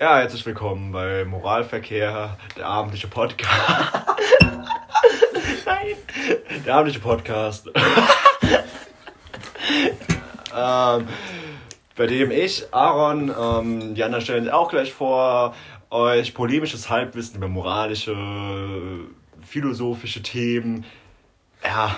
Ja, 0.00 0.18
herzlich 0.18 0.44
willkommen 0.46 0.92
bei 0.92 1.24
Moralverkehr, 1.24 2.36
der 2.56 2.66
abendliche 2.66 3.08
Podcast. 3.08 3.50
Nein, 5.66 5.96
der 6.64 6.74
abendliche 6.74 7.00
Podcast. 7.00 7.66
ähm, 10.56 11.08
bei 11.96 12.06
dem 12.06 12.30
ich, 12.30 12.72
Aaron, 12.72 13.34
ähm, 13.36 13.94
die 13.96 14.04
anderen 14.04 14.22
stellen 14.22 14.44
sich 14.44 14.52
auch 14.52 14.70
gleich 14.70 14.92
vor, 14.92 15.56
euch 15.90 16.32
polemisches 16.34 16.88
Halbwissen 16.90 17.36
über 17.36 17.48
moralische, 17.48 18.14
philosophische 19.42 20.22
Themen, 20.22 20.84
ja, 21.64 21.96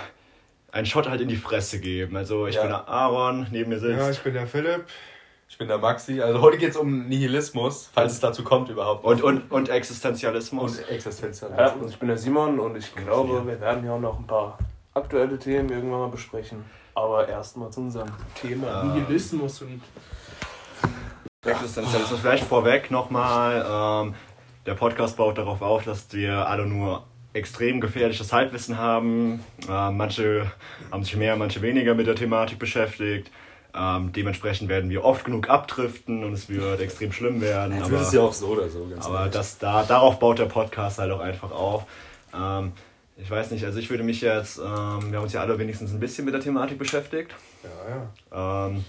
einen 0.73 0.87
Shot 0.87 1.09
halt 1.09 1.21
in 1.21 1.29
die 1.29 1.37
Fresse 1.37 1.81
geben. 1.81 2.17
Also 2.17 2.47
ich 2.47 2.55
Ja. 2.55 2.63
bin 2.63 2.71
der 2.71 2.89
Aaron, 2.89 3.47
neben 3.51 3.69
mir 3.71 3.79
sitzt. 3.81 3.99
Ja, 3.99 4.09
ich 4.11 4.21
bin 4.21 4.33
der 4.33 4.47
Philipp. 4.47 4.87
Ich 5.51 5.59
bin 5.59 5.67
der 5.67 5.79
Maxi. 5.79 6.23
Also 6.23 6.41
heute 6.41 6.59
geht 6.59 6.71
es 6.71 6.77
um 6.77 7.09
Nihilismus, 7.09 7.91
falls 7.93 8.13
es 8.13 8.21
dazu 8.21 8.45
kommt 8.45 8.69
überhaupt. 8.69 9.05
Und, 9.05 9.21
und, 9.21 9.51
und 9.51 9.69
Existenzialismus. 9.69 10.79
und 10.79 10.89
Existenzialismus. 10.89 11.59
Ja, 11.59 11.73
und 11.75 11.89
ich 11.89 11.99
bin 11.99 12.07
der 12.07 12.17
Simon 12.17 12.61
und 12.61 12.77
ich 12.77 12.95
glaube, 12.95 13.45
wir 13.45 13.61
werden 13.61 13.85
ja 13.85 13.95
auch 13.95 14.01
noch 14.01 14.21
ein 14.21 14.29
paar 14.29 14.59
aktuelle 14.95 15.41
Themen 15.41 15.69
irgendwann 15.69 15.99
mal 15.99 16.09
besprechen. 16.09 16.65
Aber 16.95 17.29
erstmal 17.29 17.69
zu 17.71 17.81
unserem 17.81 18.11
Thema 18.41 18.85
Nihilismus 18.85 19.61
und 19.63 19.83
Existenzialismus. 21.45 22.21
Vielleicht 22.21 22.45
vorweg 22.45 22.93
nochmal, 22.93 24.07
ähm, 24.07 24.15
der 24.67 24.75
Podcast 24.75 25.17
baut 25.17 25.37
darauf 25.37 25.63
auf, 25.63 25.83
dass 25.83 26.13
wir 26.13 26.47
alle 26.47 26.65
nur 26.65 27.03
extrem 27.33 27.81
gefährliches 27.81 28.33
Halbwissen 28.33 28.79
haben. 28.79 29.45
Ähm, 29.69 29.97
manche 29.97 30.53
haben 30.93 31.03
sich 31.03 31.17
mehr, 31.17 31.35
manche 31.35 31.61
weniger 31.61 31.97
mit 31.97 32.07
der 32.07 32.15
Thematik 32.15 32.61
beschäftigt. 32.61 33.33
Ähm, 33.75 34.13
dementsprechend 34.13 34.69
werden 34.69 34.91
wir 34.91 35.05
oft 35.05 35.25
genug 35.25 35.49
abdriften 35.49 36.25
und 36.25 36.33
es 36.33 36.49
wird 36.49 36.81
extrem 36.81 37.13
schlimm 37.13 37.41
werden. 37.41 37.77
Jetzt 37.77 37.87
aber 37.87 38.01
ist 38.01 38.09
es 38.09 38.13
ja 38.13 38.21
auch 38.21 38.33
so 38.33 38.49
oder 38.49 38.69
so. 38.69 38.87
Aber 39.01 39.19
ehrlich. 39.21 39.33
das, 39.33 39.59
da, 39.59 39.85
darauf 39.85 40.19
baut 40.19 40.39
der 40.39 40.47
Podcast 40.47 40.99
halt 40.99 41.13
auch 41.13 41.21
einfach 41.21 41.53
auf. 41.53 41.87
Ähm, 42.35 42.73
ich 43.17 43.31
weiß 43.31 43.51
nicht, 43.51 43.65
also 43.65 43.79
ich 43.79 43.91
würde 43.91 44.03
mich 44.03 44.21
jetzt, 44.23 44.59
ähm, 44.59 44.65
wir 44.65 45.19
haben 45.19 45.23
uns 45.23 45.33
ja 45.33 45.43
alle 45.43 45.59
wenigstens 45.59 45.93
ein 45.93 46.01
bisschen 46.01 46.25
mit 46.25 46.35
der 46.35 46.41
Thematik 46.41 46.79
beschäftigt. 46.79 47.35
Ja, 47.63 47.97
ja. 48.37 48.67
Ähm, 48.67 48.85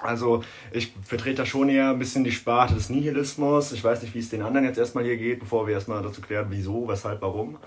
also 0.00 0.42
ich 0.72 0.94
vertrete 1.04 1.42
da 1.42 1.46
schon 1.46 1.68
eher 1.68 1.90
ein 1.90 1.98
bisschen 1.98 2.24
die 2.24 2.32
Sparte 2.32 2.74
des 2.74 2.88
Nihilismus. 2.88 3.72
Ich 3.72 3.82
weiß 3.82 4.02
nicht, 4.02 4.14
wie 4.14 4.20
es 4.20 4.30
den 4.30 4.42
anderen 4.42 4.66
jetzt 4.66 4.78
erstmal 4.78 5.04
hier 5.04 5.16
geht, 5.16 5.40
bevor 5.40 5.66
wir 5.66 5.74
erstmal 5.74 6.02
dazu 6.02 6.20
klären, 6.20 6.46
wieso, 6.50 6.88
weshalb, 6.88 7.20
warum. 7.20 7.58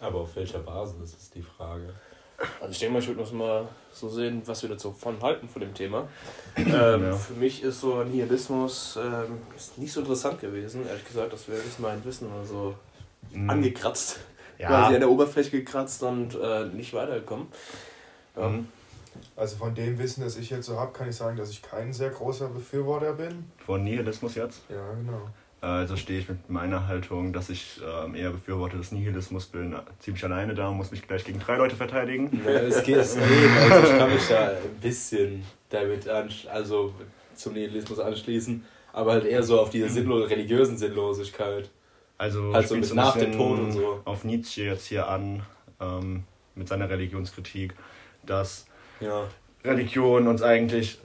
Aber 0.00 0.20
auf 0.20 0.36
welcher 0.36 0.60
Basis 0.60 1.14
ist 1.14 1.34
die 1.34 1.42
Frage? 1.42 1.92
Also 2.60 2.70
ich 2.70 2.78
denke 2.78 2.92
mal, 2.94 2.98
ich 3.00 3.08
würde 3.08 3.20
uns 3.20 3.32
mal 3.32 3.66
so 3.92 4.08
sehen, 4.08 4.42
was 4.46 4.62
wir 4.62 4.68
dazu 4.70 4.92
von 4.92 5.20
halten 5.20 5.48
von 5.48 5.60
dem 5.60 5.74
Thema. 5.74 6.06
Ähm, 6.56 6.66
Ja. 7.02 7.12
Für 7.16 7.32
mich 7.34 7.62
ist 7.64 7.80
so 7.80 8.04
Nihilismus 8.04 8.96
ähm, 9.02 9.38
ist 9.56 9.76
nicht 9.78 9.92
so 9.92 10.00
interessant 10.00 10.40
gewesen, 10.40 10.86
ehrlich 10.86 11.04
gesagt, 11.04 11.32
dass 11.32 11.48
wir 11.48 11.56
ist 11.56 11.80
mein 11.80 12.04
Wissen 12.04 12.28
mal 12.30 12.44
so 12.44 12.74
Mhm. 13.32 13.50
angekratzt, 13.50 14.20
Ja. 14.58 14.68
quasi 14.68 14.94
an 14.94 15.00
der 15.00 15.10
Oberfläche 15.10 15.50
gekratzt 15.50 16.02
und 16.04 16.34
äh, 16.40 16.66
nicht 16.66 16.94
weitergekommen. 16.94 17.48
Ja. 18.36 18.48
Mhm. 18.48 18.68
Also 19.36 19.56
von 19.56 19.74
dem 19.74 19.98
Wissen, 19.98 20.22
das 20.22 20.36
ich 20.36 20.48
jetzt 20.50 20.66
so 20.66 20.78
habe, 20.78 20.92
kann 20.92 21.08
ich 21.08 21.16
sagen, 21.16 21.36
dass 21.36 21.50
ich 21.50 21.60
kein 21.60 21.92
sehr 21.92 22.10
großer 22.10 22.48
Befürworter 22.48 23.14
bin. 23.14 23.50
Von 23.66 23.82
Nihilismus 23.82 24.36
jetzt. 24.36 24.60
Ja, 24.68 24.92
genau. 24.94 25.28
Also 25.60 25.96
stehe 25.96 26.20
ich 26.20 26.28
mit 26.28 26.48
meiner 26.48 26.86
Haltung, 26.86 27.32
dass 27.32 27.48
ich 27.50 27.80
ähm, 27.84 28.14
eher 28.14 28.30
Befürworter 28.30 28.76
des 28.76 28.92
Nihilismus 28.92 29.46
bin, 29.46 29.74
ziemlich 29.98 30.22
alleine 30.24 30.54
da 30.54 30.68
und 30.68 30.76
muss 30.76 30.92
mich 30.92 31.06
gleich 31.06 31.24
gegen 31.24 31.40
drei 31.40 31.56
Leute 31.56 31.74
verteidigen. 31.74 32.40
Ja, 32.44 32.52
es 32.52 32.82
geht, 32.84 32.96
es 32.96 33.16
geht. 33.16 33.24
Also 33.70 33.92
ich 33.92 33.98
kann 33.98 34.14
mich 34.14 34.28
da 34.28 34.48
ein 34.50 34.80
bisschen 34.80 35.44
damit 35.70 36.06
also 36.08 36.94
zum 37.34 37.54
Nihilismus 37.54 37.98
anschließen, 37.98 38.64
aber 38.92 39.12
halt 39.12 39.24
eher 39.24 39.42
so 39.42 39.60
auf 39.60 39.70
diese 39.70 39.88
sinnlo 39.88 40.18
religiösen 40.24 40.76
Sinnlosigkeit. 40.78 41.68
Also 42.18 42.52
Also 42.52 42.76
mit 42.76 42.94
nach 42.94 43.16
dem 43.16 43.32
Tod 43.32 43.58
und 43.58 43.72
so. 43.72 44.00
auf 44.04 44.22
Nietzsche 44.24 44.62
jetzt 44.64 44.86
hier 44.86 45.08
an, 45.08 45.42
ähm, 45.80 46.22
mit 46.54 46.68
seiner 46.68 46.88
Religionskritik, 46.88 47.74
dass 48.24 48.66
Ja. 49.00 49.24
Religion 49.64 50.28
uns 50.28 50.40
eigentlich 50.42 50.98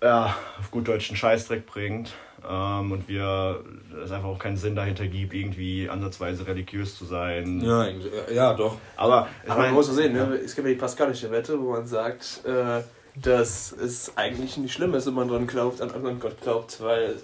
Ja. 0.00 0.08
ja, 0.08 0.36
auf 0.58 0.70
gut 0.72 0.88
deutschen 0.88 1.16
Scheißdreck 1.16 1.66
bringt 1.66 2.12
ähm, 2.48 2.92
und 2.92 3.08
wir 3.08 3.62
es 4.04 4.10
einfach 4.10 4.28
auch 4.28 4.38
keinen 4.38 4.56
Sinn 4.56 4.74
dahinter 4.76 5.06
gibt, 5.06 5.34
irgendwie 5.34 5.88
ansatzweise 5.88 6.46
religiös 6.46 6.96
zu 6.96 7.04
sein. 7.04 7.60
Ja, 7.60 7.80
eigentlich- 7.82 8.12
ja, 8.32 8.54
doch. 8.54 8.76
Aber 8.96 9.28
Aber 9.46 9.62
man 9.62 9.74
muss 9.74 9.86
so 9.86 9.92
sehen, 9.92 10.14
ja. 10.16 10.26
ne? 10.26 10.36
es 10.36 10.54
gibt 10.54 10.66
ja 10.66 10.74
die 10.74 10.78
paskalische 10.80 11.30
Wette, 11.30 11.60
wo 11.60 11.72
man 11.72 11.86
sagt, 11.86 12.42
äh, 12.44 12.82
dass 13.20 13.72
es 13.72 14.12
eigentlich 14.16 14.56
nicht 14.58 14.74
schlimm 14.74 14.94
ist, 14.94 15.06
wenn 15.06 15.14
man 15.14 15.28
dran 15.28 15.46
glaubt, 15.46 15.80
an, 15.80 15.90
an 15.90 16.20
Gott 16.20 16.40
glaubt, 16.42 16.80
weil 16.82 17.16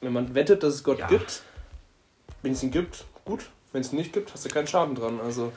wenn 0.00 0.12
man 0.12 0.34
wettet, 0.34 0.62
dass 0.62 0.74
es 0.74 0.84
Gott 0.84 0.98
Ja. 0.98 1.06
gibt, 1.06 1.42
wenn 2.42 2.52
es 2.52 2.62
ihn 2.62 2.70
gibt, 2.70 3.04
gut, 3.24 3.46
wenn 3.72 3.80
es 3.82 3.92
ihn 3.92 3.98
nicht 3.98 4.12
gibt, 4.12 4.32
hast 4.34 4.44
du 4.44 4.48
keinen 4.48 4.66
Schaden 4.66 4.94
dran. 4.94 5.20
Also 5.24 5.52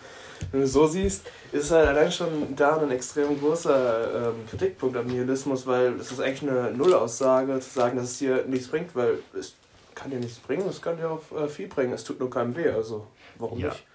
wenn 0.51 0.61
du 0.61 0.65
es 0.65 0.73
so 0.73 0.87
siehst, 0.87 1.29
ist 1.51 1.71
halt 1.71 1.87
allein 1.87 2.11
schon 2.11 2.55
da 2.55 2.77
ein 2.77 2.91
extrem 2.91 3.39
großer 3.39 4.27
ähm, 4.29 4.33
Kritikpunkt 4.49 4.97
am 4.97 5.07
Nihilismus, 5.07 5.65
weil 5.67 5.93
es 5.99 6.11
ist 6.11 6.19
eigentlich 6.21 6.49
eine 6.49 6.71
Nullaussage 6.71 7.59
zu 7.59 7.69
sagen, 7.69 7.97
dass 7.97 8.11
es 8.11 8.17
dir 8.19 8.45
nichts 8.47 8.67
bringt, 8.67 8.95
weil 8.95 9.19
es 9.37 9.55
kann 9.95 10.11
dir 10.11 10.19
nichts 10.19 10.39
bringen, 10.39 10.67
es 10.69 10.81
kann 10.81 10.97
dir 10.97 11.09
auch 11.11 11.21
äh, 11.37 11.47
viel 11.47 11.67
bringen, 11.67 11.93
es 11.93 12.03
tut 12.03 12.19
nur 12.19 12.29
keinem 12.29 12.55
weh, 12.55 12.69
also 12.69 13.05
warum 13.37 13.59
Ja. 13.59 13.69
nicht? 13.69 13.85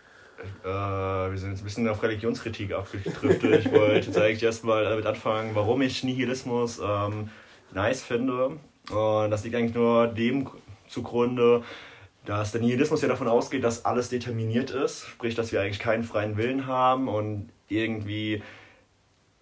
Äh, 0.62 0.66
wir 0.68 1.38
sind 1.38 1.50
jetzt 1.52 1.60
ein 1.62 1.64
bisschen 1.64 1.88
auf 1.88 2.02
Religionskritik 2.02 2.72
abgedriftet. 2.72 3.64
Ich 3.64 3.72
wollte 3.72 4.06
jetzt 4.06 4.18
eigentlich 4.18 4.42
erstmal 4.42 4.84
damit 4.84 5.06
anfangen, 5.06 5.54
warum 5.54 5.80
ich 5.80 6.04
Nihilismus 6.04 6.80
ähm, 6.84 7.30
nice 7.72 8.02
finde. 8.02 8.58
Und 8.90 9.30
das 9.30 9.44
liegt 9.44 9.56
eigentlich 9.56 9.74
nur 9.74 10.08
dem 10.08 10.48
zugrunde, 10.88 11.62
dass 12.24 12.52
der 12.52 12.60
Nihilismus 12.60 13.02
ja 13.02 13.08
davon 13.08 13.28
ausgeht, 13.28 13.64
dass 13.64 13.84
alles 13.84 14.08
determiniert 14.08 14.70
ist. 14.70 15.06
Sprich, 15.06 15.34
dass 15.34 15.52
wir 15.52 15.60
eigentlich 15.60 15.78
keinen 15.78 16.04
freien 16.04 16.36
Willen 16.36 16.66
haben. 16.66 17.08
Und 17.08 17.50
irgendwie, 17.68 18.42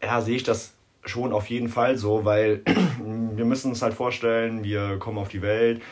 ja, 0.03 0.21
sehe 0.21 0.37
ich 0.37 0.43
das 0.43 0.75
schon 1.05 1.33
auf 1.33 1.47
jeden 1.47 1.69
Fall 1.69 1.97
so, 1.97 2.25
weil 2.25 2.63
wir 3.35 3.45
müssen 3.45 3.71
uns 3.71 3.83
halt 3.83 3.95
vorstellen, 3.95 4.65
wir 4.65 4.99
kommen 4.99 5.19
auf 5.19 5.29
die 5.29 5.43
Welt, 5.43 5.83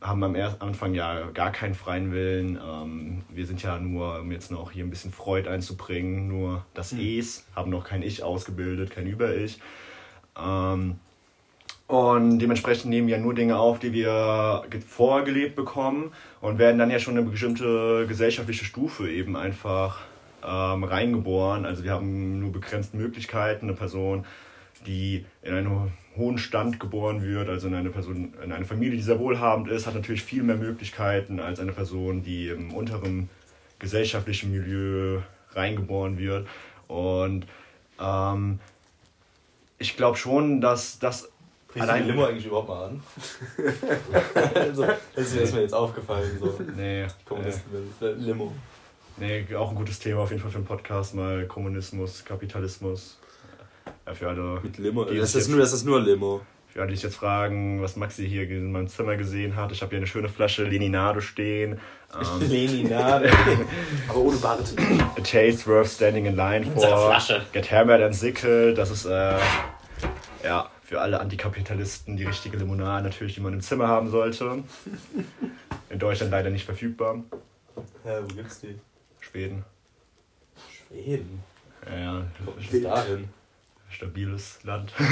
haben 0.00 0.22
am 0.22 0.34
ersten 0.34 0.62
Anfang 0.62 0.94
ja 0.94 1.30
gar 1.30 1.50
keinen 1.50 1.74
freien 1.74 2.12
Willen. 2.12 2.58
Ähm, 2.62 3.22
wir 3.30 3.46
sind 3.46 3.62
ja 3.62 3.78
nur, 3.78 4.20
um 4.20 4.30
jetzt 4.32 4.50
noch 4.50 4.70
hier 4.70 4.84
ein 4.84 4.90
bisschen 4.90 5.12
Freud 5.12 5.48
einzubringen, 5.48 6.28
nur 6.28 6.64
das 6.74 6.92
Es, 6.92 7.46
haben 7.56 7.70
noch 7.70 7.84
kein 7.84 8.02
Ich 8.02 8.22
ausgebildet, 8.22 8.90
kein 8.90 9.06
Über-Ich. 9.06 9.60
Ähm, 10.36 10.98
und 11.86 12.38
dementsprechend 12.38 12.90
nehmen 12.90 13.08
wir 13.08 13.18
nur 13.18 13.34
Dinge 13.34 13.58
auf, 13.58 13.78
die 13.78 13.92
wir 13.92 14.64
ge- 14.70 14.80
vorgelebt 14.80 15.54
bekommen 15.54 16.12
und 16.40 16.58
werden 16.58 16.78
dann 16.78 16.90
ja 16.90 16.98
schon 16.98 17.16
eine 17.16 17.28
bestimmte 17.28 18.06
gesellschaftliche 18.08 18.64
Stufe 18.64 19.10
eben 19.10 19.36
einfach 19.36 20.00
ähm, 20.42 20.84
reingeboren. 20.84 21.66
Also 21.66 21.84
wir 21.84 21.92
haben 21.92 22.40
nur 22.40 22.52
begrenzte 22.52 22.96
Möglichkeiten. 22.96 23.66
Eine 23.66 23.76
Person, 23.76 24.24
die 24.86 25.26
in 25.42 25.54
einen 25.54 25.92
hohen 26.16 26.38
Stand 26.38 26.80
geboren 26.80 27.22
wird, 27.22 27.48
also 27.48 27.68
in 27.68 27.74
eine 27.74 27.90
Person, 27.90 28.32
in 28.42 28.52
eine 28.52 28.64
Familie, 28.64 28.96
die 28.96 29.02
sehr 29.02 29.18
wohlhabend 29.18 29.68
ist, 29.68 29.86
hat 29.86 29.94
natürlich 29.94 30.22
viel 30.22 30.42
mehr 30.42 30.56
Möglichkeiten 30.56 31.40
als 31.40 31.60
eine 31.60 31.72
Person, 31.72 32.22
die 32.22 32.48
im 32.48 32.72
unteren 32.72 33.28
gesellschaftlichen 33.78 34.52
Milieu 34.52 35.20
reingeboren 35.52 36.16
wird. 36.18 36.46
Und 36.88 37.46
ähm, 38.00 38.58
ich 39.78 39.96
glaube 39.96 40.16
schon, 40.16 40.60
dass 40.60 40.98
das 40.98 41.30
Du 41.74 41.80
die 41.80 42.02
Limo 42.04 42.24
eigentlich 42.24 42.46
überhaupt 42.46 42.68
mal 42.68 42.84
an? 42.86 43.02
also, 44.54 44.86
das 45.16 45.32
ist 45.34 45.54
mir- 45.54 45.62
jetzt 45.62 45.74
aufgefallen, 45.74 46.30
so. 46.40 46.58
Nee, 46.76 47.02
äh, 47.02 47.06
Kommunisten 47.24 48.24
Limo. 48.24 48.52
nee, 49.16 49.44
auch 49.56 49.70
ein 49.70 49.76
gutes 49.76 49.98
Thema 49.98 50.20
auf 50.20 50.30
jeden 50.30 50.40
Fall 50.42 50.50
für 50.50 50.58
einen 50.58 50.66
Podcast, 50.66 51.14
mal 51.14 51.46
Kommunismus, 51.46 52.24
Kapitalismus. 52.24 53.18
Ja, 54.06 54.14
für 54.14 54.28
alle, 54.28 54.60
Mit 54.62 54.78
Limo. 54.78 55.04
Die 55.04 55.16
Das 55.18 55.30
ist 55.30 55.34
jetzt- 55.34 55.48
nur, 55.48 55.58
das 55.58 55.72
ist 55.72 55.84
nur 55.84 56.00
Limo. 56.00 56.42
für 56.68 56.80
alle, 56.80 56.90
die 56.90 56.96
sich 56.96 57.04
jetzt 57.04 57.16
fragen, 57.16 57.80
was 57.82 57.96
Maxi 57.96 58.28
hier 58.28 58.42
in 58.48 58.70
meinem 58.72 58.88
Zimmer 58.88 59.16
gesehen 59.16 59.56
hat. 59.56 59.72
Ich 59.72 59.80
habe 59.82 59.90
hier 59.90 59.98
eine 59.98 60.06
schöne 60.06 60.28
Flasche 60.28 60.64
Leninade 60.64 61.20
stehen. 61.22 61.80
Ähm, 62.14 62.40
Leninade. 62.48 63.30
Aber 64.08 64.18
ohne 64.18 64.36
Bart. 64.36 64.60
A 65.16 65.20
taste 65.22 65.66
worth 65.66 65.88
standing 65.88 66.26
in 66.26 66.36
line 66.36 66.64
for. 66.66 66.82
Flasche. 67.10 67.42
Get 67.52 67.70
hammered 67.72 68.02
and 68.02 68.14
sickle. 68.14 68.74
Das 68.74 68.90
ist 68.90 69.06
äh, 69.06 69.36
ja 70.44 70.68
für 70.84 71.00
alle 71.00 71.18
Antikapitalisten 71.18 72.16
die 72.16 72.24
richtige 72.24 72.58
Limonade 72.58 73.08
natürlich, 73.08 73.34
die 73.34 73.40
man 73.40 73.54
im 73.54 73.62
Zimmer 73.62 73.88
haben 73.88 74.10
sollte. 74.10 74.62
In 75.88 75.98
Deutschland 75.98 76.30
leider 76.30 76.50
nicht 76.50 76.66
verfügbar. 76.66 77.22
ja, 78.04 78.22
wo 78.22 78.34
gibt's 78.34 78.60
die? 78.60 78.78
Schweden. 79.20 79.64
Schweden. 80.70 81.42
Ja, 81.86 81.98
ja, 81.98 82.24
ist 82.58 82.84
dahin? 82.84 83.28
stabiles 83.90 84.58
Land. 84.64 84.92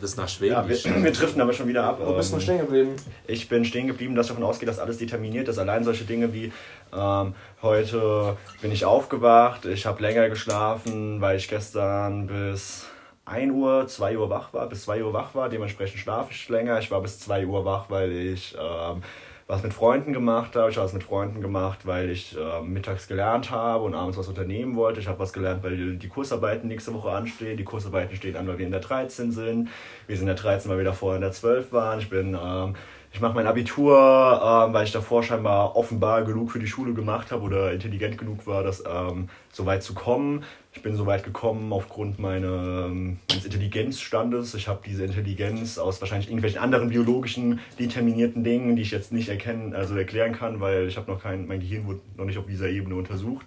Das 0.00 0.16
nach 0.16 0.28
Schweden. 0.28 0.54
Ja, 0.54 0.68
wir, 0.68 0.76
wir 1.04 1.12
driften 1.12 1.40
aber 1.40 1.52
schon 1.52 1.68
wieder 1.68 1.84
ab. 1.84 2.00
Wo 2.02 2.12
bist 2.14 2.30
du 2.30 2.34
Ähm, 2.34 2.38
noch 2.38 2.42
stehen 2.42 2.58
geblieben? 2.58 2.96
Ich 3.28 3.48
bin 3.48 3.64
stehen 3.64 3.86
geblieben, 3.86 4.16
dass 4.16 4.26
davon 4.26 4.42
ausgeht, 4.42 4.68
dass 4.68 4.80
alles 4.80 4.98
determiniert 4.98 5.46
ist. 5.46 5.58
Allein 5.58 5.84
solche 5.84 6.04
Dinge 6.04 6.32
wie 6.32 6.52
ähm, 6.92 7.34
heute 7.62 8.36
bin 8.60 8.72
ich 8.72 8.84
aufgewacht, 8.84 9.66
ich 9.66 9.86
habe 9.86 10.02
länger 10.02 10.28
geschlafen, 10.28 11.20
weil 11.20 11.36
ich 11.36 11.48
gestern 11.48 12.26
bis 12.26 12.86
1 13.28 13.52
Uhr, 13.52 13.86
2 13.86 14.18
Uhr 14.18 14.30
wach 14.30 14.52
war, 14.52 14.68
bis 14.68 14.82
2 14.84 15.04
Uhr 15.04 15.12
wach 15.12 15.34
war. 15.34 15.48
Dementsprechend 15.48 16.00
schlafe 16.00 16.32
ich 16.32 16.48
länger. 16.48 16.78
Ich 16.78 16.90
war 16.90 17.00
bis 17.00 17.20
2 17.20 17.46
Uhr 17.46 17.64
wach, 17.64 17.90
weil 17.90 18.12
ich 18.12 18.56
ähm, 18.58 19.02
was 19.46 19.62
mit 19.62 19.72
Freunden 19.72 20.12
gemacht 20.12 20.56
habe. 20.56 20.70
Ich 20.70 20.76
habe 20.76 20.84
was 20.84 20.92
mit 20.92 21.04
Freunden 21.04 21.40
gemacht, 21.40 21.86
weil 21.86 22.10
ich 22.10 22.36
äh, 22.36 22.62
mittags 22.62 23.08
gelernt 23.08 23.50
habe 23.50 23.84
und 23.84 23.94
abends 23.94 24.18
was 24.18 24.28
unternehmen 24.28 24.76
wollte. 24.76 25.00
Ich 25.00 25.08
habe 25.08 25.18
was 25.18 25.32
gelernt, 25.32 25.62
weil 25.62 25.96
die 25.96 26.08
Kursarbeiten 26.08 26.68
nächste 26.68 26.92
Woche 26.94 27.10
anstehen. 27.10 27.56
Die 27.56 27.64
Kursarbeiten 27.64 28.16
stehen 28.16 28.36
an, 28.36 28.46
weil 28.46 28.58
wir 28.58 28.66
in 28.66 28.72
der 28.72 28.80
13 28.80 29.32
sind. 29.32 29.68
Wir 30.06 30.16
sind 30.16 30.28
in 30.28 30.34
der 30.34 30.42
13, 30.42 30.70
weil 30.70 30.78
wir 30.78 30.84
davor 30.84 31.14
in 31.14 31.20
der 31.20 31.32
12 31.32 31.72
waren. 31.72 31.98
Ich 31.98 32.08
bin... 32.08 32.36
Ähm, 32.40 32.74
ich 33.12 33.20
mache 33.20 33.34
mein 33.34 33.46
Abitur, 33.46 33.96
ähm, 33.96 34.72
weil 34.74 34.84
ich 34.84 34.92
davor 34.92 35.22
scheinbar 35.22 35.76
offenbar 35.76 36.24
genug 36.24 36.52
für 36.52 36.58
die 36.58 36.66
Schule 36.66 36.92
gemacht 36.92 37.32
habe 37.32 37.42
oder 37.42 37.72
intelligent 37.72 38.18
genug 38.18 38.46
war, 38.46 38.62
das 38.62 38.84
ähm, 38.86 39.28
so 39.50 39.66
weit 39.66 39.82
zu 39.82 39.94
kommen. 39.94 40.44
Ich 40.72 40.82
bin 40.82 40.94
so 40.94 41.06
weit 41.06 41.24
gekommen 41.24 41.72
aufgrund 41.72 42.18
meine, 42.18 42.46
ähm, 42.86 43.18
meines 43.28 43.44
Intelligenzstandes. 43.44 44.54
Ich 44.54 44.68
habe 44.68 44.80
diese 44.84 45.04
Intelligenz 45.04 45.78
aus 45.78 46.00
wahrscheinlich 46.00 46.28
irgendwelchen 46.28 46.60
anderen 46.60 46.90
biologischen 46.90 47.60
determinierten 47.78 48.44
Dingen, 48.44 48.76
die 48.76 48.82
ich 48.82 48.90
jetzt 48.90 49.10
nicht 49.10 49.28
erkennen, 49.28 49.74
also 49.74 49.96
erklären 49.96 50.32
kann, 50.32 50.60
weil 50.60 50.86
ich 50.86 50.96
habe 50.96 51.10
noch 51.10 51.22
kein, 51.22 51.46
mein 51.46 51.60
Gehirn 51.60 51.86
wurde 51.86 52.00
noch 52.16 52.26
nicht 52.26 52.38
auf 52.38 52.46
dieser 52.46 52.68
Ebene 52.68 52.94
untersucht. 52.94 53.46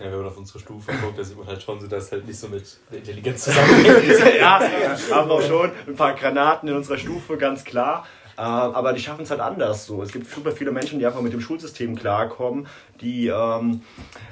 Ja, 0.00 0.06
wenn 0.06 0.18
man 0.18 0.26
auf 0.26 0.36
unsere 0.36 0.60
Stufe 0.60 0.92
guckt, 0.92 1.18
da 1.18 1.24
sieht 1.24 1.36
man 1.36 1.46
halt 1.46 1.60
schon 1.60 1.80
so, 1.80 1.88
dass 1.88 2.12
halt 2.12 2.26
nicht 2.26 2.38
so 2.38 2.48
mit 2.48 2.64
der 2.90 2.98
Intelligenz 2.98 3.44
zusammenhängt. 3.44 4.18
ja, 4.38 4.60
wir 4.60 5.14
haben 5.16 5.30
auch 5.30 5.42
schon 5.42 5.72
ein 5.88 5.96
paar 5.96 6.14
Granaten 6.14 6.68
in 6.68 6.76
unserer 6.76 6.98
Stufe, 6.98 7.36
ganz 7.36 7.64
klar. 7.64 8.06
Äh, 8.38 8.42
aber 8.42 8.92
die 8.92 9.00
schaffen 9.00 9.22
es 9.22 9.30
halt 9.30 9.40
anders 9.40 9.84
so. 9.84 10.00
Es 10.00 10.12
gibt 10.12 10.30
super 10.30 10.52
viele 10.52 10.70
Menschen, 10.70 11.00
die 11.00 11.06
einfach 11.06 11.20
mit 11.20 11.32
dem 11.32 11.40
Schulsystem 11.40 11.96
klarkommen, 11.96 12.68
die 13.00 13.26
ähm, 13.26 13.82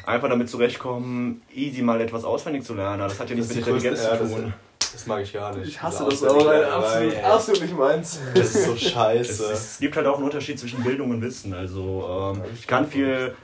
einfach 0.07 0.29
damit 0.29 0.49
zurechtkommen, 0.49 1.43
easy 1.53 1.83
mal 1.83 2.01
etwas 2.01 2.23
auswendig 2.23 2.63
zu 2.63 2.75
lernen. 2.75 3.01
Das 3.01 3.19
hat 3.19 3.29
ja 3.31 3.35
nichts 3.35 3.49
mit 3.49 3.67
Intelligenz 3.67 4.05
zu 4.05 4.17
tun. 4.17 4.55
Das 4.79 5.07
mag 5.09 5.23
ich 5.23 5.33
gar 5.33 5.57
nicht. 5.57 5.67
Ich 5.67 5.83
hasse 5.83 6.05
das 6.09 6.23
auch, 6.23 6.47
weil 6.47 6.65
absolut, 6.65 7.17
absolut 7.17 7.63
nicht 7.63 7.77
meins. 7.77 8.21
Das 8.33 8.55
ist 8.55 8.65
so 8.67 8.73
Es, 8.75 8.83
scheiße. 8.83 9.53
es 9.53 9.79
gibt 9.81 9.97
halt 9.97 10.07
auch 10.07 10.15
einen 10.17 10.25
Unterschied 10.25 10.61
zwischen 10.61 10.85
Bildung 10.85 11.11
und 11.11 11.21
Wissen. 11.21 11.53
Also 11.53 12.33
ähm, 12.37 12.43
ich 12.55 12.69
kann 12.69 12.87
viel, 12.87 13.35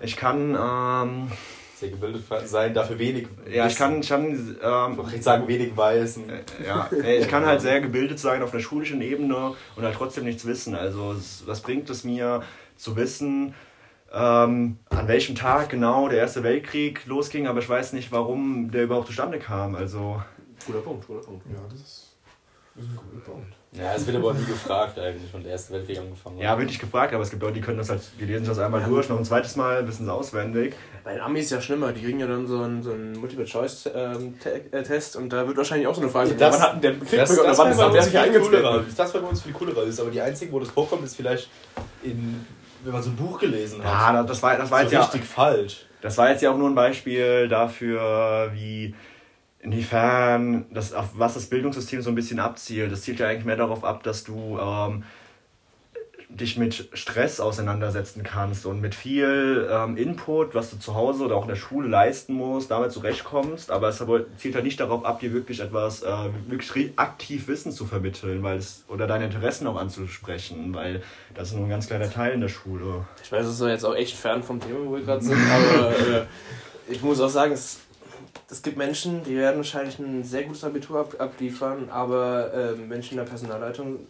ich 0.00 0.16
kann, 0.16 0.54
ähm, 0.54 1.32
Sehr 1.82 1.90
gebildet 1.90 2.24
sein, 2.46 2.72
dafür 2.74 2.98
wenig. 2.98 3.26
ja, 3.52 3.66
ich 3.66 3.76
kann, 3.76 4.00
ich 4.00 4.08
kann 4.08 4.30
Ich 4.30 4.56
ähm, 4.62 4.96
wollte 4.96 5.10
nicht 5.10 5.24
sagen, 5.24 5.48
wenig 5.48 5.76
weißen. 5.76 6.24
Ja, 6.64 6.88
ich 6.92 7.26
kann 7.26 7.44
halt 7.44 7.60
sehr 7.60 7.80
gebildet 7.80 8.20
sein 8.20 8.40
auf 8.42 8.52
einer 8.52 8.62
schulischen 8.62 9.02
Ebene 9.02 9.54
und 9.74 9.82
halt 9.82 9.96
trotzdem 9.96 10.22
nichts 10.24 10.46
wissen. 10.46 10.76
Also 10.76 11.16
was 11.44 11.60
bringt 11.60 11.90
es 11.90 12.04
mir 12.04 12.42
zu 12.76 12.94
wissen, 12.94 13.54
ähm, 14.12 14.78
an 14.90 15.08
welchem 15.08 15.34
Tag 15.34 15.70
genau 15.70 16.08
der 16.08 16.18
Erste 16.18 16.44
Weltkrieg 16.44 17.04
losging, 17.06 17.48
aber 17.48 17.58
ich 17.58 17.68
weiß 17.68 17.94
nicht, 17.94 18.12
warum 18.12 18.70
der 18.70 18.84
überhaupt 18.84 19.08
zustande 19.08 19.38
kam. 19.38 19.74
Also 19.74 20.22
Guter 20.64 20.80
Punkt, 20.80 21.06
guter 21.06 21.26
Punkt. 21.26 21.44
Ja, 21.46 21.58
das 21.68 21.80
ist, 21.80 22.16
das 22.76 22.84
ist 22.84 22.90
ein 22.90 22.96
guter 22.96 23.24
Punkt. 23.32 23.54
Ja, 23.74 23.94
es 23.96 24.06
wird 24.06 24.18
aber 24.18 24.34
nie 24.34 24.44
gefragt 24.44 24.98
eigentlich, 24.98 25.30
wann 25.32 25.42
der 25.42 25.52
Erste 25.52 25.72
Weltkrieg 25.72 25.98
angefangen 25.98 26.36
hat. 26.36 26.42
ja, 26.44 26.58
wird 26.58 26.68
nicht 26.68 26.78
gefragt, 26.80 27.14
aber 27.14 27.22
es 27.22 27.30
gibt 27.30 27.40
Leute, 27.42 27.54
die 27.54 27.62
können 27.62 27.78
das 27.78 27.88
halt, 27.88 28.02
die 28.20 28.26
lesen 28.26 28.46
das 28.46 28.58
einmal 28.58 28.82
Ja. 28.82 28.86
durch, 28.86 29.08
noch 29.08 29.16
ein 29.18 29.24
zweites 29.24 29.56
Mal, 29.56 29.88
wissen 29.88 30.04
es 30.04 30.10
auswendig. 30.10 30.74
Bei 31.04 31.14
den 31.14 31.22
Amis 31.22 31.46
ist 31.46 31.50
ja 31.52 31.60
schlimmer, 31.62 31.90
die 31.92 32.02
kriegen 32.02 32.20
ja 32.20 32.26
dann 32.26 32.46
so 32.46 32.60
einen, 32.60 32.82
so 32.82 32.92
einen 32.92 33.12
Multiple-Choice-Test 33.18 35.16
und 35.16 35.32
da 35.32 35.46
wird 35.46 35.56
wahrscheinlich 35.56 35.86
auch 35.86 35.94
so 35.94 36.02
eine 36.02 36.10
Frage 36.10 36.34
das- 36.34 36.54
wann 36.54 36.62
hat 36.62 36.74
denn 36.74 36.80
der 36.82 36.92
Krieg 37.08 37.18
Das, 37.20 37.34
das 37.34 37.58
Wann 37.58 37.70
ist 37.70 37.78
der 37.80 37.90
uns 37.90 38.04
sich 38.04 38.18
eingetreten? 38.18 38.84
Das 38.96 39.14
wäre 39.14 39.22
bei 39.24 39.30
uns 39.30 39.42
viel 39.42 39.52
coolerer. 39.52 39.84
ist 39.84 40.00
aber 40.00 40.10
die 40.10 40.20
einzige, 40.20 40.52
wo 40.52 40.60
das 40.60 40.68
vorkommt, 40.70 41.04
ist 41.04 41.16
vielleicht 41.16 41.48
in, 42.02 42.44
wenn 42.84 42.92
man 42.92 43.02
so 43.02 43.10
ein 43.10 43.16
Buch 43.16 43.38
gelesen 43.38 43.82
hat. 43.82 44.14
Ja, 44.16 44.22
das 44.22 44.42
war, 44.42 44.56
das 44.56 44.70
war 44.70 44.78
so 44.80 44.82
jetzt 44.84 44.92
ja, 44.92 45.00
richtig 45.02 45.24
falsch. 45.24 45.86
Das 46.02 46.18
war 46.18 46.30
jetzt 46.30 46.42
ja 46.42 46.50
auch 46.50 46.58
nur 46.58 46.68
ein 46.68 46.74
Beispiel 46.74 47.48
dafür, 47.48 48.50
wie 48.52 48.94
inwiefern 49.62 50.66
das, 50.72 50.92
auf 50.92 51.10
was 51.14 51.34
das 51.34 51.46
Bildungssystem 51.46 52.02
so 52.02 52.10
ein 52.10 52.14
bisschen 52.14 52.40
abzielt. 52.40 52.92
Das 52.92 53.02
zielt 53.02 53.20
ja 53.20 53.28
eigentlich 53.28 53.44
mehr 53.44 53.56
darauf 53.56 53.84
ab, 53.84 54.02
dass 54.02 54.24
du 54.24 54.58
ähm, 54.60 55.04
dich 56.28 56.56
mit 56.56 56.88
Stress 56.94 57.40
auseinandersetzen 57.40 58.22
kannst 58.24 58.66
und 58.66 58.80
mit 58.80 58.94
viel 58.94 59.68
ähm, 59.70 59.96
Input, 59.96 60.54
was 60.54 60.70
du 60.70 60.78
zu 60.78 60.94
Hause 60.94 61.24
oder 61.24 61.36
auch 61.36 61.42
in 61.42 61.48
der 61.48 61.56
Schule 61.56 61.88
leisten 61.88 62.34
musst, 62.34 62.70
damit 62.70 62.90
zurechtkommst. 62.90 63.70
Aber 63.70 63.88
es 63.88 64.02
zielt 64.38 64.54
halt 64.54 64.64
nicht 64.64 64.80
darauf 64.80 65.04
ab, 65.04 65.20
dir 65.20 65.32
wirklich 65.32 65.60
etwas, 65.60 66.02
äh, 66.02 66.08
wirklich 66.48 66.92
aktiv 66.96 67.46
Wissen 67.48 67.70
zu 67.70 67.86
vermitteln, 67.86 68.42
weil 68.42 68.58
es 68.58 68.84
oder 68.88 69.06
deine 69.06 69.26
Interessen 69.26 69.66
auch 69.66 69.76
anzusprechen, 69.76 70.74
weil 70.74 71.02
das 71.34 71.48
ist 71.48 71.54
nur 71.54 71.66
ein 71.66 71.70
ganz 71.70 71.86
kleiner 71.86 72.10
Teil 72.10 72.32
in 72.32 72.40
der 72.40 72.48
Schule. 72.48 73.06
Ich 73.22 73.30
weiß, 73.30 73.46
es 73.46 73.60
ist 73.60 73.66
jetzt 73.68 73.84
auch 73.84 73.94
echt 73.94 74.16
fern 74.16 74.42
vom 74.42 74.58
Thema, 74.58 74.78
wo 74.84 74.96
wir 74.96 75.02
gerade 75.02 75.22
sind, 75.22 75.38
aber 75.38 75.90
äh, 75.90 76.24
ich 76.88 77.02
muss 77.02 77.20
auch 77.20 77.28
sagen, 77.28 77.52
es, 77.52 77.78
es 78.52 78.60
gibt 78.60 78.76
Menschen, 78.76 79.24
die 79.24 79.34
werden 79.34 79.56
wahrscheinlich 79.56 79.98
ein 79.98 80.22
sehr 80.24 80.44
gutes 80.44 80.62
Abitur 80.62 81.00
ab, 81.00 81.16
abliefern, 81.18 81.88
aber 81.88 82.52
äh, 82.52 82.72
Menschen 82.74 83.12
in 83.12 83.16
der 83.16 83.24
Personalleitung, 83.24 84.00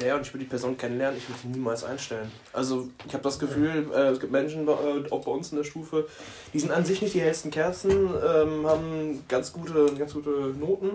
der 0.00 0.16
und 0.16 0.22
ich 0.22 0.34
würde 0.34 0.44
die 0.44 0.50
Person 0.50 0.76
kennenlernen, 0.76 1.16
ich 1.16 1.28
würde 1.28 1.40
sie 1.42 1.48
niemals 1.48 1.84
einstellen. 1.84 2.30
Also 2.52 2.88
ich 3.06 3.14
habe 3.14 3.22
das 3.22 3.38
Gefühl, 3.38 3.88
äh, 3.94 4.08
es 4.08 4.18
gibt 4.18 4.32
Menschen, 4.32 4.66
äh, 4.66 4.70
auch 5.10 5.24
bei 5.24 5.30
uns 5.30 5.52
in 5.52 5.58
der 5.58 5.64
Stufe, 5.64 6.08
die 6.52 6.58
sind 6.58 6.72
an 6.72 6.84
sich 6.84 7.02
nicht 7.02 7.14
die 7.14 7.20
hellsten 7.20 7.52
Kerzen, 7.52 7.92
ähm, 7.92 8.66
haben 8.66 9.24
ganz 9.28 9.52
gute, 9.52 9.94
ganz 9.94 10.12
gute 10.12 10.54
Noten 10.58 10.90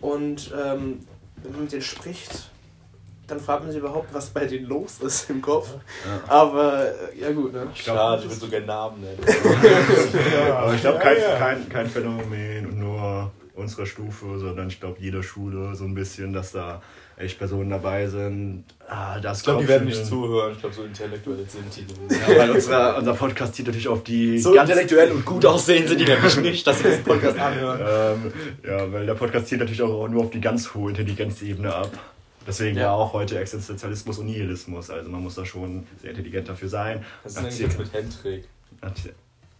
und 0.00 0.52
ähm, 0.52 1.00
wenn 1.42 1.52
man 1.52 1.62
mit 1.62 1.72
denen 1.72 1.82
spricht, 1.82 2.48
dann 3.26 3.40
fragt 3.40 3.62
man 3.62 3.72
sich 3.72 3.80
überhaupt, 3.80 4.12
was 4.12 4.30
bei 4.30 4.44
denen 4.46 4.66
los 4.66 4.98
ist 5.00 5.30
im 5.30 5.40
Kopf. 5.40 5.68
Ja. 6.06 6.32
Aber 6.32 6.86
äh, 6.86 7.20
ja 7.20 7.32
gut, 7.32 7.52
ne? 7.52 7.66
Schade, 7.74 8.22
ich 8.22 8.28
würde 8.28 8.40
so 8.40 8.48
gerne 8.48 8.66
Namen 8.66 9.00
nennen. 9.00 9.18
Aber 10.52 10.74
ich 10.74 10.80
glaube, 10.80 10.98
Ja, 10.98 11.02
kein, 11.02 11.20
ja. 11.20 11.38
Kein, 11.38 11.68
kein 11.68 11.86
Phänomen 11.86 12.66
und 12.66 12.78
nur 12.78 13.30
unserer 13.54 13.86
Stufe, 13.86 14.38
sondern 14.38 14.68
ich 14.68 14.80
glaube, 14.80 14.96
jeder 15.00 15.22
Schule 15.22 15.74
so 15.74 15.84
ein 15.84 15.94
bisschen, 15.94 16.32
dass 16.32 16.52
da 16.52 16.82
echt 17.16 17.38
Personen 17.38 17.70
dabei 17.70 18.08
sind. 18.08 18.64
Ah, 18.88 19.20
das 19.20 19.38
Ich 19.38 19.44
glaube, 19.44 19.62
die 19.62 19.68
werden 19.68 19.86
nicht 19.86 20.04
zuhören. 20.04 20.52
Ich 20.52 20.58
glaube, 20.58 20.74
so 20.74 20.82
intellektuell 20.82 21.46
sind 21.48 21.64
die. 21.76 22.14
Ja, 22.14 22.38
weil 22.38 22.50
unser, 22.50 22.98
unser 22.98 23.14
Podcast 23.14 23.54
zieht 23.54 23.66
natürlich 23.66 23.88
auf 23.88 24.02
die 24.02 24.38
So 24.38 24.54
intellektuell 24.54 25.12
und 25.12 25.24
gut 25.24 25.46
aussehen 25.46 25.86
sind 25.86 26.00
die 26.00 26.04
nämlich 26.04 26.36
nicht, 26.38 26.66
dass 26.66 26.78
sie 26.78 26.84
diesen 26.84 27.04
Podcast 27.04 27.38
anhören. 27.38 27.80
Ähm, 27.80 28.32
ja, 28.68 28.92
weil 28.92 29.06
der 29.06 29.14
Podcast 29.14 29.46
zielt 29.46 29.60
natürlich 29.60 29.82
auch 29.82 30.08
nur 30.08 30.24
auf 30.24 30.30
die 30.30 30.40
ganz 30.40 30.74
hohe 30.74 30.90
Intelligenzebene 30.90 31.72
ab. 31.72 31.90
Deswegen 32.46 32.76
Ja. 32.76 32.82
ja 32.84 32.92
auch 32.92 33.12
heute 33.12 33.38
Existenzialismus 33.38 34.18
und 34.18 34.26
Nihilismus. 34.26 34.90
Also 34.90 35.10
man 35.10 35.22
muss 35.22 35.34
da 35.34 35.44
schon 35.44 35.86
sehr 36.00 36.10
intelligent 36.10 36.48
dafür 36.48 36.68
sein. 36.68 37.04
Was 37.22 37.32
ist 37.32 37.38
eigentlich 37.38 37.58
jetzt 37.58 37.78
mit 37.78 37.92
Hendrik? 37.92 38.44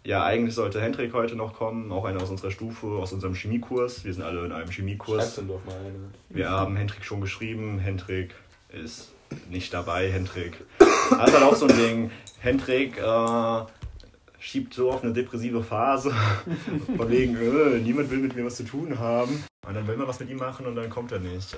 Ja, 0.07 0.23
eigentlich 0.25 0.55
sollte 0.55 0.83
Hendrik 0.83 1.15
heute 1.15 1.35
noch 1.35 1.55
kommen, 1.55 1.91
auch 1.91 2.05
einer 2.05 2.21
aus 2.23 2.29
unserer 2.29 2.51
Stufe, 2.51 2.87
aus 2.89 3.13
unserem 3.15 3.35
Chemiekurs. 3.35 4.05
Wir 4.05 4.13
sind 4.13 4.23
alle 4.23 4.45
in 4.45 4.53
einem 4.53 4.67
Schreib 4.67 4.75
Chemiekurs. 4.75 5.35
dann 5.37 5.49
doch 5.49 5.65
mal 5.65 5.77
eine. 5.77 5.95
Wir 6.29 6.51
haben 6.51 6.77
Hendrik 6.77 7.05
schon 7.05 7.23
geschrieben. 7.23 7.79
Hendrik 7.79 8.35
ist 8.71 9.13
nicht 9.49 9.73
dabei. 9.73 10.11
Hendrik. 10.11 10.59
Ist 10.81 11.11
halt 11.11 11.43
auch 11.43 11.57
so 11.57 11.67
ein 11.67 11.77
Ding. 11.77 12.11
Hendrik 12.41 12.99
äh, 12.99 13.61
schiebt 14.45 14.75
so 14.75 14.91
auf 14.91 15.03
eine 15.03 15.13
depressive 15.13 15.63
Phase. 15.63 16.13
Von 16.97 17.11
wegen, 17.11 17.35
äh, 17.37 17.81
niemand 17.81 18.11
will 18.11 18.19
mit 18.19 18.37
mir 18.37 18.45
was 18.45 18.57
zu 18.57 18.65
tun 18.65 18.99
haben. 18.99 19.43
Und 19.67 19.75
dann 19.75 19.87
will 19.87 19.97
man 19.97 20.07
was 20.07 20.21
mit 20.21 20.29
ihm 20.29 20.37
machen 20.37 20.67
und 20.67 20.77
dann 20.77 20.91
kommt 20.91 21.11
er 21.13 21.19
nicht. 21.19 21.57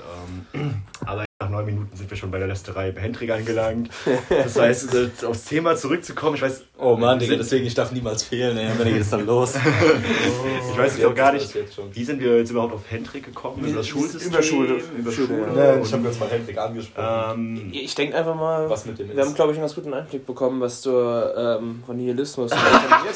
Ähm, 0.55 0.83
aber 1.05 1.25
nach 1.38 1.50
neun 1.50 1.66
Minuten 1.66 1.95
sind 1.95 2.09
wir 2.09 2.16
schon 2.16 2.31
bei 2.31 2.38
der 2.38 2.49
Lästerei 2.49 2.93
bei 2.93 3.02
Hendrik 3.02 3.31
angelangt. 3.31 3.90
Das 4.31 4.59
heißt, 4.59 4.95
äh, 4.95 5.26
aufs 5.26 5.45
Thema 5.45 5.76
zurückzukommen, 5.76 6.35
ich 6.37 6.40
weiß, 6.40 6.62
Oh 6.78 6.97
Mann, 6.97 7.19
Digga, 7.19 7.37
deswegen, 7.37 7.66
ich 7.66 7.75
darf 7.75 7.93
niemals 7.93 8.23
fehlen, 8.23 8.57
ey. 8.57 8.71
Wenn 8.78 8.88
geht 8.88 9.02
es 9.02 9.11
dann 9.11 9.26
los. 9.26 9.55
ich 10.73 10.78
weiß 10.78 10.97
jetzt 10.97 11.05
auch 11.07 11.14
gar 11.14 11.33
nicht, 11.33 11.55
wie 11.93 12.05
sind 12.05 12.21
wir 12.21 12.38
jetzt 12.38 12.50
überhaupt 12.50 12.73
auf 12.75 12.83
Hendrik 12.90 13.25
gekommen? 13.25 13.64
Über 13.64 13.76
das 13.78 13.88
Schulsystem? 13.88 14.31
Über 14.33 14.43
Schule. 14.43 14.81
Über 14.99 15.12
Schule, 15.12 15.47
ja. 15.55 15.78
Ich 15.78 15.93
habe 15.93 16.07
jetzt 16.07 16.21
mal 16.21 16.28
Hendrik 16.31 16.57
angesprochen. 16.57 17.61
Ähm, 17.64 17.71
Ich 17.73 17.95
denke 17.95 18.16
einfach 18.16 18.35
mal, 18.35 18.69
was 18.71 18.87
mit 18.87 18.99
dem 18.99 19.09
wir 19.11 19.16
haben, 19.16 19.28
ist. 19.28 19.35
glaube 19.37 19.52
ich, 19.52 19.59
einen 19.59 19.64
ganz 19.64 19.75
guten 19.75 19.93
Einblick 19.93 20.25
bekommen, 20.25 20.61
was 20.62 20.81
du 20.83 20.90
ähm, 20.90 21.83
von 21.85 21.97
Nihilismus 21.99 22.52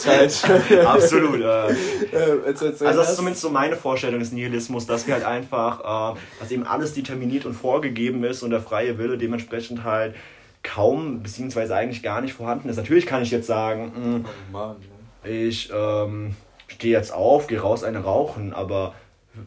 halt, 0.07 0.45
absolut. 0.87 1.41
Äh, 1.41 1.71
äh, 1.71 1.75
Also 2.53 2.77
das 2.81 3.11
ist 3.11 3.17
zumindest 3.17 3.43
so 3.43 3.49
meine 3.51 3.77
Vorstellung 3.77 4.21
des 4.21 4.33
Nihilismus, 4.33 4.87
dass 4.87 5.07
wir 5.07 5.15
halt 5.15 5.25
einfach, 5.25 6.15
äh, 6.15 6.19
dass 6.39 6.51
eben 6.51 6.65
alles 6.65 6.93
determiniert 6.95 7.47
und 7.47 7.55
vorgegeben 7.55 8.10
ist 8.25 8.43
und 8.43 8.51
der 8.51 8.61
freie 8.61 8.99
Wille 8.99 9.17
dementsprechend 9.19 9.85
halt 9.85 10.15
kaum 10.63 11.23
beziehungsweise 11.23 11.75
eigentlich 11.75 12.03
gar 12.03 12.21
nicht 12.21 12.35
vorhanden 12.35 12.69
ist. 12.69 12.77
Natürlich 12.77 13.07
kann 13.07 13.23
ich 13.23 13.31
jetzt 13.31 13.47
sagen, 13.47 13.93
hm, 13.95 14.25
Oh 14.27 14.53
Mann, 14.53 14.77
ja. 15.25 15.31
ich 15.31 15.71
ähm, 15.75 16.35
stehe 16.69 16.93
jetzt 16.97 17.13
auf, 17.13 17.47
gehe 17.47 17.61
raus 17.61 17.83
eine 17.85 18.01
rauchen, 18.01 18.53
aber 18.53 18.95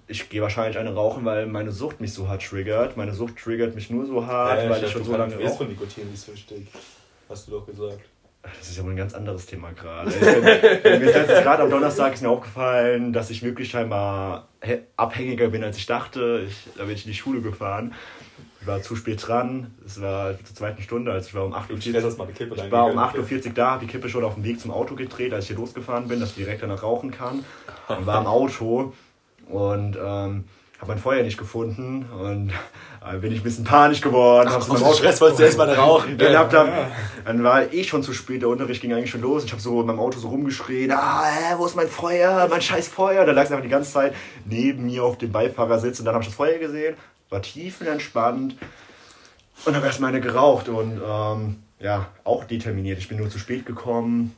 ich 0.07 0.29
gehe 0.29 0.41
wahrscheinlich 0.41 0.77
eine 0.79 0.93
rauchen, 0.95 1.25
weil 1.25 1.45
meine 1.45 1.71
Sucht 1.71 1.99
mich 2.01 2.13
so 2.13 2.27
hart 2.29 2.41
triggert. 2.43 2.95
Meine 2.97 3.13
Sucht 3.13 3.35
triggert 3.37 3.75
mich 3.75 3.89
nur 3.89 4.05
so 4.05 4.25
hart, 4.25 4.63
Ja, 4.63 4.69
weil 4.69 4.83
ich 4.83 4.91
schon 4.91 5.01
dachte, 5.01 5.05
so 5.05 5.11
du 5.11 5.17
lange 5.19 5.35
rauche. 5.35 5.57
von 5.57 5.67
Nikotin 5.67 6.09
nicht 6.09 6.21
süchtig. 6.21 6.67
Hast 7.29 7.47
du 7.47 7.51
doch 7.51 7.65
gesagt. 7.67 7.99
Das 8.59 8.69
ist 8.69 8.77
ja 8.77 8.83
wohl 8.83 8.91
ein 8.91 8.97
ganz 8.97 9.13
anderes 9.13 9.45
Thema 9.45 9.71
gerade. 9.71 10.09
Ich 10.09 10.19
Mir 10.83 11.01
ist 11.15 11.27
gerade 11.43 11.63
am 11.63 11.69
Donnerstag 11.69 12.13
ist 12.13 12.21
mir 12.21 12.29
aufgefallen, 12.29 13.13
dass 13.13 13.29
ich 13.29 13.41
wirklich 13.41 13.69
scheinbar 13.69 14.47
he- 14.61 14.79
abhängiger 14.97 15.47
bin, 15.49 15.63
als 15.63 15.77
ich 15.77 15.85
dachte. 15.85 16.43
Ich, 16.47 16.67
da 16.77 16.83
bin 16.83 16.93
ich 16.95 17.05
in 17.05 17.11
die 17.11 17.17
Schule 17.17 17.39
gefahren. 17.41 17.93
Ich 18.63 18.67
war 18.67 18.81
zu 18.81 18.95
spät 18.95 19.27
dran. 19.27 19.71
Es 19.85 19.99
war 19.99 20.37
zur 20.41 20.55
zweiten 20.55 20.81
Stunde, 20.81 21.11
also 21.11 21.27
ich 21.27 21.35
war 21.35 21.43
um 21.43 21.51
Du 21.51 21.57
48 21.57 21.89
stellst 21.91 22.07
das 22.07 22.17
mal 22.17 22.23
eine 22.23 22.33
Kippe 22.33 22.55
ich 22.55 22.71
war 22.71 22.85
um 22.85 22.97
reingegönnt. 22.97 23.29
8.40 23.29 23.47
Uhr 23.47 23.53
da, 23.55 23.71
habe 23.71 23.85
die 23.85 23.91
Kippe 23.91 24.07
schon 24.07 24.23
auf 24.23 24.35
dem 24.35 24.45
Weg 24.45 24.61
zum 24.61 24.71
Auto 24.71 24.95
gedreht, 24.95 25.33
als 25.33 25.43
ich 25.43 25.49
hier 25.49 25.57
losgefahren 25.57 26.07
bin, 26.07 26.21
dass 26.21 26.29
ich 26.29 26.35
direkt 26.35 26.63
danach 26.63 26.81
rauchen 26.81 27.11
kann. 27.11 27.43
Und 27.89 28.05
war 28.05 28.21
im 28.21 28.27
Auto 28.27 28.93
und 29.49 29.97
ähm, 29.97 30.45
habe 30.79 30.91
mein 30.93 30.97
Feuer 30.97 31.23
nicht 31.23 31.37
gefunden 31.37 32.05
und 32.17 32.51
äh, 33.05 33.17
bin 33.17 33.33
ich 33.33 33.41
ein 33.41 33.43
bisschen 33.43 33.65
panisch 33.65 33.99
geworden. 33.99 34.47
Ach, 34.49 34.55
aus 34.55 34.67
dem 34.67 34.93
Stress 34.93 35.19
wolltest 35.19 35.41
du 35.41 35.43
erstmal 35.43 35.69
rauchen. 35.73 36.17
Dann, 36.17 36.37
hab 36.37 36.49
dann, 36.49 36.69
dann 37.25 37.43
war 37.43 37.73
eh 37.73 37.83
schon 37.83 38.01
zu 38.01 38.13
spät, 38.13 38.43
der 38.43 38.49
Unterricht 38.49 38.81
ging 38.81 38.93
eigentlich 38.93 39.11
schon 39.11 39.19
los. 39.19 39.43
Ich 39.43 39.51
habe 39.51 39.61
so 39.61 39.81
in 39.81 39.87
meinem 39.87 39.99
Auto 39.99 40.19
so 40.19 40.29
rumgeschrien, 40.29 40.89
ah, 40.91 41.25
äh, 41.25 41.57
wo 41.57 41.65
ist 41.65 41.75
mein 41.75 41.89
Feuer, 41.89 42.47
mein 42.49 42.61
scheiß 42.61 42.87
Feuer. 42.87 43.25
Da 43.25 43.33
lag 43.33 43.43
es 43.43 43.51
einfach 43.51 43.63
die 43.63 43.69
ganze 43.69 43.91
Zeit 43.91 44.15
neben 44.45 44.85
mir 44.85 45.03
auf 45.03 45.17
dem 45.17 45.33
Beifahrersitz 45.33 45.99
und 45.99 46.05
dann 46.05 46.13
habe 46.13 46.23
ich 46.23 46.29
das 46.29 46.37
Feuer 46.37 46.59
gesehen, 46.59 46.95
war 47.33 47.41
tiefenentspannt 47.41 48.55
und 49.65 49.75
habe 49.75 49.85
erstmal 49.85 50.11
eine 50.11 50.21
geraucht 50.21 50.69
und 50.69 51.01
ähm, 51.05 51.63
ja, 51.79 52.07
auch 52.23 52.45
determiniert. 52.45 52.99
Ich 52.99 53.09
bin 53.09 53.17
nur 53.17 53.29
zu 53.29 53.39
spät 53.39 53.65
gekommen 53.65 54.35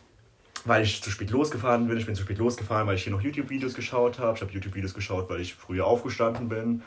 weil 0.66 0.84
ich 0.84 1.02
zu 1.02 1.10
spät 1.12 1.30
losgefahren 1.32 1.88
bin. 1.88 1.98
Ich 1.98 2.06
bin 2.06 2.16
zu 2.16 2.24
spät 2.24 2.38
losgefahren, 2.40 2.88
weil 2.88 2.96
ich 2.96 3.04
hier 3.04 3.14
noch 3.14 3.22
YouTube-Videos 3.22 3.74
geschaut 3.76 4.20
habe. 4.20 4.36
Ich 4.36 4.42
habe 4.42 4.52
YouTube-Videos 4.52 4.94
geschaut, 4.94 5.30
weil 5.30 5.40
ich 5.42 5.54
früher 5.54 5.86
aufgestanden 5.86 6.50
bin. 6.50 6.82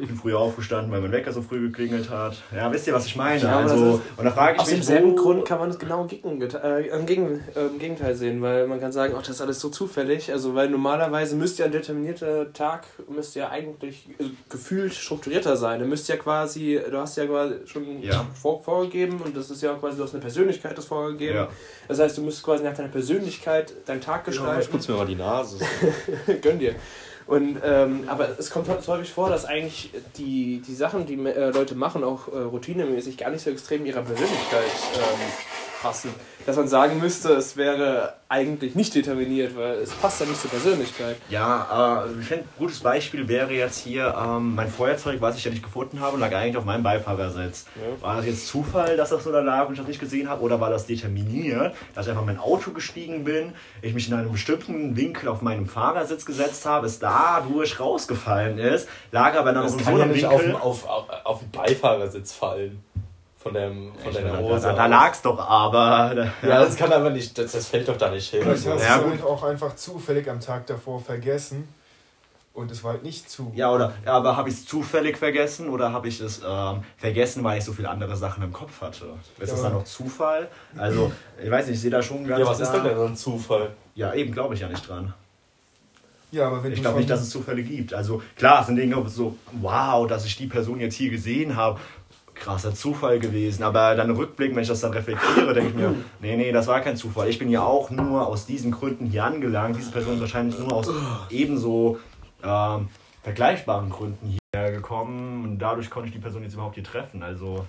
Ich 0.00 0.06
bin 0.08 0.16
früher 0.16 0.38
aufgestanden, 0.38 0.92
weil 0.92 1.00
mein 1.00 1.10
Wecker 1.12 1.32
so 1.32 1.40
früh 1.42 1.60
geklingelt 1.68 2.10
hat. 2.10 2.36
Ja, 2.54 2.70
wisst 2.72 2.86
ihr, 2.86 2.92
was 2.92 3.06
ich 3.06 3.16
meine? 3.16 3.40
Ja, 3.42 3.58
also, 3.60 4.00
und 4.16 4.24
da 4.24 4.30
frage 4.30 4.54
ich 4.56 4.60
Aus 4.60 4.66
mich, 4.66 4.76
demselben 4.76 5.12
wo- 5.12 5.16
Grund 5.22 5.44
kann 5.46 5.58
man 5.58 5.70
es 5.70 5.78
genau 5.78 6.04
gegen, 6.04 6.40
äh, 6.42 6.80
im, 6.88 7.06
Gegen, 7.06 7.40
äh, 7.54 7.66
im 7.66 7.78
Gegenteil 7.78 8.14
sehen, 8.14 8.42
weil 8.42 8.66
man 8.66 8.78
kann 8.78 8.92
sagen, 8.92 9.14
ach, 9.16 9.20
das 9.22 9.30
ist 9.36 9.40
alles 9.40 9.58
so 9.58 9.70
zufällig. 9.70 10.30
Also, 10.30 10.54
weil 10.54 10.68
normalerweise 10.68 11.34
müsste 11.36 11.62
ja 11.62 11.66
ein 11.66 11.72
determinierter 11.72 12.52
Tag 12.52 12.86
müsste 13.08 13.38
ja 13.40 13.48
eigentlich 13.50 14.08
äh, 14.18 14.24
gefühlt 14.50 14.92
strukturierter 14.94 15.56
sein. 15.56 15.80
Du 15.80 15.86
müsst 15.86 16.08
ja 16.08 16.16
quasi, 16.16 16.78
du 16.90 16.98
hast 16.98 17.16
ja 17.16 17.26
quasi 17.26 17.54
schon 17.66 18.02
Ja. 18.02 18.26
vor, 18.40 18.62
vorgegeben 18.62 19.20
und 19.24 19.34
das 19.36 19.50
ist 19.50 19.62
ja 19.62 19.72
quasi, 19.74 19.96
du 19.96 20.02
hast 20.02 20.12
eine 20.12 20.20
Persönlichkeit 20.20 20.76
das 20.76 20.84
vorgegeben. 20.84 21.36
Ja. 21.36 21.48
Das 21.88 21.98
heißt, 22.00 22.18
du 22.18 22.22
musst 22.22 22.42
quasi 22.42 22.62
nach 22.64 22.74
deiner 22.74 22.88
Persönlichkeit 22.88 23.13
deinen 23.86 24.00
Tag 24.00 24.20
Ich 24.22 24.26
gestalten. 24.26 24.70
putze 24.70 24.92
mir 24.92 24.98
mal 24.98 25.06
die 25.06 25.14
Nase. 25.14 25.58
Gönn 26.42 26.58
dir. 26.58 26.74
Und, 27.26 27.58
ähm, 27.64 28.04
aber 28.06 28.38
es 28.38 28.50
kommt 28.50 28.68
häufig 28.68 29.10
vor, 29.10 29.30
dass 29.30 29.46
eigentlich 29.46 29.90
die, 30.18 30.60
die 30.60 30.74
Sachen, 30.74 31.06
die 31.06 31.14
äh, 31.14 31.50
Leute 31.50 31.74
machen, 31.74 32.04
auch 32.04 32.28
äh, 32.28 32.36
routinemäßig, 32.38 33.16
gar 33.16 33.30
nicht 33.30 33.42
so 33.42 33.50
extrem 33.50 33.86
ihrer 33.86 34.02
Persönlichkeit 34.02 34.64
ähm, 34.96 35.32
passen. 35.80 36.10
Dass 36.46 36.56
man 36.56 36.68
sagen 36.68 37.00
müsste, 37.00 37.32
es 37.32 37.56
wäre 37.56 38.14
eigentlich 38.28 38.74
nicht 38.74 38.94
determiniert, 38.94 39.56
weil 39.56 39.76
es 39.78 39.90
passt 39.92 40.20
ja 40.20 40.26
nicht 40.26 40.40
zur 40.40 40.50
Persönlichkeit. 40.50 41.16
Ja, 41.30 42.04
äh, 42.06 42.20
ich 42.20 42.26
finde, 42.26 42.44
ein 42.44 42.48
gutes 42.58 42.80
Beispiel 42.80 43.28
wäre 43.28 43.52
jetzt 43.52 43.78
hier 43.78 44.14
ähm, 44.18 44.54
mein 44.54 44.68
Feuerzeug, 44.68 45.20
was 45.20 45.36
ich 45.36 45.44
ja 45.44 45.50
nicht 45.50 45.62
gefunden 45.62 46.00
habe, 46.00 46.18
lag 46.18 46.32
eigentlich 46.34 46.56
auf 46.56 46.64
meinem 46.64 46.82
Beifahrersitz. 46.82 47.66
Ja. 47.76 48.02
War 48.02 48.16
das 48.16 48.26
jetzt 48.26 48.46
Zufall, 48.48 48.96
dass 48.96 49.10
das 49.10 49.24
so 49.24 49.32
da 49.32 49.40
lag 49.40 49.66
und 49.68 49.74
ich 49.74 49.78
das 49.78 49.88
nicht 49.88 50.00
gesehen 50.00 50.28
habe? 50.28 50.42
Oder 50.42 50.60
war 50.60 50.68
das 50.70 50.86
determiniert, 50.86 51.74
dass 51.94 52.06
ich 52.06 52.10
einfach 52.10 52.22
in 52.22 52.34
mein 52.34 52.38
Auto 52.40 52.72
gestiegen 52.72 53.24
bin, 53.24 53.52
ich 53.80 53.94
mich 53.94 54.08
in 54.08 54.14
einem 54.14 54.32
bestimmten 54.32 54.96
Winkel 54.96 55.28
auf 55.28 55.40
meinem 55.40 55.66
Fahrersitz 55.66 56.26
gesetzt 56.26 56.66
habe, 56.66 56.86
es 56.86 56.98
dadurch 56.98 57.78
rausgefallen 57.80 58.58
ist, 58.58 58.88
lag 59.12 59.34
aber 59.38 59.52
dann 59.52 59.62
Das 59.62 59.72
in 59.74 59.78
kann 59.78 59.92
so 59.94 59.98
ja 59.98 60.04
einem 60.04 60.12
nicht 60.12 60.26
auf, 60.26 60.40
Winkel. 60.42 60.56
auf, 60.56 60.88
auf, 60.88 61.06
auf 61.24 61.38
den 61.40 61.50
Beifahrersitz 61.52 62.32
fallen. 62.32 62.82
Von, 63.44 63.52
dem, 63.54 63.92
von 64.02 64.10
Ich- 64.10 64.16
deiner 64.16 64.32
da, 64.32 64.38
Hose. 64.38 64.66
da, 64.68 64.72
da 64.72 64.86
lag's 64.86 65.20
doch 65.22 65.38
aber. 65.38 66.14
Ja, 66.42 66.64
das 66.64 66.74
kann 66.76 66.90
aber 66.92 67.10
nicht, 67.10 67.36
das, 67.38 67.52
das 67.52 67.68
fällt 67.68 67.86
doch 67.86 67.96
da 67.98 68.10
nicht 68.10 68.30
hin. 68.30 68.40
Vielleicht 68.42 68.66
hast 68.66 68.82
Ja, 68.82 68.98
du 68.98 69.10
es 69.12 69.22
auch 69.22 69.42
einfach 69.44 69.76
zufällig 69.76 70.28
am 70.30 70.40
Tag 70.40 70.66
davor 70.66 70.98
vergessen 70.98 71.68
und 72.54 72.70
es 72.70 72.82
war 72.82 72.92
halt 72.94 73.02
nicht 73.02 73.28
zu. 73.30 73.52
Ja, 73.54 73.70
oder 73.70 73.92
ja, 74.04 74.12
aber 74.14 74.36
habe 74.38 74.48
ich 74.48 74.54
es 74.54 74.64
zufällig 74.64 75.18
vergessen 75.18 75.68
oder 75.68 75.92
habe 75.92 76.08
ich 76.08 76.20
es 76.20 76.40
ähm, 76.42 76.82
vergessen, 76.96 77.44
weil 77.44 77.58
ich 77.58 77.64
so 77.64 77.72
viele 77.74 77.90
andere 77.90 78.16
Sachen 78.16 78.42
im 78.42 78.52
Kopf 78.52 78.80
hatte? 78.80 79.04
Ist 79.38 79.52
das 79.52 79.58
Ja. 79.60 79.64
dann 79.68 79.74
noch 79.74 79.84
Zufall? 79.84 80.48
Also, 80.78 81.12
ich 81.42 81.50
weiß 81.50 81.66
nicht, 81.66 81.74
ich 81.76 81.82
sehe 81.82 81.90
da 81.90 82.00
schon 82.02 82.26
ganz 82.26 82.40
Ja, 82.40 82.46
was 82.46 82.60
ist 82.60 82.70
klar- 82.70 82.82
denn 82.82 82.92
denn 82.92 82.98
so 82.98 83.04
ein 83.04 83.16
Zufall? 83.16 83.70
Ja, 83.94 84.14
eben 84.14 84.32
glaube 84.32 84.54
ich 84.54 84.60
ja 84.60 84.68
nicht 84.68 84.88
dran. 84.88 85.12
Ja, 86.32 86.46
aber 86.48 86.64
wenn 86.64 86.72
Ich 86.72 86.80
glaube 86.80 86.96
nicht, 86.98 87.08
dass 87.10 87.20
es 87.20 87.30
Zufälle 87.30 87.62
gibt. 87.62 87.94
Also 87.94 88.20
klar, 88.36 88.62
es 88.62 88.66
sind 88.66 88.74
Dinge 88.76 89.00
so, 89.08 89.36
wow, 89.60 90.06
dass 90.08 90.24
ich 90.24 90.36
die 90.36 90.46
Person 90.48 90.80
jetzt 90.80 90.94
hier 90.96 91.10
gesehen 91.10 91.54
habe. 91.54 91.78
Krasser 92.44 92.74
Zufall 92.74 93.18
gewesen. 93.18 93.62
Aber 93.62 93.94
dann 93.94 94.10
rückblickend, 94.10 94.56
wenn 94.56 94.62
ich 94.62 94.68
das 94.68 94.80
dann 94.80 94.92
reflektiere, 94.92 95.54
denke 95.54 95.70
ich 95.70 95.74
mir, 95.74 95.94
nee, 96.20 96.36
nee, 96.36 96.52
das 96.52 96.66
war 96.66 96.80
kein 96.82 96.96
Zufall. 96.96 97.28
Ich 97.28 97.38
bin 97.38 97.48
ja 97.48 97.62
auch 97.62 97.90
nur 97.90 98.26
aus 98.26 98.44
diesen 98.44 98.70
Gründen 98.70 99.06
hier 99.06 99.24
angelangt. 99.24 99.76
Diese 99.78 99.90
Person 99.90 100.14
ist 100.14 100.20
wahrscheinlich 100.20 100.58
nur 100.58 100.72
aus 100.72 100.90
ebenso 101.30 101.98
ähm, 102.42 102.88
vergleichbaren 103.22 103.88
Gründen 103.88 104.36
hierher 104.52 104.72
gekommen. 104.72 105.44
Und 105.44 105.58
dadurch 105.58 105.88
konnte 105.88 106.08
ich 106.08 106.14
die 106.14 106.20
Person 106.20 106.42
jetzt 106.42 106.52
überhaupt 106.52 106.74
hier 106.74 106.84
treffen. 106.84 107.22
Also, 107.22 107.66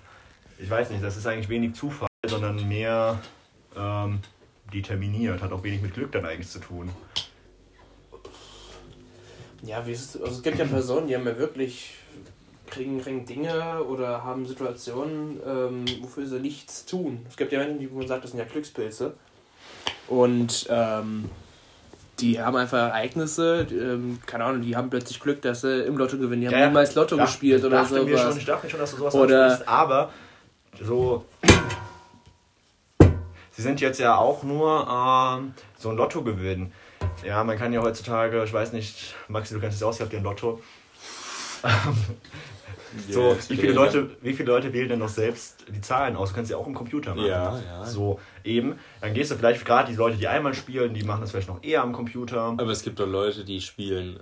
ich 0.60 0.70
weiß 0.70 0.90
nicht, 0.90 1.02
das 1.02 1.16
ist 1.16 1.26
eigentlich 1.26 1.48
wenig 1.48 1.74
Zufall, 1.74 2.10
sondern 2.28 2.68
mehr 2.68 3.18
ähm, 3.78 4.20
determiniert. 4.74 5.42
Hat 5.42 5.54
auch 5.54 5.64
wenig 5.64 5.82
mit 5.82 5.94
Glück 5.94 6.12
dann 6.12 6.26
eigentlich 6.26 6.50
zu 6.50 6.60
tun. 6.60 6.90
Ja, 9.64 9.88
wie 9.88 9.94
es, 9.94 10.22
also 10.22 10.36
es 10.36 10.44
gibt 10.44 10.60
ja 10.60 10.66
Personen, 10.66 11.08
die 11.08 11.16
haben 11.16 11.26
ja 11.26 11.38
wirklich, 11.38 11.96
kriegen, 12.68 13.02
kriegen 13.02 13.26
Dinge 13.26 13.84
oder 13.84 14.24
haben 14.24 14.46
Situationen, 14.46 15.40
ähm, 15.46 15.86
wofür 16.02 16.26
sie 16.28 16.40
nichts 16.40 16.86
tun. 16.86 17.26
Es 17.30 17.38
gibt 17.38 17.52
ja 17.52 17.60
Menschen, 17.60 17.80
die 17.80 17.92
wo 17.92 17.98
man 18.00 18.08
sagt, 18.08 18.24
das 18.24 18.32
sind 18.32 18.40
ja 18.40 18.46
Glückspilze. 18.46 19.14
Und 20.08 20.68
ähm, 20.70 21.30
die 22.20 22.40
haben 22.42 22.56
einfach 22.56 22.78
Ereignisse, 22.78 23.66
die, 23.66 23.76
ähm, 23.76 24.20
keine 24.26 24.46
Ahnung, 24.46 24.62
die 24.62 24.76
haben 24.76 24.90
plötzlich 24.90 25.20
Glück, 25.20 25.42
dass 25.42 25.62
sie 25.62 25.84
im 25.84 25.98
Lotto 25.98 26.18
gewinnen. 26.18 26.42
Die 26.42 26.48
haben 26.48 26.58
Ja, 26.60 26.68
niemals 26.68 26.96
Lotto 26.96 27.18
Ja, 27.18 27.26
gespielt 27.26 27.64
oder 27.66 27.86
schon, 27.86 28.08
sowas. 28.08 28.38
ich 28.38 28.46
dachte 28.46 28.66
mir 28.66 28.70
schon, 28.70 28.80
dass 28.80 28.92
du 28.92 28.98
sowas 28.98 29.16
Oder- 29.16 29.64
aber 29.68 30.12
so. 30.82 31.26
Sie 33.52 33.62
sind 33.62 33.80
jetzt 33.82 34.00
ja 34.00 34.18
auch 34.18 34.44
nur 34.44 34.88
ähm, 34.90 35.54
so 35.78 35.90
ein 35.90 35.96
Lottogewinn. 35.98 36.72
Ja, 37.26 37.44
man 37.44 37.58
kann 37.58 37.72
ja 37.74 37.82
heutzutage, 37.82 38.44
ich 38.44 38.52
weiß 38.54 38.74
nicht, 38.74 39.16
Maxi, 39.30 39.54
du 39.54 39.60
kennst 39.62 39.78
es 39.78 39.84
aus, 39.84 40.00
ihr 40.00 40.04
habt 40.04 40.14
ja 40.14 40.20
ein 40.20 40.26
Lotto. 40.26 40.60
So, 43.10 43.38
wie 43.50 43.58
viele. 43.58 43.74
Leute, 43.74 44.10
wie 44.22 44.34
viele 44.34 44.52
Leute 44.52 44.74
wählen 44.74 44.90
denn 44.90 45.00
noch 45.00 45.10
selbst 45.10 45.66
die 45.68 45.82
Zahlen 45.82 46.16
aus? 46.16 46.30
Du 46.30 46.36
kannst 46.36 46.52
ja 46.52 46.58
auch 46.58 46.68
im 46.68 46.74
Computer 46.74 47.16
machen. 47.16 47.28
Ja, 47.28 47.60
ja. 47.60 47.86
So, 47.86 48.20
eben. 48.44 48.76
Dann 49.02 49.14
gehst 49.14 49.32
du 49.32 49.36
vielleicht 49.36 49.66
gerade 49.66 49.92
die 49.92 49.98
Leute, 49.98 50.18
die 50.18 50.28
einmal 50.28 50.54
spielen, 50.54 50.94
die 50.94 51.04
machen 51.04 51.22
das 51.22 51.32
vielleicht 51.32 51.48
noch 51.48 51.64
eher 51.64 51.82
am 51.82 51.94
Computer. 51.94 52.56
Aber 52.58 52.72
es 52.72 52.84
gibt 52.84 53.00
doch 53.00 53.08
Leute, 53.08 53.46
die 53.46 53.62
spielen, 53.62 54.20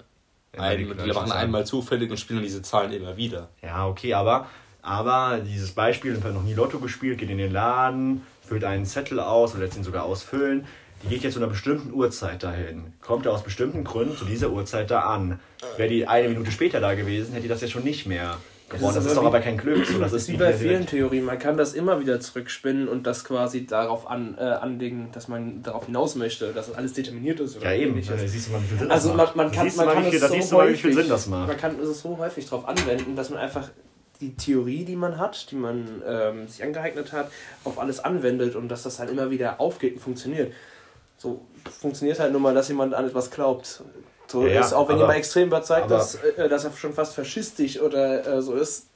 ein, 0.57 0.79
die 0.79 0.85
machen 0.85 1.27
Zahlen. 1.27 1.31
einmal 1.31 1.65
zufällig 1.65 2.09
und 2.11 2.17
spielen 2.17 2.41
diese 2.41 2.61
Zahlen 2.61 2.91
immer 2.91 3.17
wieder. 3.17 3.49
Ja, 3.61 3.87
okay, 3.87 4.13
aber, 4.13 4.47
aber 4.81 5.39
dieses 5.39 5.71
Beispiel, 5.71 6.21
hat 6.21 6.33
noch 6.33 6.43
nie 6.43 6.53
Lotto 6.53 6.79
gespielt, 6.79 7.17
geht 7.17 7.29
in 7.29 7.37
den 7.37 7.51
Laden, 7.51 8.21
füllt 8.47 8.63
einen 8.63 8.85
Zettel 8.85 9.19
aus 9.19 9.53
oder 9.53 9.63
lässt 9.63 9.77
ihn 9.77 9.83
sogar 9.83 10.03
ausfüllen. 10.03 10.65
Die 11.03 11.09
geht 11.09 11.23
jetzt 11.23 11.33
zu 11.33 11.39
einer 11.39 11.49
bestimmten 11.49 11.91
Uhrzeit 11.93 12.43
dahin. 12.43 12.93
Kommt 13.01 13.27
aus 13.27 13.43
bestimmten 13.43 13.83
Gründen 13.83 14.15
zu 14.15 14.23
dieser 14.23 14.51
Uhrzeit 14.51 14.89
da 14.89 15.01
an. 15.01 15.39
Wäre 15.75 15.89
die 15.89 16.07
eine 16.07 16.29
Minute 16.29 16.51
später 16.51 16.79
da 16.79 16.93
gewesen, 16.93 17.33
hätte 17.33 17.43
die 17.43 17.49
das 17.49 17.59
ja 17.59 17.67
schon 17.67 17.83
nicht 17.83 18.05
mehr 18.05 18.37
gewonnen. 18.70 18.96
Das 18.96 19.05
ist 19.05 19.15
doch 19.15 19.25
aber 19.25 19.39
kein 19.39 19.58
Glück. 19.58 19.86
So, 19.86 20.00
das 20.00 20.13
ist 20.13 20.27
wie 20.29 20.38
bei 20.38 20.53
vielen 20.53 20.86
Theorien. 20.86 21.25
Man 21.25 21.39
kann 21.39 21.58
das 21.58 21.74
immer 21.74 22.00
wieder 22.00 22.20
zurückspinnen 22.20 22.88
und 22.88 23.05
das 23.08 23.24
quasi 23.24 23.65
darauf 23.65 24.10
an, 24.10 24.36
äh, 24.39 24.43
anlegen, 24.43 25.10
dass 25.12 25.27
man 25.27 25.62
darauf 25.63 25.86
hinaus 25.86 26.15
möchte, 26.15 26.53
dass 26.53 26.74
alles 26.74 26.93
determiniert 26.93 27.39
ist 27.39 27.58
oder 27.58 27.65
Ja, 27.65 27.74
eben. 27.82 27.91
ähnliches. 27.91 28.15
Da 28.22 28.27
siehst 28.27 28.48
du 28.48 28.51
mal, 28.53 28.62
wie 28.62 28.65
viel 28.67 28.77
Sinn 28.79 28.91
Also 28.91 29.13
man, 29.13 29.27
kann, 29.51 29.72
man 29.75 30.03
viel, 30.03 30.24
es 30.24 30.32
so 30.50 30.60
viel 30.60 30.70
häufig- 30.70 30.96
Sinn 30.96 31.10
das 31.10 31.27
macht. 31.27 31.48
Man 31.48 31.58
kann 31.58 31.79
es 31.79 32.01
so 32.01 32.17
häufig 32.17 32.46
darauf 32.46 32.67
anwenden, 32.67 33.15
dass 33.15 33.29
man 33.29 33.39
einfach 33.39 33.70
die 34.22 34.36
Theorie, 34.36 34.86
die 34.86 34.96
man 34.96 35.17
hat, 35.17 35.51
die 35.51 35.55
man 35.55 36.01
ähm, 36.08 36.48
sich 36.48 36.63
angeeignet 36.63 37.12
hat, 37.12 37.29
auf 37.65 37.77
alles 37.79 38.00
anwendet 38.00 38.55
und 38.55 38.70
dass 38.70 38.84
das 38.84 39.00
halt 39.00 39.10
immer 39.10 39.29
wieder 39.32 39.60
aufgeht 39.60 39.96
und 39.96 40.00
funktioniert. 40.00 40.53
So 41.17 41.41
funktioniert 41.79 42.20
halt 42.20 42.32
nur 42.32 42.39
mal, 42.41 42.53
dass 42.53 42.67
jemand 42.70 42.93
an 42.93 43.05
etwas 43.05 43.32
glaubt. 43.32 43.84
So 44.33 44.47
Ja, 44.47 44.61
ist, 44.61 44.73
auch 44.73 44.87
wenn 44.87 44.95
aber- 44.95 45.03
jemand 45.03 45.19
extrem 45.19 45.47
überzeugt 45.47 45.83
aber- 45.91 45.99
ist, 46.01 46.15
äh, 46.15 46.49
dass 46.49 46.63
er 46.65 46.71
schon 46.73 46.91
fast 46.91 47.13
faschistisch 47.13 47.79
oder 47.79 48.25
äh, 48.25 48.41
so 48.41 48.55
ist. 48.55 48.87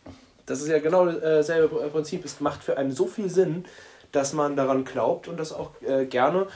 Das 0.47 0.61
ist 0.61 0.67
ja 0.67 0.79
genau 0.79 1.05
dasselbe 1.05 1.67
Prinzip. 1.89 2.25
Es 2.25 2.39
macht 2.41 2.63
für 2.63 2.75
einen 2.77 2.91
so 2.91 3.05
viel 3.05 3.29
Sinn, 3.29 3.65
dass 4.11 4.33
man 4.33 4.55
daran 4.55 4.83
glaubt 4.83 5.27
und 5.27 5.39
das 5.39 5.53
auch 5.53 5.71
äh, 5.87 6.05
gerne 6.05 6.47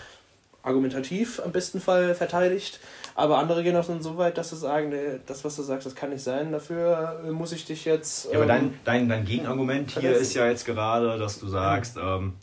argumentativ 0.63 1.39
am 1.45 1.51
besten 1.51 1.79
Fall 1.79 2.15
verteidigt. 2.15 2.79
Aber 3.13 3.38
andere 3.38 3.61
gehen 3.61 3.75
auch 3.75 3.85
dann 3.85 4.01
so 4.01 4.17
weit, 4.17 4.38
dass 4.39 4.50
sie 4.50 4.55
sagen, 4.57 4.91
das, 5.27 5.43
was 5.45 5.55
du 5.57 5.61
sagst, 5.61 5.85
das 5.85 5.93
kann 5.93 6.09
nicht 6.09 6.23
sein. 6.23 6.51
Dafür 6.51 7.21
äh, 7.23 7.29
muss 7.29 7.51
ich 7.51 7.65
dich 7.65 7.85
jetzt. 7.85 8.25
Ja, 8.31 8.39
aber 8.39 8.43
ähm, 8.43 8.47
dein, 8.47 8.79
dein, 8.85 9.09
dein 9.09 9.25
Gegenargument 9.25 9.91
hier 9.91 10.15
ist 10.15 10.33
ja 10.33 10.47
jetzt 10.47 10.65
gerade, 10.65 11.19
dass 11.19 11.39
du 11.39 11.47
sagst, 11.47 11.97
ähm, 11.97 12.33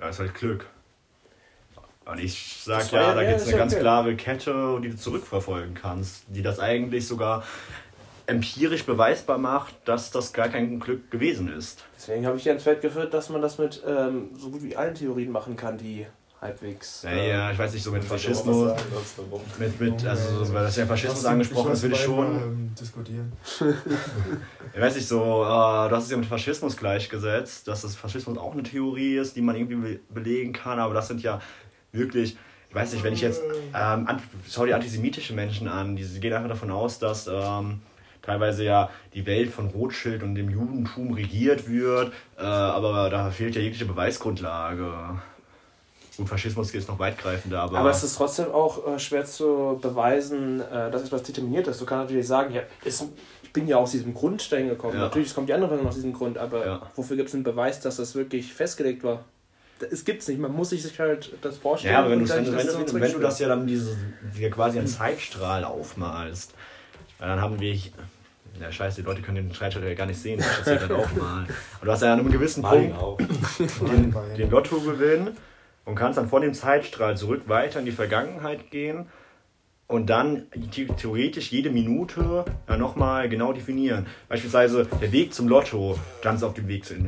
ja, 0.00 0.08
ist 0.08 0.18
halt 0.20 0.34
Glück. 0.34 0.66
Und 2.06 2.20
ich 2.20 2.60
sag 2.64 2.90
ja, 2.92 3.00
ja- 3.00 3.14
da 3.14 3.22
ja, 3.22 3.28
gibt 3.28 3.40
es 3.40 3.46
eine 3.46 3.52
ja 3.52 3.58
ganz 3.58 3.72
okay. 3.72 3.82
klare 3.82 4.14
Kette, 4.16 4.80
die 4.82 4.90
du 4.90 4.96
zurückverfolgen 4.96 5.74
kannst, 5.74 6.24
die 6.28 6.42
das 6.42 6.58
eigentlich 6.60 7.06
sogar 7.06 7.44
empirisch 8.26 8.84
beweisbar 8.84 9.38
macht, 9.38 9.74
dass 9.84 10.10
das 10.10 10.32
gar 10.32 10.48
kein 10.48 10.80
Glück 10.80 11.10
gewesen 11.10 11.52
ist. 11.52 11.84
Deswegen 11.96 12.26
habe 12.26 12.36
ich 12.36 12.42
dir 12.42 12.52
ins 12.52 12.62
Feld 12.62 12.80
geführt, 12.80 13.12
dass 13.12 13.28
man 13.28 13.42
das 13.42 13.58
mit 13.58 13.82
ähm, 13.86 14.30
so 14.36 14.50
gut 14.50 14.62
wie 14.62 14.76
allen 14.76 14.94
Theorien 14.94 15.30
machen 15.30 15.56
kann, 15.56 15.76
die 15.76 16.06
halbwegs. 16.40 17.02
Ja, 17.02 17.10
äh, 17.10 17.28
ja, 17.30 17.52
ich 17.52 17.58
weiß 17.58 17.72
nicht, 17.72 17.82
so 17.82 17.90
mit 17.90 18.04
Faschismus, 18.04 18.68
sagen, 18.68 18.82
mit, 19.58 19.80
mit, 19.80 20.06
also, 20.06 20.52
weil 20.54 20.64
das 20.64 20.76
ja 20.76 20.86
Faschismus 20.86 21.24
angesprochen 21.24 21.72
ist, 21.72 21.82
würde 21.82 21.94
ich 21.94 22.02
schon. 22.02 22.34
mal, 22.34 22.42
ähm, 22.42 22.74
diskutieren. 22.78 23.32
Ich 24.74 24.80
weiß 24.80 24.96
nicht, 24.96 25.06
so, 25.06 25.20
äh, 25.20 25.88
du 25.88 25.94
hast 25.94 26.04
es 26.06 26.10
ja 26.10 26.16
mit 26.16 26.26
Faschismus 26.26 26.76
gleichgesetzt, 26.76 27.68
dass 27.68 27.82
das 27.82 27.94
Faschismus 27.94 28.36
auch 28.36 28.54
eine 28.54 28.64
Theorie 28.64 29.18
ist, 29.18 29.36
die 29.36 29.40
man 29.40 29.54
irgendwie 29.54 29.76
be 29.76 30.00
belegen 30.12 30.52
kann, 30.52 30.80
aber 30.80 30.94
das 30.94 31.06
sind 31.06 31.22
ja 31.22 31.40
wirklich, 31.94 32.36
ich 32.68 32.74
weiß 32.74 32.92
nicht, 32.92 33.04
wenn 33.04 33.14
ich 33.14 33.20
jetzt, 33.20 33.42
ähm, 33.74 34.08
schau 34.48 34.66
dir 34.66 34.74
antisemitische 34.74 35.32
Menschen 35.34 35.68
an, 35.68 35.96
die, 35.96 36.04
die 36.04 36.20
gehen 36.20 36.32
einfach 36.32 36.48
davon 36.50 36.70
aus, 36.70 36.98
dass, 36.98 37.26
ähm, 37.26 37.80
teilweise 38.22 38.64
ja 38.64 38.90
die 39.12 39.26
Welt 39.26 39.52
von 39.52 39.68
Rothschild 39.68 40.22
und 40.22 40.34
dem 40.34 40.50
Judentum 40.50 41.12
regiert 41.12 41.68
wird, 41.68 42.12
äh, 42.38 42.42
aber 42.42 43.10
da 43.10 43.30
fehlt 43.30 43.54
ja 43.54 43.60
jegliche 43.60 43.84
Beweisgrundlage. 43.84 44.92
Gut, 46.16 46.28
Faschismus 46.28 46.72
ist 46.72 46.88
noch 46.88 46.98
weitgreifender, 46.98 47.60
aber. 47.60 47.78
Aber 47.78 47.90
es 47.90 48.04
ist 48.04 48.16
trotzdem 48.16 48.50
auch 48.52 48.86
äh, 48.86 48.98
schwer 48.98 49.24
zu 49.24 49.78
beweisen, 49.82 50.60
äh, 50.60 50.90
dass 50.90 51.02
etwas 51.02 51.24
determiniert 51.24 51.66
ist. 51.66 51.80
Du 51.80 51.86
kannst 51.86 52.04
natürlich 52.04 52.26
sagen, 52.26 52.54
ja, 52.54 52.62
ist, 52.84 53.04
ich 53.42 53.52
bin 53.52 53.66
ja 53.66 53.76
aus 53.78 53.90
diesem 53.90 54.14
Grund 54.14 54.50
dahin 54.52 54.68
gekommen. 54.68 54.94
Ja. 54.94 55.00
Natürlich 55.00 55.34
kommt 55.34 55.48
die 55.48 55.54
andere 55.54 55.70
Person 55.70 55.88
aus 55.88 55.96
diesem 55.96 56.12
Grund, 56.12 56.38
aber 56.38 56.66
Ja. 56.66 56.82
wofür 56.94 57.16
gibt 57.16 57.28
es 57.30 57.34
einen 57.34 57.42
Beweis, 57.42 57.80
dass 57.80 57.96
das 57.96 58.14
wirklich 58.14 58.52
festgelegt 58.54 59.02
war? 59.02 59.24
Es 59.90 60.04
gibt's 60.04 60.28
nicht. 60.28 60.38
Man 60.38 60.52
muss 60.52 60.70
sich 60.70 60.98
halt 60.98 61.32
das 61.42 61.58
vorstellen. 61.58 61.94
Ja, 61.94 62.00
aber 62.00 62.10
wenn, 62.10 62.24
dann 62.24 62.46
wenn, 62.46 62.54
das 62.54 62.66
du, 62.66 62.72
so 62.72 62.78
wenn, 62.78 62.86
du, 62.86 63.00
wenn 63.00 63.12
du 63.12 63.18
das 63.18 63.38
ja 63.38 63.48
dann 63.48 63.66
diese, 63.66 63.96
dir 64.36 64.50
quasi 64.50 64.78
einen 64.78 64.86
Zeitstrahl 64.86 65.64
aufmalst, 65.64 66.54
dann 67.18 67.40
haben 67.40 67.60
wir. 67.60 67.76
Ja, 68.60 68.70
scheiße, 68.70 69.00
die 69.00 69.06
Leute 69.06 69.20
können 69.20 69.48
den 69.48 69.52
Zeitstrahl 69.52 69.84
ja 69.84 69.94
gar 69.94 70.06
nicht 70.06 70.20
sehen, 70.20 70.38
das 70.38 70.64
hier 70.64 70.76
gerade 70.76 70.94
aufmalen. 70.94 71.46
Und 71.80 71.86
du 71.86 71.90
hast 71.90 72.02
ja 72.02 72.12
an 72.12 72.20
einem 72.20 72.30
gewissen 72.30 72.62
Punkt 72.62 72.96
auch. 72.96 73.18
den, 73.58 74.14
den 74.38 74.50
Lottogewinn 74.50 75.32
und 75.84 75.96
kannst 75.96 76.18
dann 76.18 76.28
von 76.28 76.40
dem 76.40 76.54
Zeitstrahl 76.54 77.16
zurück 77.16 77.48
weiter 77.48 77.80
in 77.80 77.84
die 77.84 77.92
Vergangenheit 77.92 78.70
gehen 78.70 79.06
und 79.86 80.08
dann 80.08 80.46
the- 80.54 80.86
theoretisch 80.86 81.52
jede 81.52 81.70
Minute 81.70 82.44
ja, 82.68 82.76
nochmal 82.76 83.28
genau 83.28 83.52
definieren. 83.52 84.06
Beispielsweise 84.28 84.86
der 85.00 85.12
Weg 85.12 85.34
zum 85.34 85.48
Lotto, 85.48 85.98
standst 86.20 86.42
auf 86.44 86.54
dem 86.54 86.68
Weg 86.68 86.84
zu- 86.84 86.94
in 86.94 87.06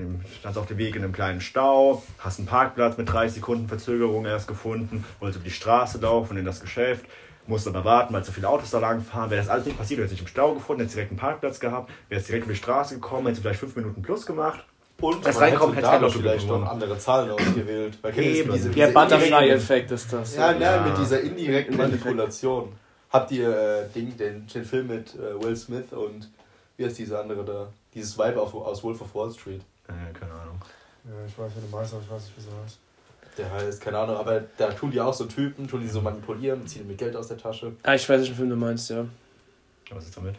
Weg 0.78 0.94
in 0.96 1.02
einem 1.02 1.12
kleinen 1.12 1.40
Stau, 1.40 2.02
hast 2.18 2.38
einen 2.38 2.46
Parkplatz 2.46 2.96
mit 2.98 3.10
30 3.10 3.36
Sekunden 3.36 3.68
Verzögerung 3.68 4.26
erst 4.26 4.46
gefunden, 4.48 5.04
wolltest 5.20 5.40
über 5.40 5.44
die 5.48 5.54
Straße 5.54 5.98
laufen 5.98 6.36
in 6.36 6.44
das 6.44 6.60
Geschäft, 6.60 7.06
musst 7.46 7.66
aber 7.66 7.84
warten, 7.84 8.12
weil 8.12 8.24
so 8.24 8.32
viele 8.32 8.48
Autos 8.48 8.70
da 8.70 8.78
lang 8.78 9.00
fahren. 9.00 9.30
Wäre 9.30 9.40
das 9.40 9.48
alles 9.48 9.64
nicht 9.66 9.78
passiert, 9.78 9.98
du 9.98 10.02
hättest 10.02 10.18
dich 10.18 10.26
im 10.26 10.28
Stau 10.28 10.52
gefunden, 10.54 10.80
hättest 10.80 10.96
direkt 10.96 11.12
einen 11.12 11.18
Parkplatz 11.20 11.60
gehabt, 11.60 11.90
wärst 12.08 12.28
direkt 12.28 12.44
über 12.44 12.52
die 12.52 12.58
Straße 12.58 12.94
gekommen, 12.96 13.26
hättest 13.26 13.42
vielleicht 13.42 13.60
fünf 13.60 13.76
Minuten 13.76 14.02
plus 14.02 14.26
gemacht. 14.26 14.64
Und 15.00 15.26
Das 15.26 15.38
reinkommen, 15.38 15.74
hätte 15.74 15.90
hätte 15.90 16.02
Lotto 16.04 16.18
vielleicht 16.18 16.48
noch 16.48 16.64
andere 16.64 16.98
Zahlen 16.98 17.30
ausgewählt. 17.30 17.98
Weil 18.00 18.18
Eben. 18.18 18.52
diese, 18.52 18.70
Der 18.70 18.86
Butterfly-Effekt 18.88 19.90
ist 19.90 20.12
das. 20.12 20.36
Ja, 20.36 20.52
Ja. 20.52 20.80
mit 20.82 20.96
dieser 20.98 21.20
indirekten. 21.20 21.76
Manipulation. 21.76 22.72
Habt 23.10 23.30
ihr 23.32 23.48
äh, 23.48 23.88
Ding, 23.94 24.16
den, 24.16 24.46
den 24.46 24.64
Film 24.64 24.86
mit 24.88 25.14
äh, 25.14 25.40
Will 25.42 25.54
Smith 25.56 25.92
und 25.92 26.30
wie 26.76 26.84
heißt 26.86 26.98
diese 26.98 27.18
andere 27.18 27.44
da? 27.44 27.68
Dieses 27.94 28.18
Vibe 28.18 28.40
auf, 28.40 28.54
aus 28.54 28.82
Wolf 28.82 29.00
of 29.02 29.14
Wall 29.14 29.30
Street. 29.30 29.60
Äh, 29.88 30.12
keine 30.18 30.32
Ahnung. 30.32 30.60
Ja, 31.04 31.10
ich 31.26 31.38
weiß, 31.38 31.52
wie 31.56 31.60
du 31.70 31.76
meinst, 31.76 31.92
aber 31.94 32.02
ich 32.02 32.10
weiß 32.10 32.22
nicht, 32.24 32.36
wie 32.36 32.40
sie 32.42 32.48
heißt. 32.64 32.78
Der 33.38 33.50
heißt, 33.52 33.80
keine 33.82 33.98
Ahnung, 33.98 34.16
aber 34.16 34.42
da 34.56 34.70
tun 34.72 34.90
die 34.90 35.00
auch 35.00 35.12
so 35.14 35.26
Typen, 35.26 35.68
tun 35.68 35.82
die 35.82 35.88
so 35.88 36.00
manipulieren, 36.00 36.66
ziehen 36.66 36.86
mit 36.88 36.96
Geld 36.98 37.14
aus 37.16 37.28
der 37.28 37.36
Tasche. 37.36 37.72
Ah, 37.82 37.94
ich 37.94 38.08
weiß, 38.08 38.20
welchen 38.20 38.34
Film 38.34 38.48
du 38.50 38.56
meinst, 38.56 38.88
ja. 38.90 39.04
Was 39.90 40.04
ist 40.06 40.16
damit? 40.16 40.36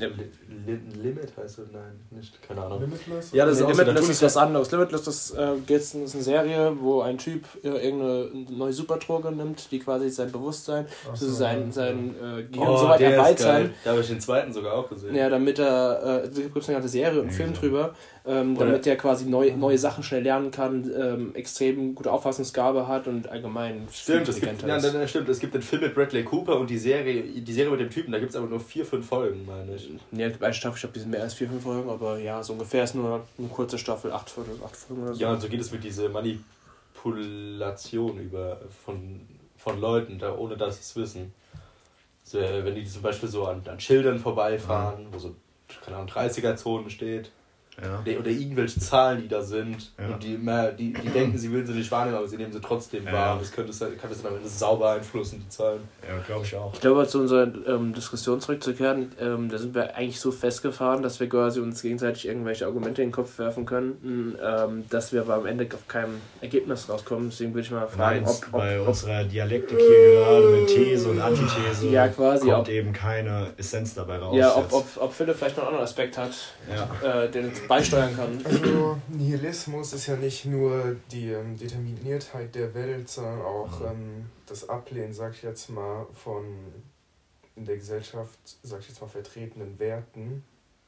Limit 0.00 1.32
heißt 1.36 1.58
er? 1.58 1.64
Nein, 1.72 2.00
nicht, 2.10 2.40
keine 2.42 2.62
Ahnung. 2.62 2.80
Limitless? 2.80 3.32
Ja, 3.32 3.44
das 3.46 3.58
ist 3.58 3.66
Nee, 3.66 3.72
Limitless 3.72 4.08
ist 4.08 4.22
was 4.22 4.36
anderes. 4.36 4.70
Limitless 4.70 5.02
das, 5.04 5.30
äh, 5.32 5.56
geht's, 5.66 5.94
ist 5.94 6.14
eine 6.14 6.22
Serie, 6.24 6.76
wo 6.80 7.00
ein 7.00 7.18
Typ 7.18 7.44
äh, 7.62 7.68
irgendeine 7.68 8.30
neue 8.56 8.72
Superdroge 8.72 9.32
nimmt, 9.32 9.70
die 9.70 9.78
quasi 9.78 10.08
sein 10.10 10.30
Bewusstsein, 10.30 10.86
Ach 11.06 11.10
also 11.10 11.26
so, 11.26 11.34
sein, 11.34 11.72
sein 11.72 12.14
äh, 12.16 12.44
Gehirn 12.44 12.68
Oh, 12.68 12.76
so 12.76 12.88
weit 12.88 13.00
der 13.00 13.10
ist 13.10 13.16
erweitern. 13.16 13.46
geil. 13.46 13.70
Da 13.84 13.90
habe 13.90 14.00
ich 14.00 14.08
den 14.08 14.20
zweiten 14.20 14.52
sogar 14.52 14.74
auch 14.74 14.88
gesehen. 14.88 15.14
Ja, 15.14 15.28
damit 15.28 15.58
er, 15.58 16.24
äh, 16.24 16.28
da 16.28 16.40
gibt 16.42 16.56
es 16.56 16.68
eine 16.68 16.76
ganze 16.76 16.88
Serie 16.88 17.20
und 17.20 17.28
einen 17.28 17.36
Film 17.36 17.54
drüber, 17.54 17.94
ähm, 18.28 18.58
damit 18.58 18.86
er 18.86 18.96
quasi 18.96 19.24
neu, 19.24 19.54
neue 19.56 19.78
Sachen 19.78 20.04
schnell 20.04 20.22
lernen 20.22 20.50
kann, 20.50 20.90
ähm, 20.94 21.34
extrem 21.34 21.94
gute 21.94 22.12
Auffassungsgabe 22.12 22.86
hat 22.86 23.06
und 23.06 23.26
allgemein 23.28 23.88
viel 23.88 24.16
Stimmt, 24.16 24.28
es 24.28 24.40
gibt, 24.40 24.62
ja, 24.62 25.08
stimmt, 25.08 25.28
es 25.30 25.40
gibt 25.40 25.54
den 25.54 25.62
Film 25.62 25.82
mit 25.82 25.94
Bradley 25.94 26.24
Cooper 26.24 26.60
und 26.60 26.68
die 26.68 26.76
Serie, 26.76 27.22
die 27.22 27.52
Serie 27.52 27.70
mit 27.70 27.80
dem 27.80 27.88
Typen, 27.88 28.12
da 28.12 28.18
gibt 28.18 28.30
es 28.30 28.36
aber 28.36 28.46
nur 28.46 28.60
vier, 28.60 28.84
fünf 28.84 29.06
Folgen, 29.06 29.46
meine 29.46 29.74
ich. 29.74 29.88
Ja, 30.12 30.26
es 30.26 30.32
gibt 30.32 30.44
eine 30.44 30.52
Staffel, 30.52 30.76
ich 30.76 30.80
glaube, 30.82 30.94
die 30.94 31.00
sind 31.00 31.10
mehr 31.10 31.22
als 31.22 31.32
vier, 31.32 31.48
fünf 31.48 31.62
Folgen, 31.62 31.88
aber 31.88 32.18
ja, 32.18 32.42
so 32.42 32.52
ungefähr 32.52 32.84
ist 32.84 32.94
nur 32.94 33.26
eine 33.38 33.48
kurze 33.48 33.78
Staffel, 33.78 34.12
acht 34.12 34.28
Folgen, 34.28 34.60
acht 34.62 34.76
Folgen 34.76 35.04
oder 35.04 35.14
so. 35.14 35.20
Ja, 35.20 35.32
und 35.32 35.40
so 35.40 35.48
geht 35.48 35.60
es 35.60 35.72
mit 35.72 35.82
dieser 35.82 36.10
Manipulation 36.10 38.18
über 38.18 38.60
von, 38.84 39.20
von 39.56 39.80
Leuten, 39.80 40.18
da, 40.18 40.36
ohne 40.36 40.58
dass 40.58 40.76
sie 40.76 40.82
es 40.82 40.96
wissen. 40.96 41.32
So, 42.24 42.38
äh, 42.38 42.62
wenn 42.62 42.74
die 42.74 42.84
zum 42.84 43.00
Beispiel 43.00 43.30
so 43.30 43.46
an, 43.46 43.62
an 43.66 43.80
Schildern 43.80 44.18
vorbeifahren, 44.18 45.06
wo 45.12 45.18
so, 45.18 45.34
keine 45.82 45.96
Ahnung, 45.96 46.10
30er-Zonen 46.10 46.90
steht, 46.90 47.30
Ja. 47.82 48.18
oder 48.18 48.28
irgendwelche 48.30 48.80
Zahlen, 48.80 49.22
die 49.22 49.28
da 49.28 49.40
sind, 49.42 49.92
Ja. 49.98 50.14
und 50.14 50.22
die, 50.22 50.34
immer, 50.34 50.68
die, 50.72 50.92
die 50.92 51.08
denken, 51.10 51.38
sie 51.38 51.50
würden 51.52 51.66
sie 51.66 51.74
nicht 51.74 51.90
wahrnehmen, 51.90 52.16
aber 52.16 52.26
sie 52.26 52.36
nehmen 52.36 52.52
sie 52.52 52.60
trotzdem 52.60 53.04
Ja. 53.06 53.12
wahr. 53.12 53.36
Das 53.38 53.52
könnte, 53.52 53.72
kann 53.72 54.10
das 54.10 54.22
dann 54.22 54.32
am 54.32 54.38
Ende 54.38 54.48
sauber 54.48 54.90
einflussen, 54.90 55.40
die 55.44 55.48
Zahlen. 55.48 55.80
Ja, 56.08 56.18
glaube 56.26 56.44
ich 56.44 56.54
auch. 56.56 56.72
Ich 56.74 56.80
glaube, 56.80 57.06
zu 57.06 57.20
unserer 57.20 57.48
ähm, 57.66 57.94
Diskussion 57.94 58.40
zurückzukehren, 58.40 59.12
ähm, 59.20 59.48
da 59.48 59.58
sind 59.58 59.74
wir 59.74 59.94
eigentlich 59.96 60.18
so 60.20 60.30
festgefahren, 60.32 61.02
dass 61.02 61.20
wir 61.20 61.28
quasi 61.28 61.60
uns 61.60 61.82
gegenseitig 61.82 62.26
irgendwelche 62.26 62.66
Argumente 62.66 63.02
in 63.02 63.08
den 63.08 63.14
Kopf 63.14 63.38
werfen 63.38 63.64
könnten, 63.66 64.36
ähm, 64.42 64.84
dass 64.90 65.12
wir 65.12 65.20
aber 65.20 65.34
am 65.34 65.46
Ende 65.46 65.66
auf 65.72 65.86
keinem 65.86 66.20
Ergebnis 66.40 66.88
rauskommen. 66.88 67.30
Deswegen 67.30 67.52
würde 67.54 67.66
ich 67.66 67.70
mal 67.70 67.86
fragen, 67.86 68.22
Meinst, 68.24 68.44
ob, 68.46 68.52
bei 68.52 68.76
ob, 68.76 68.82
ob 68.82 68.88
unserer 68.88 69.24
Dialektik 69.24 69.78
hier 69.78 70.12
gerade 70.14 70.48
mit 70.48 70.66
These 70.68 71.08
und 71.10 71.20
Antithese 71.20 71.88
Ja, 71.88 72.08
quasi, 72.08 72.46
kommt 72.48 72.58
ob- 72.60 72.68
eben 72.68 72.92
keine 72.92 73.48
Essenz 73.56 73.94
dabei 73.94 74.18
raus. 74.18 74.34
ja, 74.36 74.56
ob, 74.56 74.72
ob, 74.72 74.86
ob 74.96 75.12
Philipp 75.12 75.36
vielleicht 75.36 75.56
noch 75.56 75.64
einen 75.64 75.68
anderen 75.74 75.84
Aspekt 75.84 76.18
hat, 76.18 76.30
ja. 77.02 77.22
äh, 77.24 77.30
den 77.30 77.46
uns 77.48 77.60
beisteuern 77.68 78.16
kann. 78.16 78.40
Also 78.44 78.98
Nihilismus 79.08 79.92
ist 79.92 80.06
ja 80.06 80.16
nicht 80.16 80.44
nur 80.46 80.96
die 81.12 81.30
ähm, 81.30 81.56
Determiniertheit 81.56 82.54
der 82.54 82.74
Welt, 82.74 83.08
sondern 83.08 83.40
auch 83.42 83.78
Mhm. 83.80 83.86
ähm, 83.86 84.26
das 84.46 84.68
Ablehnen, 84.68 85.12
sag 85.12 85.34
ich 85.34 85.42
jetzt 85.42 85.68
mal, 85.70 86.06
von 86.14 86.44
in 87.56 87.64
der 87.64 87.76
Gesellschaft, 87.76 88.38
sag 88.62 88.80
ich 88.80 88.88
jetzt 88.88 89.00
mal, 89.00 89.08
vertretenen 89.08 89.78
Werten, 89.78 90.42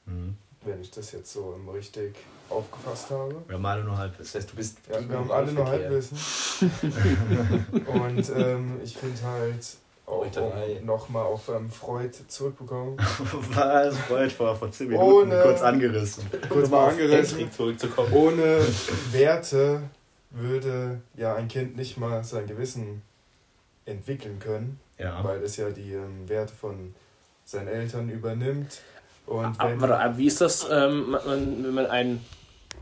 Mhm. 0.06 0.36
wenn 0.64 0.80
ich 0.80 0.90
das 0.90 1.12
jetzt 1.12 1.32
so 1.32 1.54
richtig 1.72 2.14
aufgefasst 2.48 3.10
habe. 3.10 3.36
Wir 3.46 3.54
haben 3.56 3.66
alle 3.66 3.84
nur 3.84 3.96
halb 3.98 4.16
Das 4.18 4.34
heißt, 4.34 4.50
du 4.52 4.56
bist 4.56 4.78
Ja, 4.90 5.08
wir 5.08 5.18
haben 5.18 5.30
alle 5.30 5.52
nur. 5.52 5.66
Halbwissen. 5.66 6.16
Und 7.86 8.32
ähm, 8.36 8.80
ich 8.82 8.96
finde 8.96 9.22
halt, 9.22 9.76
auch 10.10 10.24
um 10.24 10.86
nochmal 10.86 11.24
auf 11.24 11.48
ähm, 11.48 11.70
Freud 11.70 12.10
zurückbekommen, 12.28 12.96
Was? 13.54 13.96
Freud 13.98 14.32
war 14.38 14.56
vor 14.56 14.70
10 14.70 14.88
Minuten 14.88 15.04
Ohne- 15.10 15.40
kurz 15.42 15.62
angerissen. 15.62 16.24
kurz 16.48 16.68
mal 16.70 16.88
angerissen, 16.90 17.50
zurückzukommen. 17.52 18.12
ohne 18.12 18.60
Werte 19.12 19.82
würde 20.30 21.00
ja 21.16 21.34
ein 21.34 21.48
Kind 21.48 21.76
nicht 21.76 21.96
mal 21.98 22.22
sein 22.24 22.46
Gewissen 22.46 23.02
entwickeln 23.86 24.38
können, 24.38 24.78
Ja. 24.98 25.22
weil 25.24 25.42
es 25.42 25.56
ja 25.56 25.70
die 25.70 25.92
ähm, 25.94 26.28
Werte 26.28 26.52
von 26.54 26.94
seinen 27.44 27.68
Eltern 27.68 28.08
übernimmt. 28.10 28.80
Und 29.26 29.58
Aber, 29.60 29.70
wenn, 29.70 29.80
warte, 29.80 29.98
aber 29.98 30.16
wie 30.18 30.26
ist 30.26 30.40
das, 30.40 30.66
ähm, 30.70 31.10
man- 31.10 31.24
man, 31.26 31.64
wenn 31.64 31.74
man 31.74 31.86
ein 31.86 32.24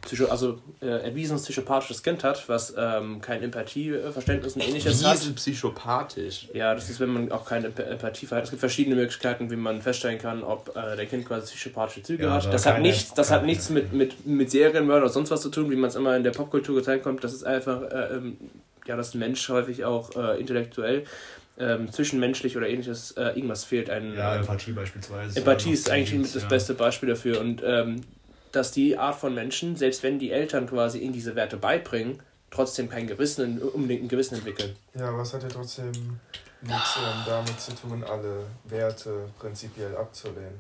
Psycho 0.03 0.27
also, 0.27 0.59
äh, 0.81 0.87
erwiesenes 0.87 1.43
psychopathisches 1.45 2.03
Kind 2.03 2.25
hat, 2.25 2.49
was 2.49 2.75
ähm, 2.77 3.21
kein 3.21 3.43
Empathieverständnis 3.43 4.55
und 4.57 4.63
ähnliches 4.67 5.05
hat? 5.05 5.15
Riesen 5.15 5.35
psychopathisch. 5.35 6.49
Ja, 6.55 6.75
das 6.75 6.89
ist, 6.91 7.01
wenn 7.01 7.11
man 7.11 7.33
auch 7.33 7.45
keine 7.45 7.69
Emp- 7.69 7.83
Empathie 7.83 8.27
hat. 8.29 8.45
Es 8.45 8.51
gibt 8.51 8.61
verschiedene 8.61 8.97
Möglichkeiten, 8.97 9.51
wie 9.51 9.57
man 9.57 9.83
feststellen 9.83 10.19
kann, 10.19 10.43
ob 10.43 10.75
äh, 10.77 10.97
der 10.97 11.07
Kind 11.07 11.27
quasi 11.27 11.55
psychopathische 11.55 12.03
Züge 12.03 12.25
Ja, 12.25 12.33
hat. 12.43 12.53
Das 12.53 12.67
hat, 12.67 12.75
keine- 12.75 12.89
nichts, 12.89 13.15
das 13.15 13.31
hat 13.31 13.39
keine- 13.41 13.47
nichts 13.53 13.71
mit, 13.71 13.93
mit, 13.93 14.27
mit 14.27 14.51
Serienmörder 14.51 15.03
oder 15.05 15.13
sonst 15.13 15.31
was 15.31 15.43
zu 15.43 15.51
tun, 15.51 15.71
wie 15.71 15.77
man 15.77 15.89
es 15.91 15.97
immer 15.97 16.17
in 16.17 16.23
der 16.25 16.31
Popkultur 16.33 16.77
gezeigt 16.77 17.05
kommt. 17.05 17.23
Das 17.25 17.33
ist 17.33 17.45
einfach, 17.45 17.83
äh, 17.83 18.15
ähm, 18.17 18.37
ja, 18.87 18.97
dass 18.97 19.15
ein 19.15 19.19
Mensch 19.19 19.49
häufig 19.49 19.85
auch 19.85 20.15
äh, 20.17 20.41
intellektuell, 20.41 21.05
ähm, 21.61 21.91
zwischenmenschlich 21.91 22.57
oder 22.57 22.69
ähnliches, 22.69 23.11
äh, 23.13 23.31
irgendwas 23.35 23.65
fehlt. 23.65 23.91
Ein, 23.91 24.15
Ja, 24.15 24.37
Empathie 24.37 24.73
beispielsweise. 24.73 25.37
Empathie 25.39 25.73
ist 25.73 25.91
eigentlich 25.91 26.15
mit 26.19 26.35
das 26.35 26.43
ja. 26.43 26.49
beste 26.49 26.75
Beispiel 26.75 27.09
dafür. 27.09 27.41
Und 27.41 27.63
ähm, 27.65 28.01
dass 28.53 28.73
die 28.73 28.97
Art 28.97 29.17
von 29.17 29.35
Menschen, 29.35 29.77
selbst 29.77 30.03
wenn 30.03 30.19
die 30.19 30.31
Eltern 30.31 30.67
quasi 30.67 30.99
ihnen 30.99 31.13
diese 31.13 31.35
Werte 31.35 31.57
beibringen, 31.57 32.21
trotzdem 32.51 32.89
kein 32.89 33.07
Gewissen, 33.07 33.61
unbedingt 33.61 34.05
ein 34.05 34.09
Gewissen 34.09 34.37
entwickeln. 34.37 34.75
ja, 34.95 35.17
was 35.17 35.35
hat 35.35 35.43
ja 35.43 35.49
trotzdem 35.49 35.93
nichts 36.63 36.97
ähm, 36.97 37.23
damit 37.27 37.61
zu 37.61 37.73
tun, 37.75 38.05
alle 38.05 38.45
Werte 38.65 39.29
prinzipiell 39.39 39.97
abzulehnen. 39.97 40.59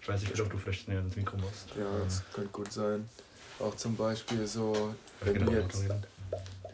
Ich 0.00 0.08
weiß 0.08 0.20
nicht, 0.20 0.40
ob 0.40 0.50
du 0.50 0.58
vielleicht 0.58 0.86
näher 0.88 1.00
ins 1.00 1.16
Mikro 1.16 1.36
musst. 1.36 1.70
Ja, 1.76 1.84
das 2.04 2.22
könnte 2.32 2.50
gut 2.50 2.72
sein. 2.72 3.08
Auch 3.58 3.74
zum 3.74 3.96
Beispiel 3.96 4.46
so, 4.46 4.94
wenn 5.22 5.44
du 5.44 5.52
jetzt. 5.52 5.82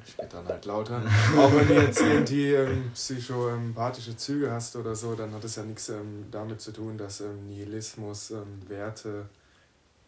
Ich 0.04 0.18
rede 0.18 0.28
dann 0.30 0.46
halt 0.46 0.64
lauter. 0.66 1.00
Auch 1.38 1.54
wenn 1.54 1.68
du 1.68 1.74
jetzt 1.74 2.00
irgendwie 2.02 2.52
ähm, 2.52 2.90
psychoempathische 2.92 4.16
Züge 4.16 4.50
hast 4.50 4.76
oder 4.76 4.94
so, 4.94 5.14
dann 5.14 5.32
hat 5.32 5.44
es 5.44 5.56
ja 5.56 5.62
nichts 5.62 5.88
ähm, 5.88 6.26
damit 6.30 6.60
zu 6.60 6.72
tun, 6.72 6.98
dass 6.98 7.20
ähm, 7.20 7.48
Nihilismus 7.48 8.32
ähm, 8.32 8.60
Werte 8.68 9.26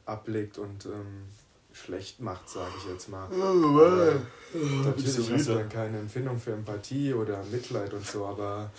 ablegt 0.07 0.59
und 0.59 0.87
ähm, 0.87 1.25
schlecht 1.73 2.21
macht, 2.21 2.49
sage 2.49 2.73
ich 2.79 2.91
jetzt 2.91 3.09
mal. 3.09 3.25
Aber 3.27 4.21
natürlich 4.85 5.31
hast 5.31 5.49
du 5.49 5.55
dann 5.55 5.69
keine 5.69 5.99
Empfindung 5.99 6.39
für 6.39 6.53
Empathie 6.53 7.13
oder 7.15 7.43
Mitleid 7.45 7.93
und 7.93 8.07
so, 8.07 8.27
aber 8.27 8.71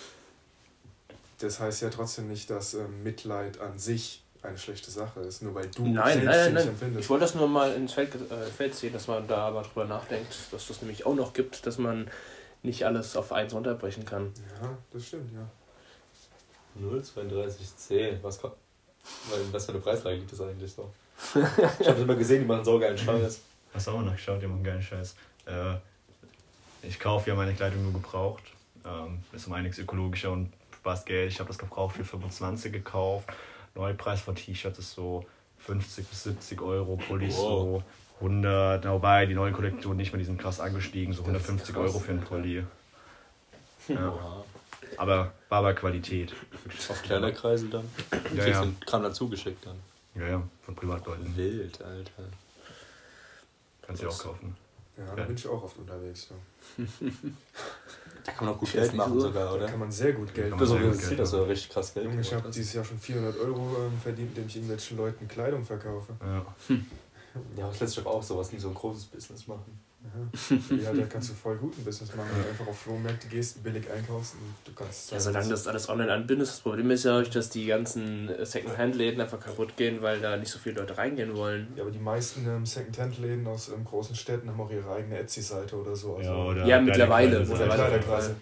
das 1.38 1.60
heißt 1.60 1.82
ja 1.82 1.90
trotzdem 1.90 2.28
nicht, 2.28 2.48
dass 2.48 2.74
ähm, 2.74 3.02
Mitleid 3.02 3.60
an 3.60 3.78
sich 3.78 4.22
eine 4.42 4.56
schlechte 4.56 4.90
Sache 4.90 5.20
ist, 5.20 5.42
nur 5.42 5.54
weil 5.54 5.66
du 5.68 5.86
Nein, 5.86 6.20
selbst 6.20 6.24
nein, 6.24 6.34
sie 6.34 6.40
nicht 6.40 6.54
nein. 6.54 6.62
Ich 6.62 6.68
empfindest. 6.68 7.10
wollte 7.10 7.24
das 7.24 7.34
nur 7.34 7.48
mal 7.48 7.72
ins 7.74 7.92
Feld, 7.92 8.14
äh, 8.14 8.46
Feld 8.46 8.74
ziehen, 8.74 8.92
dass 8.92 9.08
man 9.08 9.26
da 9.26 9.48
aber 9.48 9.62
drüber 9.62 9.84
nachdenkt, 9.84 10.34
dass 10.52 10.68
das 10.68 10.80
nämlich 10.82 11.04
auch 11.04 11.14
noch 11.14 11.32
gibt, 11.32 11.66
dass 11.66 11.78
man 11.78 12.08
nicht 12.62 12.84
alles 12.86 13.16
auf 13.16 13.32
eins 13.32 13.52
runterbrechen 13.52 14.04
kann. 14.04 14.32
Ja, 14.62 14.76
das 14.92 15.06
stimmt, 15.06 15.30
ja. 15.34 15.48
03210, 16.80 18.18
was 18.22 18.40
kommt? 18.40 18.54
Weil, 19.30 19.40
was 19.52 19.66
für 19.66 19.72
eine 19.72 19.80
Preislage 19.80 20.16
liegt 20.16 20.32
das 20.32 20.40
eigentlich 20.40 20.72
so? 20.72 20.90
Ich 21.80 21.88
habe 21.88 22.00
immer 22.02 22.14
gesehen, 22.14 22.40
die 22.40 22.46
machen 22.46 22.64
so 22.64 22.78
geilen 22.78 22.98
Scheiß. 22.98 23.40
Hast 23.74 23.86
du 23.86 23.90
auch 23.90 23.96
mal 23.96 24.04
nachgeschaut, 24.04 24.40
die 24.42 24.46
machen 24.46 24.64
geilen 24.64 24.82
Scheiß. 24.82 25.14
Äh, 25.46 25.74
ich 26.82 26.98
kaufe 26.98 27.30
ja 27.30 27.36
meine 27.36 27.54
Kleidung 27.54 27.82
nur 27.82 27.92
gebraucht. 27.92 28.42
Ähm, 28.84 29.18
ist 29.32 29.46
um 29.46 29.52
einiges 29.54 29.78
ökologischer 29.78 30.30
und 30.32 30.52
spart 30.74 31.04
Geld. 31.06 31.32
Ich 31.32 31.38
habe 31.40 31.48
das 31.48 31.58
gebraucht 31.58 31.96
für 31.96 32.04
25 32.04 32.72
gekauft. 32.72 33.28
Neupreis 33.74 34.20
von 34.20 34.34
T-Shirts 34.36 34.78
ist 34.78 34.92
so 34.92 35.24
50 35.58 36.06
bis 36.06 36.22
70 36.24 36.60
Euro, 36.62 36.96
Pullis 36.96 37.36
Wow. 37.36 37.82
so 38.20 38.24
100. 38.24 38.86
Wobei 38.88 39.26
die 39.26 39.34
neue 39.34 39.52
Kollektion 39.52 39.96
nicht 39.96 40.12
mehr, 40.12 40.18
die 40.18 40.24
sind 40.24 40.40
krass 40.40 40.60
angestiegen, 40.60 41.12
so 41.12 41.22
Das 41.22 41.28
ist 41.42 41.48
150 41.48 41.74
krass, 41.74 41.84
Euro 41.90 41.98
für 41.98 42.12
einen. 42.12 42.20
Pulli. 42.22 42.64
Ja. 43.88 44.08
Oha. 44.08 44.44
Aber 44.96 45.32
war 45.48 45.58
aber 45.58 45.74
Qualität. 45.74 46.32
Auf 46.88 47.02
Kleiderkreisel 47.02 47.68
dann? 47.70 47.84
Ja, 48.34 48.46
ja. 48.46 48.66
Kram 48.86 49.02
dazu 49.02 49.28
geschickt 49.28 49.66
dann. 49.66 49.76
Ja, 50.18 50.28
ja, 50.28 50.42
von 50.62 50.74
Privatleuten. 50.74 51.36
Wild, 51.36 51.82
Alter. 51.82 52.24
Kannst 53.82 54.02
du 54.02 54.08
auch 54.08 54.18
kaufen. 54.18 54.56
Ja, 54.96 55.14
da 55.14 55.24
bin 55.24 55.36
ich 55.36 55.46
auch 55.46 55.62
oft 55.62 55.76
unterwegs. 55.78 56.28
Ja. 56.30 56.84
Da 58.24 58.32
kann 58.32 58.46
man 58.46 58.54
auch 58.56 58.58
gut 58.58 58.72
Geld 58.72 58.92
machen 58.94 59.12
so. 59.14 59.20
sogar, 59.20 59.44
Da 59.44 59.52
oder? 59.54 59.66
kann 59.66 59.78
man 59.78 59.92
sehr 59.92 60.12
gut 60.14 60.34
Geld 60.34 60.50
Kann 60.50 60.58
Das 60.58 60.68
man 60.70 60.78
ist 60.78 60.82
sehr 60.82 60.88
auch 60.88 60.92
gut 60.92 61.00
das 61.00 61.08
Geld 61.08 61.20
das 61.20 61.28
ist 61.28 61.32
machen. 61.34 61.44
auch 61.44 61.48
richtig 61.48 61.70
krass 61.70 61.94
Geld. 61.94 62.06
Junge, 62.06 62.20
ich 62.22 62.34
habe 62.34 62.50
dieses 62.50 62.72
Jahr 62.72 62.84
schon 62.84 62.98
400 62.98 63.38
Euro 63.38 63.76
ähm, 63.86 64.00
verdient, 64.02 64.30
indem 64.30 64.46
ich 64.48 64.56
irgendwelchen 64.56 64.96
Leuten 64.96 65.28
Kleidung 65.28 65.64
verkaufe. 65.64 66.12
Ja. 66.20 66.46
Ja, 67.56 67.70
ich 67.70 67.78
letztlich 67.78 68.04
auch 68.04 68.22
sowas, 68.22 68.50
nie 68.50 68.58
so 68.58 68.66
ein 68.68 68.74
großes 68.74 69.04
Business 69.04 69.46
machen. 69.46 69.78
Ja, 70.82 70.92
da 70.92 71.06
kannst 71.06 71.30
du 71.30 71.34
voll 71.34 71.56
guten 71.56 71.84
Business 71.84 72.14
machen, 72.14 72.28
wenn 72.34 72.42
du 72.42 72.48
einfach 72.48 72.66
auf 72.66 72.78
Flohmärkte 72.78 73.28
gehst, 73.28 73.62
billig 73.62 73.90
einkaufst 73.90 74.34
und 74.34 74.54
du 74.64 74.72
kannst. 74.72 75.10
Ja, 75.12 75.20
solange 75.20 75.48
das 75.48 75.66
alles 75.66 75.88
online 75.88 76.12
anbindest. 76.12 76.52
Das 76.52 76.60
Problem 76.60 76.90
ist 76.90 77.04
ja, 77.04 77.22
dass 77.22 77.50
die 77.50 77.66
ganzen 77.66 78.30
Second-Hand-Läden 78.42 79.20
einfach 79.20 79.40
kaputt 79.40 79.76
gehen, 79.76 80.02
weil 80.02 80.20
da 80.20 80.36
nicht 80.36 80.50
so 80.50 80.58
viele 80.58 80.80
Leute 80.80 80.96
reingehen 80.96 81.36
wollen. 81.36 81.68
Ja, 81.76 81.82
aber 81.82 81.90
die 81.90 81.98
meisten 81.98 82.46
ähm, 82.46 82.66
Second-Hand-Läden 82.66 83.46
aus 83.46 83.68
ähm, 83.68 83.84
großen 83.84 84.14
Städten 84.14 84.48
haben 84.48 84.60
auch 84.60 84.70
ihre 84.70 84.92
eigene 84.92 85.18
Etsy-Seite 85.18 85.76
oder 85.76 85.96
so. 85.96 86.16
Also 86.16 86.30
Ja, 86.30 86.36
oder 86.36 86.66
Ja, 86.66 86.80
mittlerweile. 86.80 87.40
Oder 87.40 87.66
mittlerweile. 87.66 88.36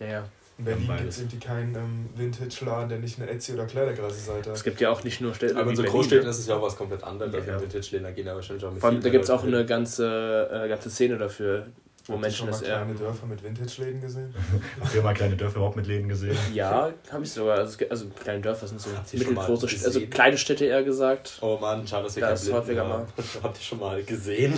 Ja, 0.00 0.06
ja. 0.06 0.24
In 0.58 0.64
Berlin 0.64 0.88
gibt 0.96 1.10
es 1.10 1.18
irgendwie 1.18 1.38
keinen 1.38 1.74
ähm, 1.76 2.08
Vintage-Laden, 2.16 2.88
der 2.88 2.98
nicht 2.98 3.20
eine 3.20 3.30
Etsy- 3.30 3.54
oder 3.54 3.64
Kleiderkreise-Seite 3.66 4.50
Es 4.50 4.58
hat. 4.58 4.64
gibt 4.64 4.80
ja 4.80 4.90
auch 4.90 5.04
nicht 5.04 5.20
nur 5.20 5.32
Städte. 5.32 5.56
Aber 5.56 5.70
in 5.70 5.76
so. 5.76 5.84
Großstädten 5.84 6.28
ist 6.28 6.38
es 6.40 6.48
ja 6.48 6.56
auch 6.56 6.62
was 6.62 6.76
komplett 6.76 7.04
anderes. 7.04 7.32
Ja. 7.46 7.54
Ja. 7.54 7.62
Vintage-Läden 7.62 8.12
gehen 8.14 8.26
ja 8.26 8.34
wahrscheinlich 8.34 8.64
auch 8.64 8.72
mit 8.72 8.80
Vor 8.80 8.90
allem, 8.90 9.00
da 9.00 9.08
gibt 9.08 9.22
es 9.24 9.30
auch 9.30 9.44
eine 9.44 9.64
ganze, 9.64 10.50
äh, 10.52 10.68
ganze 10.68 10.90
Szene 10.90 11.16
dafür, 11.16 11.68
wo 12.06 12.14
Habt 12.14 12.22
Menschen 12.22 12.46
mal 12.46 12.52
das 12.52 12.62
eher. 12.62 12.76
kleine 12.78 12.94
Dörfer 12.94 13.26
mit 13.26 13.44
Vintage-Läden 13.44 14.00
gesehen? 14.00 14.34
Habt 14.80 14.94
ihr 14.96 15.02
mal 15.02 15.14
kleine 15.14 15.36
Dörfer 15.36 15.56
überhaupt 15.56 15.76
mit 15.76 15.86
Läden 15.86 16.08
gesehen? 16.08 16.36
Ja, 16.52 16.90
habe 17.12 17.22
ich 17.22 17.30
sogar. 17.30 17.58
Also, 17.58 17.78
es 17.78 17.90
also 17.90 18.06
kleine 18.20 18.40
Dörfer 18.40 18.66
sind 18.66 18.80
so 18.80 18.90
mal 18.90 19.04
mittelgroße 19.12 19.68
Städte, 19.68 19.84
also 19.84 20.00
kleine 20.06 20.38
Städte 20.38 20.64
eher 20.64 20.82
gesagt. 20.82 21.38
Oh 21.40 21.56
Mann, 21.60 21.86
schade, 21.86 22.04
dass 22.04 22.16
ihr 22.16 22.22
Da 22.22 22.28
kein 22.30 22.36
Blinden 22.38 22.56
häufiger 22.56 22.88
habt. 22.88 23.12
Habt 23.44 23.58
ihr 23.58 23.62
schon 23.62 23.78
mal 23.78 24.02
gesehen? 24.02 24.54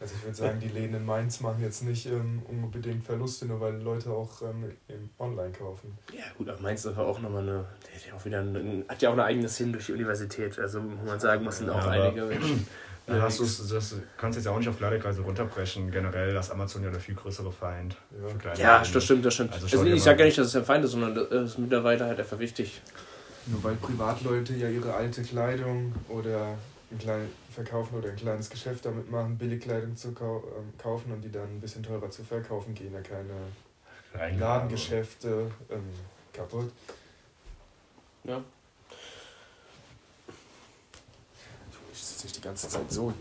Also 0.00 0.14
ich 0.16 0.24
würde 0.24 0.34
sagen, 0.36 0.60
die 0.60 0.68
Läden 0.68 0.94
in 0.96 1.04
Mainz 1.04 1.40
machen 1.40 1.62
jetzt 1.62 1.82
nicht 1.84 2.06
ähm, 2.06 2.40
unbedingt 2.48 3.04
Verluste, 3.04 3.44
nur 3.44 3.60
weil 3.60 3.74
Leute 3.82 4.10
auch 4.10 4.40
ähm, 4.40 4.70
im 4.88 5.10
Online 5.18 5.52
kaufen. 5.52 5.96
Ja, 6.12 6.24
gut, 6.38 6.48
aber 6.48 6.60
Mainz 6.62 6.84
ist 6.86 6.96
aber 6.96 7.06
auch 7.06 7.20
nochmal 7.20 7.42
eine. 7.42 7.66
Der 7.86 7.94
hat 7.96 8.06
ja 8.08 8.14
auch 8.14 8.24
wieder 8.24 8.40
eine, 8.40 8.84
hat 8.88 9.02
ja 9.02 9.10
auch 9.10 9.12
eine 9.12 9.24
eigene 9.24 9.48
Szene 9.48 9.72
durch 9.72 9.86
die 9.86 9.92
Universität. 9.92 10.58
Also, 10.58 10.80
wo 10.82 11.06
man 11.06 11.20
sagen 11.20 11.44
muss, 11.44 11.58
sind 11.58 11.68
auch 11.68 11.76
Ja, 11.76 11.82
aber- 11.82 12.04
einige 12.04 12.24
Menschen. 12.26 12.66
Ja, 13.06 13.22
hast 13.22 13.40
du's- 13.40 13.66
das 13.68 13.96
kannst 14.16 14.36
du 14.36 14.40
jetzt 14.40 14.46
ja 14.46 14.52
auch 14.52 14.58
nicht 14.58 14.68
auf 14.68 14.78
Kleiderkreise 14.78 15.20
runterbrechen. 15.22 15.90
Generell 15.90 16.34
ist 16.36 16.50
Amazon 16.50 16.82
ja 16.84 16.90
der 16.90 17.00
viel 17.00 17.16
größere 17.16 17.50
Feind. 17.52 17.96
Ja. 18.46 18.54
Ja, 18.54 18.82
das 18.90 19.04
stimmt, 19.04 19.24
das 19.26 19.34
stimmt. 19.34 19.52
Also 19.52 19.66
Also 19.66 19.84
ich 19.84 20.02
sage 20.02 20.18
ja 20.20 20.22
an. 20.22 20.28
nicht, 20.28 20.38
dass 20.38 20.46
es 20.46 20.56
ein 20.56 20.64
Feind 20.64 20.84
ist, 20.84 20.92
sondern 20.92 21.14
das 21.14 21.28
ist 21.52 21.58
mittlerweile 21.58 22.04
halt 22.06 22.18
einfach 22.20 22.38
wichtig. 22.38 22.80
Nur 23.46 23.62
weil 23.64 23.74
Privatleute 23.74 24.54
ja 24.54 24.68
ihre 24.68 24.94
alte 24.94 25.22
Kleidung 25.22 25.92
oder 26.08 26.56
ein 26.90 26.98
klein, 26.98 27.28
verkaufen 27.54 27.96
oder 27.98 28.08
ein 28.10 28.16
kleines 28.16 28.50
Geschäft 28.50 28.84
damit 28.84 29.10
machen, 29.10 29.38
Billigkleidung 29.38 29.96
zu 29.96 30.12
kau 30.12 30.42
ähm, 30.58 30.72
kaufen 30.78 31.12
und 31.12 31.22
die 31.22 31.30
dann 31.30 31.44
ein 31.44 31.60
bisschen 31.60 31.82
teurer 31.82 32.10
zu 32.10 32.24
verkaufen, 32.24 32.74
gehen 32.74 32.92
ja 32.92 33.00
keine 33.00 34.36
Ladengeschäfte 34.38 35.50
ähm, 35.70 35.82
kaputt. 36.32 36.70
Ja. 38.24 38.42
Ich 41.92 41.98
sitze 42.02 42.24
nicht 42.26 42.36
die 42.36 42.40
ganze 42.40 42.68
Zeit 42.68 42.90
so 42.90 43.12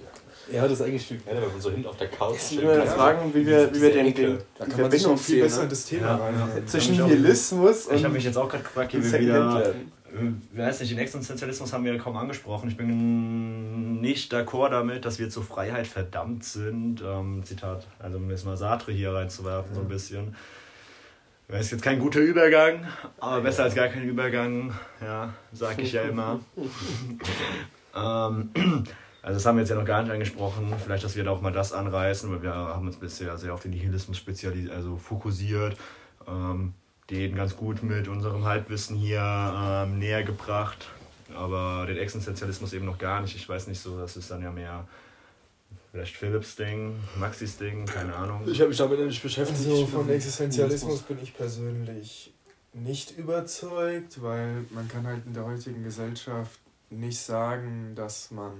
hier. 0.48 0.56
ja, 0.56 0.64
das 0.64 0.74
ist 0.80 0.82
eigentlich 0.82 1.06
viel 1.06 1.20
geiler, 1.20 1.42
wenn 1.44 1.52
man 1.52 1.62
so 1.62 1.70
hinten 1.72 1.88
auf 1.88 1.98
der 1.98 2.08
Couch 2.10 2.34
Jetzt 2.34 2.50
sind 2.50 2.62
wir 2.64 2.86
fragen, 2.88 3.34
wie 3.34 3.46
wir, 3.46 3.74
wie 3.74 3.82
wir 3.82 3.92
den, 3.94 4.14
den, 4.14 4.38
Da 4.58 4.66
die 4.66 4.72
kann 4.72 4.82
man 4.82 4.92
sich 4.92 5.02
Verbindung 5.02 5.14
auch 5.14 5.18
viel 5.20 5.36
ziehen. 5.36 5.44
besser 5.44 5.58
in 5.58 5.64
Ne? 5.64 5.70
das 5.70 5.86
Thema 5.86 6.06
Ja, 6.08 6.16
rein. 6.18 6.36
ja. 6.58 6.66
Zwischen 6.66 6.94
Ich 6.94 7.00
Nihilismus 7.02 7.86
und 7.88 7.96
Ich 7.96 8.04
habe 8.04 8.14
mich 8.14 8.24
jetzt 8.24 8.38
auch 8.38 8.50
gerade 8.50 8.64
gefragt, 8.64 8.94
wie 8.94 9.04
wir 9.12 9.20
wieder. 9.20 9.74
Äh, 10.16 10.58
Weiß 10.58 10.80
nicht, 10.80 10.92
den 10.92 11.00
Existenzialismus 11.00 11.74
haben 11.74 11.86
wir 11.86 11.94
ja 11.94 12.00
kaum 12.00 12.18
angesprochen. 12.18 12.70
Ich 12.70 12.78
bin 12.78 14.02
nicht 14.02 14.34
d'accord 14.34 14.70
damit, 14.70 15.06
dass 15.06 15.20
wir 15.20 15.30
zur 15.30 15.44
Freiheit 15.44 15.88
verdammt 15.88 16.44
sind. 16.44 17.02
Ähm, 17.02 17.44
Zitat, 17.44 17.88
also 18.00 18.18
um 18.18 18.30
jetzt 18.30 18.46
mal 18.46 18.58
Sartre 18.58 18.92
hier 18.92 19.14
reinzuwerfen, 19.14 19.74
so 19.74 19.82
ein 19.82 19.88
bisschen. 19.88 20.36
Das 21.48 21.62
ist 21.62 21.72
jetzt 21.72 21.82
kein 21.82 22.00
guter 22.00 22.20
Übergang, 22.20 22.86
aber 23.20 23.42
besser 23.42 23.64
als 23.64 23.74
gar 23.74 23.88
kein 23.88 24.04
Übergang, 24.04 24.72
ja, 25.02 25.34
sag 25.52 25.80
ich 25.80 25.94
ja 25.94 26.04
immer. 26.04 26.40
ähm, 27.96 28.52
also 29.24 29.34
das 29.34 29.46
haben 29.48 29.58
wir 29.58 29.62
jetzt 29.62 29.70
ja 29.70 29.76
noch 29.76 29.86
gar 29.86 30.04
nicht 30.04 30.12
angesprochen. 30.12 30.72
Vielleicht, 30.84 31.04
dass 31.04 31.16
wir 31.16 31.24
da 31.24 31.32
auch 31.32 31.42
mal 31.42 31.52
das 31.52 31.74
anreißen, 31.74 32.32
weil 32.32 32.44
wir 32.44 32.54
haben 32.54 32.86
uns 32.86 32.98
bisher 32.98 33.36
sehr 33.38 33.54
auf 33.54 33.62
den 33.62 33.72
Nihilismus 33.72 34.18
spezialisiert, 34.18 34.72
also 34.74 34.98
fokussiert. 34.98 35.76
Ähm, 36.28 36.74
den 37.10 37.36
ganz 37.36 37.56
gut 37.56 37.84
mit 37.84 38.08
unserem 38.08 38.46
Halbwissen 38.46 38.96
hier 38.96 39.22
ähm, 39.22 40.00
näher 40.00 40.24
gebracht. 40.24 40.90
Aber 41.36 41.86
den 41.86 41.98
Existenzialismus 41.98 42.74
eben 42.74 42.86
noch 42.86 42.98
gar 42.98 43.22
nicht. 43.22 43.36
Ich 43.36 43.48
weiß 43.48 43.68
nicht 43.68 43.80
so, 43.80 44.00
das 44.00 44.18
ist 44.18 44.32
dann 44.32 44.42
ja 44.42 44.52
mehr 44.52 44.88
vielleicht 45.92 46.16
Philips 46.16 46.56
Ding, 46.56 46.96
Maxis 47.18 47.58
Ding, 47.58 47.86
keine 47.86 48.16
Ahnung. 48.16 48.44
Ich 48.48 48.60
habe 48.60 48.70
mich 48.70 48.78
damit 48.78 49.00
nicht 49.00 49.22
beschäftigt. 49.22 49.60
Also 49.60 49.86
von 49.88 50.10
Existenzialismus 50.10 51.02
bin 51.04 51.18
ich 51.22 51.36
persönlich 51.36 52.34
nicht 52.74 53.18
überzeugt, 53.18 54.22
weil 54.22 54.66
man 54.70 54.88
kann 54.88 55.06
halt 55.08 55.26
in 55.26 55.34
der 55.34 55.46
heutigen 55.46 55.84
Gesellschaft 55.84 56.60
nicht 56.90 57.20
sagen, 57.20 57.94
dass 57.96 58.32
man 58.32 58.54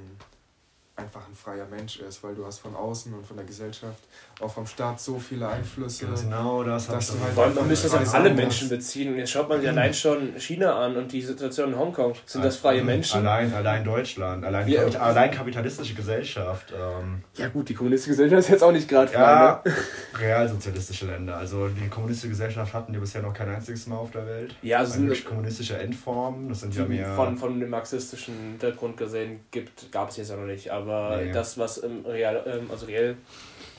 einfach 1.00 1.28
ein 1.28 1.36
freier 1.36 1.66
Mensch 1.70 2.00
ist, 2.00 2.24
weil 2.24 2.36
du 2.36 2.46
hast 2.46 2.60
von 2.60 2.76
außen 2.76 3.14
und 3.14 3.26
von 3.26 3.38
der 3.38 3.46
Gesellschaft, 3.46 4.00
auch 4.40 4.52
vom 4.54 4.66
Staat 4.68 5.00
so 5.00 5.18
viele 5.20 5.48
Einflüsse. 5.48 6.06
Genau 6.08 6.64
das 6.64 6.88
Dass 6.88 7.08
du 7.08 7.14
halt 7.24 7.34
Vor 7.34 7.50
man 7.50 7.68
müsste 7.68 7.90
das 7.90 7.96
auf 8.08 8.14
alle 8.16 8.34
Menschen 8.34 8.70
beziehen. 8.70 9.12
Und 9.14 9.18
jetzt 9.20 9.32
schaut 9.32 9.50
man 9.50 9.60
sich 9.62 9.70
allein 9.70 9.94
schon 9.94 10.34
China 10.40 10.80
an 10.86 10.96
und 10.98 11.12
die 11.12 11.22
Situation 11.22 11.74
in 11.74 11.80
Hongkong. 11.80 12.14
Sind 12.26 12.44
das 12.46 12.58
freie 12.58 12.84
Menschen? 12.84 13.26
Allein, 13.26 13.54
allein 13.54 13.84
Deutschland, 13.84 14.46
allein, 14.46 14.68
Ja. 14.68 14.84
Kapit- 14.84 14.98
allein 14.98 15.32
kapitalistische 15.32 15.94
Gesellschaft. 15.96 16.74
Ähm, 16.78 17.24
Ja 17.36 17.48
gut, 17.48 17.70
die 17.70 17.74
kommunistische 17.74 18.12
Gesellschaft 18.12 18.40
ist 18.44 18.50
jetzt 18.50 18.64
auch 18.64 18.72
nicht 18.72 18.88
gerade 18.88 19.12
frei. 19.12 19.20
ja, 19.20 19.62
Ne? 19.66 19.74
realsozialistische 20.20 21.06
Länder. 21.08 21.38
Also 21.38 21.68
die 21.70 21.88
kommunistische 21.90 22.30
Gesellschaft 22.30 22.74
hatten 22.74 22.94
wir 22.94 23.00
bisher 23.00 23.22
noch 23.22 23.34
kein 23.34 23.50
einziges 23.50 23.88
Mal 23.88 23.98
auf 23.98 24.12
der 24.12 24.26
Welt. 24.28 24.56
Ja, 24.62 24.80
also 24.80 24.94
sind 24.94 25.26
kommunistische 25.26 25.78
Endform. 25.78 26.50
Das 26.50 26.62
sind 26.62 26.76
ja 26.76 26.86
mehr. 26.86 27.16
von, 27.16 27.38
von 27.38 27.60
dem 27.60 27.70
marxistischen 27.70 28.34
Hintergrund 28.36 28.98
gesehen 28.98 29.42
gibt, 29.52 29.92
gab 29.92 30.10
es 30.10 30.18
jetzt 30.18 30.30
ja 30.30 30.36
noch 30.36 30.46
nicht. 30.46 30.72
Aber 30.72 30.89
Nee. 31.18 31.32
das, 31.32 31.58
was 31.58 31.78
im 31.78 32.06
Real, 32.06 32.44
ähm, 32.46 32.70
also 32.72 32.86
reell 32.86 33.16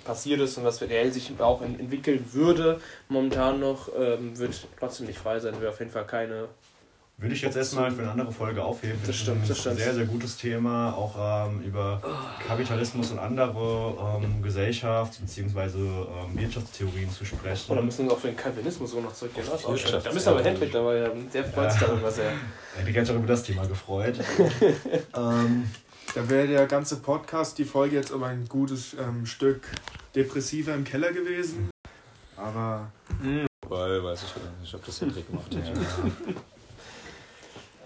passiert 0.05 0.41
ist 0.41 0.57
und 0.59 0.65
was 0.65 0.81
reell 0.81 1.13
sich 1.13 1.31
auch 1.39 1.61
en- 1.63 1.79
entwickeln 1.79 2.25
würde, 2.33 2.81
momentan 3.09 3.61
noch, 3.61 3.89
ähm, 3.99 4.37
wird 4.39 4.67
trotzdem 4.79 5.07
nicht 5.07 5.19
frei 5.19 5.39
sein. 5.41 5.61
Wäre 5.61 5.71
auf 5.73 5.79
jeden 5.79 5.91
Fall 5.91 6.07
keine. 6.07 6.49
Würde 7.19 7.35
ich 7.35 7.43
jetzt 7.43 7.55
erstmal 7.55 7.91
für 7.91 8.01
eine 8.01 8.13
andere 8.13 8.33
Folge 8.33 8.65
aufheben. 8.65 8.99
Das 9.07 9.15
stimmt, 9.15 9.47
das 9.49 9.59
stimmt. 9.59 9.77
Ein 9.77 9.83
sehr, 9.85 9.93
sehr 9.95 10.07
gutes 10.07 10.39
Thema, 10.39 10.95
auch 10.97 11.47
ähm, 11.51 11.61
über 11.61 12.01
Kapitalismus 12.49 13.11
und 13.11 13.19
andere 13.19 13.95
ähm, 14.25 14.43
Gesellschafts- 14.43 15.21
bzw. 15.21 15.79
Ähm, 15.81 16.07
Wirtschaftstheorien 16.41 17.11
zu 17.11 17.27
sprechen. 17.27 17.71
Oder 17.73 17.83
müssen 17.83 18.07
wir 18.07 18.15
auch 18.15 18.19
für 18.19 18.29
den 18.29 18.39
Kalvinismus 18.39 18.93
so 18.93 19.01
noch 19.03 19.13
zurückgehen? 19.13 19.45
Schön. 19.47 19.71
Wirtschaft- 19.71 20.07
Da 20.07 20.13
müssen 20.15 20.27
wir 20.29 20.33
aber 20.33 20.43
Hendrik 20.45 20.73
dabei 20.73 21.05
haben. 21.05 21.31
Der 21.31 21.45
freut 21.45 21.73
sich 21.73 21.83
Ja. 21.83 21.89
darüber 21.89 22.11
sehr. 22.11 22.31
Hätte 22.75 22.89
ich 22.89 22.95
ganz 22.97 23.11
auch 23.11 23.15
über 23.17 23.27
das 23.27 23.43
Thema 23.43 23.67
gefreut. 23.67 24.15
ähm, 25.15 25.71
Da 26.15 26.29
wäre 26.29 26.49
der 26.49 26.67
ganze 26.67 26.97
Podcast, 26.97 27.57
die 27.59 27.65
Folge 27.65 27.95
jetzt 27.95 28.13
aber 28.13 28.27
ein 28.27 28.49
gutes 28.49 28.95
ähm, 28.95 29.27
Stück 29.27 29.63
depressiver 30.15 30.75
im 30.75 30.83
Keller 30.83 31.13
gewesen. 31.13 31.71
Aber 32.37 32.91
Weil, 33.69 34.03
weiß 34.03 34.25
ich 34.25 34.35
gar 34.35 34.51
nicht, 34.61 34.75
ob 34.75 34.85
das 34.85 35.01
Hendrik 35.01 35.29
gemacht 35.29 35.55
ja. 35.55 35.61
hätte. 35.61 35.81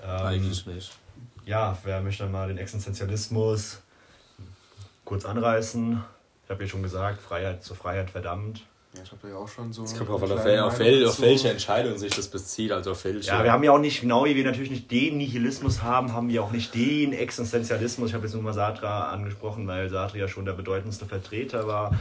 ähm, 0.02 0.26
Eigentlich 0.26 0.64
nicht. 0.64 0.96
ja, 1.44 1.76
wer 1.84 2.00
möchte 2.00 2.26
mal 2.26 2.48
den 2.48 2.56
Existenzialismus 2.56 3.82
kurz 5.04 5.26
anreißen? 5.26 6.02
Ich 6.44 6.50
habe 6.50 6.62
ja 6.62 6.68
schon 6.68 6.82
gesagt, 6.82 7.20
Freiheit 7.20 7.62
zur 7.62 7.76
Freiheit 7.76 8.10
verdammt. 8.10 8.64
Ja, 8.96 9.02
ich 9.02 9.10
habe 9.10 9.28
ja 9.28 9.36
auch 9.36 9.48
schon 9.48 9.72
so. 9.72 9.82
Es 9.84 9.96
kommt 9.96 10.10
auch 10.10 10.22
auf, 10.22 10.42
kleine 10.42 10.64
auf, 10.64 10.78
wel, 10.78 11.06
auf 11.06 11.20
welche 11.20 11.50
Entscheidung 11.50 11.98
sich 11.98 12.14
das 12.14 12.28
bezieht, 12.28 12.72
also 12.72 12.92
auf 12.92 13.04
welche. 13.04 13.28
Ja, 13.28 13.42
wir 13.42 13.52
haben 13.52 13.64
ja 13.64 13.72
auch 13.72 13.78
nicht, 13.78 14.00
genau 14.00 14.24
wie 14.24 14.36
wir 14.36 14.44
natürlich 14.44 14.70
nicht 14.70 14.90
den 14.90 15.18
Nihilismus 15.18 15.82
haben, 15.82 16.12
haben 16.12 16.28
wir 16.28 16.42
auch 16.42 16.52
nicht 16.52 16.74
den 16.74 17.12
Existenzialismus. 17.12 18.10
Ich 18.10 18.14
habe 18.14 18.24
jetzt 18.24 18.34
nur 18.34 18.42
mal 18.42 18.52
Sartre 18.52 18.88
angesprochen, 18.88 19.66
weil 19.66 19.88
Sartre 19.88 20.18
ja 20.18 20.28
schon 20.28 20.44
der 20.44 20.52
bedeutendste 20.52 21.06
Vertreter 21.06 21.66
war. 21.66 21.92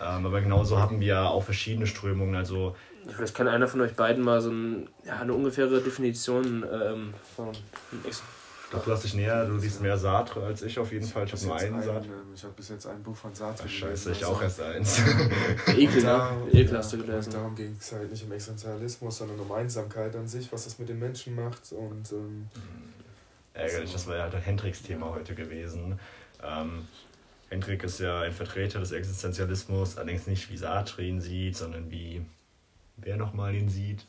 Ähm, 0.00 0.26
aber 0.26 0.40
genauso 0.40 0.78
haben 0.78 1.00
wir 1.00 1.22
auch 1.22 1.44
verschiedene 1.44 1.86
Strömungen. 1.86 2.34
Also 2.34 2.74
Vielleicht 3.06 3.34
kann 3.34 3.48
einer 3.48 3.68
von 3.68 3.80
euch 3.80 3.94
beiden 3.94 4.24
mal 4.24 4.40
so 4.40 4.50
ein, 4.50 4.88
ja, 5.04 5.20
eine 5.20 5.34
ungefähre 5.34 5.80
Definition 5.80 6.64
ähm, 6.72 7.14
von 7.36 7.52
Ich 8.76 8.82
glaube, 8.82 8.86
du 8.86 8.92
hast 8.92 9.04
dich 9.04 9.14
näher, 9.14 9.44
du 9.46 9.56
liest 9.56 9.80
mehr 9.80 9.96
Sartre 9.96 10.44
als 10.44 10.62
ich 10.62 10.78
auf 10.78 10.90
jeden 10.92 11.06
Fall. 11.06 11.24
Ich 11.26 11.30
habe 11.32 11.38
Bis 11.40 11.46
nur 11.46 11.54
jetzt 11.54 11.64
einen 11.66 11.74
ein, 11.76 11.82
Sartre. 11.84 12.08
ähm, 12.08 12.34
Ich 12.34 12.42
habe 12.42 12.54
bis 12.54 12.68
jetzt 12.70 12.86
ein 12.86 13.02
Buch 13.02 13.16
von 13.16 13.34
Sartre 13.34 13.64
Ach, 13.66 13.70
scheiße, 13.70 14.04
gelesen, 14.04 14.12
ich 14.12 14.24
also- 14.26 14.36
auch 14.36 14.42
erst 14.42 14.60
eins. 14.60 14.98
Ekel, 15.76 16.02
Da- 16.02 16.32
ne? 16.32 16.50
Ekel 16.52 16.78
hast 16.78 16.92
du 16.92 16.98
gelesen. 16.98 17.32
Darum 17.32 17.54
ging 17.54 17.76
es 17.78 17.92
halt 17.92 18.10
nicht 18.10 18.24
um 18.24 18.32
Existenzialismus, 18.32 19.16
sondern 19.18 19.38
um 19.38 19.52
Einsamkeit 19.52 20.16
an 20.16 20.26
sich, 20.26 20.52
was 20.52 20.64
das 20.64 20.78
mit 20.78 20.88
den 20.88 20.98
Menschen 20.98 21.34
macht. 21.36 21.70
Und 21.72 22.10
ähm, 22.12 22.48
Ärgerlich, 23.54 23.92
das 23.92 24.06
war 24.08 24.16
ja 24.16 24.22
halt 24.24 24.34
ein 24.34 24.42
Hendricks 24.42 24.82
Thema 24.82 25.10
heute 25.10 25.34
gewesen. 25.36 26.00
Ähm, 26.42 26.88
Hendrik 27.50 27.84
ist 27.84 28.00
ja 28.00 28.22
ein 28.22 28.32
Vertreter 28.32 28.80
des 28.80 28.90
Existenzialismus, 28.90 29.96
allerdings 29.96 30.26
nicht 30.26 30.50
wie 30.50 30.56
Sartre 30.56 31.02
ihn 31.02 31.20
sieht, 31.20 31.56
sondern 31.56 31.88
wie 31.92 32.24
wer 32.96 33.16
nochmal 33.16 33.54
ihn 33.54 33.68
sieht. 33.68 34.04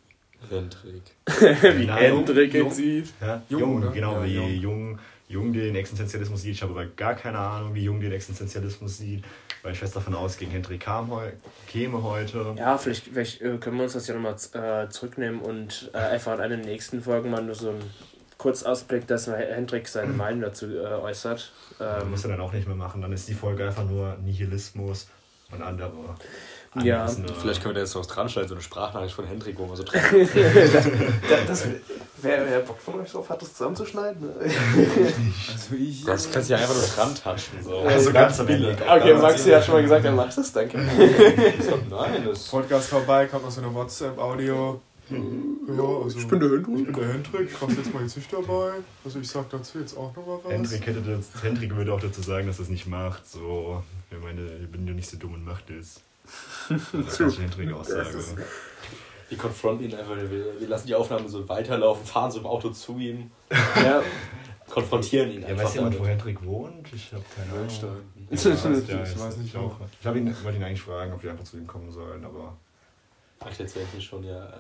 Hendrik. 0.49 1.03
Wie 1.77 1.85
Nein, 1.85 1.97
Hendrik 1.97 2.53
Jung. 2.53 2.67
ihn 2.67 2.73
sieht. 2.73 3.13
Ja? 3.21 3.41
Jung, 3.49 3.59
Jung, 3.61 3.77
oder? 3.83 3.91
genau, 3.91 4.13
Ja, 4.19 4.23
wie 4.25 4.33
Jung. 4.35 4.59
Jung. 4.61 4.99
Jung 5.27 5.53
den 5.53 5.75
Existenzialismus 5.75 6.43
sieht. 6.43 6.51
Ich 6.53 6.61
habe 6.61 6.73
aber 6.73 6.85
gar 6.85 7.15
keine 7.15 7.39
Ahnung, 7.39 7.73
wie 7.73 7.83
Jung 7.83 7.99
den 7.99 8.11
Existenzialismus 8.11 8.99
sieht, 8.99 9.23
weil 9.63 9.71
ich 9.73 9.79
fest 9.79 9.95
davon 9.95 10.13
ausgehe, 10.13 10.47
Hendrik 10.47 10.81
kam 10.81 11.09
heu 11.09 11.31
käme 11.67 12.03
heute. 12.03 12.53
Ja, 12.57 12.77
vielleicht, 12.77 13.05
vielleicht 13.07 13.41
äh, 13.41 13.57
können 13.57 13.77
wir 13.77 13.85
uns 13.85 13.93
das 13.93 14.05
ja 14.07 14.13
nochmal 14.13 14.35
äh, 14.53 14.87
zurücknehmen 14.89 15.41
und 15.41 15.89
äh, 15.95 15.97
einfach 15.97 16.35
in 16.35 16.41
einer 16.41 16.57
der 16.57 16.65
nächsten 16.67 17.01
Folgen 17.01 17.31
mal 17.31 17.41
nur 17.43 17.55
so 17.55 17.69
einen 17.69 17.81
Kurzausblick, 18.37 19.07
dass 19.07 19.25
Hendrik 19.25 19.87
seine 19.87 20.13
Meinung 20.13 20.41
dazu 20.41 20.67
äh, 20.67 20.79
äußert. 20.85 21.51
Ähm, 21.79 22.03
Ähm, 22.03 22.11
muss 22.11 22.23
er 22.23 22.29
dann 22.31 22.41
auch 22.41 22.53
nicht 22.53 22.67
mehr 22.67 22.75
machen. 22.75 23.01
Dann 23.01 23.11
ist 23.11 23.27
die 23.27 23.33
Folge 23.33 23.65
einfach 23.65 23.85
nur 23.85 24.17
Nihilismus 24.23 25.07
und 25.51 25.61
andere. 25.63 26.15
Ja, 26.83 27.07
Vielleicht 27.07 27.61
können 27.61 27.73
wir 27.73 27.75
da 27.75 27.79
jetzt 27.81 27.95
noch 27.95 28.05
dran 28.05 28.27
schneiden, 28.27 28.49
so 28.49 28.55
eine 28.55 28.61
Sprachnachricht 28.61 29.15
von 29.15 29.25
Hendrik, 29.25 29.57
wo 29.57 29.69
wir 29.69 29.75
so 29.75 29.83
dran. 29.85 30.01
das, 31.29 31.47
das, 31.47 31.67
wer, 32.21 32.45
wer 32.49 32.59
Bock 32.59 32.79
von 32.79 32.99
euch 32.99 33.11
drauf 33.11 33.29
hat, 33.29 33.41
das 33.41 33.53
zusammenzuschneiden? 33.53 34.21
Ne? 34.21 34.33
also 34.39 35.75
ich. 35.75 36.03
Das 36.03 36.29
kannst 36.31 36.49
du 36.49 36.53
ja 36.53 36.59
einfach 36.59 36.75
nur 36.75 36.83
dran 36.83 37.15
touchen. 37.15 37.63
So. 37.63 37.79
Also 37.79 38.11
ganz 38.11 38.39
am 38.39 38.47
Ende. 38.47 38.75
Okay, 38.75 39.13
Maxi 39.13 39.51
hat 39.51 39.63
schon 39.63 39.75
mal 39.75 39.83
gesagt, 39.83 40.05
er 40.05 40.11
macht 40.11 40.37
das, 40.37 40.51
danke. 40.51 40.77
Nein, 40.77 42.25
das. 42.25 42.49
Podcast 42.49 42.89
vorbei, 42.89 43.27
kommt 43.27 43.43
noch 43.43 43.51
so 43.51 43.61
eine 43.61 43.73
WhatsApp-Audio. 43.73 44.81
Ja, 45.09 45.83
also, 46.03 46.17
Ich 46.17 46.27
bin 46.27 46.39
der 46.39 46.49
Hendrik. 46.49 46.79
Ich 46.79 46.85
bin 46.85 46.93
der 46.93 47.13
Hendrik, 47.13 47.59
kommst 47.59 47.77
jetzt 47.77 47.93
mal 47.93 48.01
jetzt 48.01 48.17
nicht 48.17 48.33
dabei. 48.33 48.71
Also 49.03 49.19
ich 49.19 49.29
sag 49.29 49.49
dazu 49.51 49.77
jetzt 49.79 49.95
auch 49.95 50.15
noch 50.15 50.25
mal 50.25 50.39
was. 50.43 50.51
Hendrik, 50.51 50.87
hätte 50.87 51.01
das, 51.01 51.43
Hendrik 51.43 51.75
würde 51.75 51.93
auch 51.93 52.01
dazu 52.01 52.21
sagen, 52.21 52.47
dass 52.47 52.57
er 52.57 52.63
es 52.63 52.69
nicht 52.69 52.87
macht. 52.87 53.27
So, 53.27 53.83
ich 54.09 54.19
meine, 54.19 54.41
ich 54.63 54.71
bin 54.71 54.87
ja 54.87 54.93
nicht 54.93 55.09
so 55.09 55.17
dumm 55.17 55.35
und 55.35 55.45
macht 55.45 55.69
es. 55.69 56.01
Das 56.93 57.19
ist 57.19 57.39
Hendrik 57.39 57.71
Aussage. 57.73 58.17
Wir 59.29 59.37
konfronten 59.37 59.85
ihn 59.89 59.95
einfach. 59.95 60.15
Wir, 60.15 60.59
wir 60.59 60.67
lassen 60.67 60.87
die 60.87 60.95
Aufnahme 60.95 61.27
so 61.29 61.47
weiterlaufen, 61.49 62.05
fahren 62.05 62.31
so 62.31 62.39
im 62.39 62.45
Auto 62.45 62.69
zu 62.69 62.97
ihm, 62.99 63.31
Ja, 63.75 64.01
konfrontieren 64.69 65.31
ihn 65.31 65.41
Ja, 65.41 65.47
einfach. 65.49 65.65
weiß 65.65 65.75
jemand, 65.75 65.99
wo. 65.99 66.05
Hendrik 66.05 66.43
wohnt? 66.45 66.93
Ich 66.93 67.11
habe 67.13 67.23
keine 67.35 67.49
Ahnung. 67.51 67.61
Wölstein. 67.63 67.89
Ja, 68.15 68.25
Ich 68.31 68.45
ich 68.45 69.19
weiß 69.19 69.37
nicht, 69.37 69.53
ich 69.53 69.57
auch. 69.57 69.75
Ich 69.99 70.05
habe 70.07 70.17
ihn, 70.19 70.35
wollte 70.43 70.57
ihn 70.57 70.63
eigentlich 70.63 70.81
fragen, 70.81 71.13
ob 71.13 71.23
wir 71.23 71.31
einfach 71.31 71.43
zu 71.43 71.57
ihm 71.57 71.67
kommen 71.67 71.91
sollen, 71.91 72.23
aber 72.25 72.55
Ach, 73.39 73.51
jetzt 73.59 73.75
werden 73.75 73.87
hier 73.91 74.01
schon 74.01 74.23
ja 74.23 74.45
äh, 74.45 74.51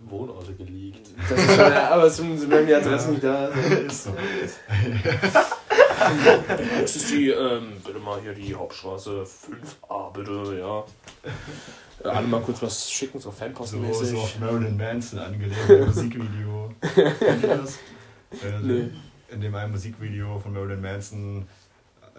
Wohnorte 0.00 0.52
geleakt. 0.54 1.08
das 1.28 1.38
ist 1.38 1.54
schon, 1.56 1.72
aber 1.72 2.04
es 2.04 2.16
sind 2.16 2.50
die 2.68 2.74
Adressen 2.74 3.10
nicht 3.12 3.24
da. 3.24 3.46
ist 3.48 4.04
so. 4.04 4.14
Das 6.80 6.96
ist 6.96 7.10
die, 7.10 7.30
ähm, 7.30 7.72
bitte 7.84 7.98
mal 7.98 8.20
hier 8.20 8.32
die 8.34 8.54
Hauptstraße 8.54 9.24
5a, 9.24 10.12
bitte, 10.12 10.58
ja. 10.58 10.84
Äh, 12.04 12.08
alle 12.08 12.26
mal 12.28 12.40
kurz 12.40 12.62
was 12.62 12.90
schicken, 12.90 13.18
so 13.18 13.30
So, 13.30 13.36
Fanpostenmäßig. 13.36 14.10
so 14.10 14.18
auf 14.18 14.38
Marilyn 14.38 14.76
Manson 14.76 15.18
angelehnt, 15.18 15.56
ein 15.68 15.86
Musikvideo. 15.86 16.72
Kennt 16.94 17.42
ihr 17.42 17.56
das? 17.56 17.74
Äh, 18.42 18.58
Nee. 18.62 18.90
In 19.30 19.40
dem 19.42 19.54
einen 19.54 19.72
Musikvideo 19.72 20.38
von 20.38 20.52
Marilyn 20.54 20.80
Manson, 20.80 21.46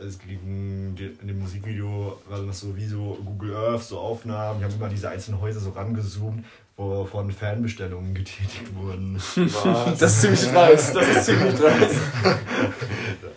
es 0.06 0.20
ging, 0.20 0.96
in 0.98 1.28
dem 1.28 1.40
Musikvideo 1.40 2.20
war 2.30 2.40
das 2.46 2.60
so 2.60 2.76
wie 2.78 2.86
so 2.86 3.18
Google 3.26 3.56
Earth, 3.56 3.84
so 3.84 3.98
Aufnahmen, 4.00 4.60
die 4.60 4.66
haben 4.66 4.74
immer 4.76 4.90
diese 4.90 5.10
einzelnen 5.10 5.42
Häuser 5.42 5.60
so 5.60 5.72
rangezoomt, 5.72 6.46
wo 6.78 7.06
von 7.06 7.32
Fanbestellungen 7.32 8.14
getätigt 8.14 8.74
wurden. 8.76 9.16
Was? 9.18 9.98
Das 9.98 10.14
ist 10.14 10.22
ziemlich 10.22 10.48
dreist, 10.52 10.96
das 10.96 11.08
ist 11.10 11.26
ziemlich 11.26 11.56
dreist. 11.56 12.00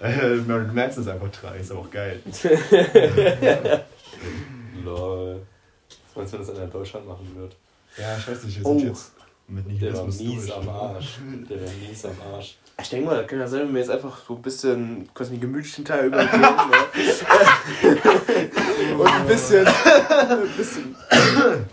Äh, 0.03 0.35
Marilyn 0.48 0.75
Manson 0.75 1.05
ist 1.05 1.09
einfach 1.09 1.29
drei, 1.31 1.59
ist 1.59 1.70
aber 1.70 1.81
auch 1.83 1.90
geil. 1.90 2.20
Was 6.14 6.16
meinst 6.16 6.33
du, 6.33 6.38
wenn 6.38 6.46
das 6.46 6.55
einer 6.57 6.64
in 6.64 6.70
Deutschland 6.70 7.09
machen 7.09 7.31
wird? 7.37 7.57
Ja, 7.96 8.16
ich 8.18 8.29
weiß 8.29 8.44
nicht, 8.44 8.59
wir 8.61 8.66
Oh. 8.66 8.79
sind 8.79 8.88
jetzt 8.88 9.12
mit 9.48 9.64
Der 9.66 9.72
war 9.94 10.05
Nihilismus 10.05 10.20
mies 10.20 10.46
durch, 10.46 10.57
am 10.57 10.64
ne? 10.64 10.70
Arsch. 10.72 11.18
Der 11.51 11.57
war 11.61 11.68
mies 11.88 12.05
am 12.07 12.16
Arsch. 12.35 12.57
Ich 12.81 12.88
denke 12.88 13.07
mal, 13.07 13.16
das 13.18 13.27
kann 13.27 13.38
ja 13.38 13.46
sein, 13.46 13.61
wenn 13.61 13.75
wir 13.75 13.81
jetzt 13.81 13.90
einfach 13.90 14.18
so 14.27 14.35
ein 14.35 14.42
bisschen 14.42 15.09
quasi 15.14 15.33
den 15.33 15.40
gemütlichen 15.42 15.85
Teil 15.85 16.07
übergehen. 16.07 16.40
ne? 16.40 16.48
Und 18.98 19.07
ein 19.07 19.27
bisschen, 19.27 19.66
ein 19.66 20.48
bisschen, 20.57 20.94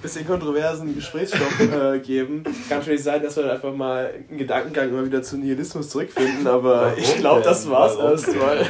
bisschen 0.02 0.28
kontroversen 0.28 0.93
Gesprächsstoff 0.95 1.60
äh, 1.60 1.99
geben. 1.99 2.43
Kann 2.67 2.80
natürlich 2.80 3.04
sein, 3.04 3.21
dass 3.23 3.36
wir 3.38 3.43
dann 3.43 3.54
einfach 3.54 3.73
mal 3.73 4.13
einen 4.30 4.38
Gedankengang 4.38 4.89
immer 4.89 5.06
wieder 5.06 5.21
zum 5.23 5.39
Nihilismus 5.41 5.89
zurückfinden, 5.89 6.45
aber 6.47 6.82
Warum 6.88 6.97
ich 6.99 7.15
glaube, 7.17 7.41
das 7.43 7.69
war's 7.69 7.95
erstmal. 7.95 8.65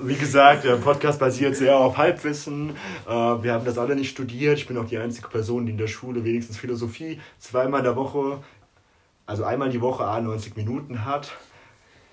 Wie 0.00 0.16
gesagt, 0.16 0.64
der 0.64 0.76
Podcast 0.76 1.20
basiert 1.20 1.56
sehr 1.56 1.76
auf 1.76 1.96
Halbwissen. 1.96 2.70
Äh, 3.06 3.10
wir 3.10 3.52
haben 3.52 3.64
das 3.64 3.78
alle 3.78 3.94
nicht 3.94 4.10
studiert. 4.10 4.58
Ich 4.58 4.66
bin 4.66 4.76
auch 4.76 4.86
die 4.86 4.98
einzige 4.98 5.28
Person, 5.28 5.66
die 5.66 5.72
in 5.72 5.78
der 5.78 5.86
Schule 5.86 6.24
wenigstens 6.24 6.56
Philosophie 6.56 7.20
zweimal 7.38 7.80
in 7.80 7.84
der 7.84 7.96
Woche, 7.96 8.42
also 9.26 9.44
einmal 9.44 9.70
die 9.70 9.80
Woche 9.80 10.04
A 10.04 10.20
90 10.20 10.56
Minuten 10.56 11.04
hat. 11.04 11.32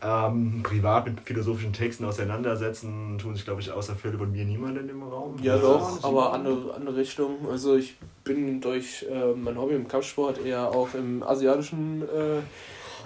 Ähm, 0.04 0.62
privat 0.64 1.06
mit 1.06 1.20
philosophischen 1.22 1.74
Texten 1.74 2.06
auseinandersetzen, 2.06 3.20
tun 3.20 3.36
sich, 3.36 3.46
glaube 3.46 3.62
ich, 3.62 3.72
außer 3.72 3.96
Philipp 3.96 4.20
und 4.20 4.32
mir 4.32 4.46
niemand 4.46 4.80
in 4.80 4.88
dem 4.88 5.04
Raum. 5.04 5.36
Ja, 5.44 5.58
doch, 5.58 6.04
aber 6.04 6.34
andere, 6.34 6.74
andere 6.74 6.96
Richtung. 6.96 7.48
Also 7.52 7.76
ich 7.76 7.98
bin 8.24 8.62
durch 8.62 9.06
äh, 9.12 9.34
mein 9.36 9.58
Hobby 9.60 9.76
im 9.76 9.88
Kampfsport 9.88 10.44
eher 10.44 10.70
auch 10.70 10.96
im 10.96 11.22
asiatischen 11.22 12.02
äh, 12.02 12.42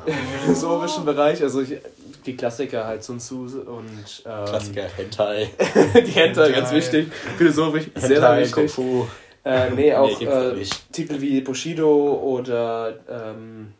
philosophischen 0.43 1.05
Bereich. 1.05 1.41
Also 1.41 1.62
ich, 1.62 1.77
die 2.25 2.36
Klassiker 2.36 2.86
halt 2.86 3.03
Sun 3.03 3.19
Tzu 3.19 3.41
und 3.65 4.23
ähm, 4.25 4.45
Klassiker 4.45 4.84
Hentai. 4.84 5.49
die 5.95 6.12
Hentai, 6.12 6.51
ganz 6.51 6.71
wichtig. 6.71 7.12
Philosophisch 7.38 7.86
sehr, 7.95 8.08
sehr 8.08 8.21
Hentai, 8.21 8.41
wichtig. 8.41 8.71
Fu. 8.71 9.08
Äh, 9.43 9.69
nee, 9.71 9.93
auch 9.93 10.10
doch 10.19 10.55
äh. 10.55 10.65
Titel 10.91 11.21
wie 11.21 11.41
Bushido 11.41 12.15
oder 12.15 12.97
ähm, 13.08 13.73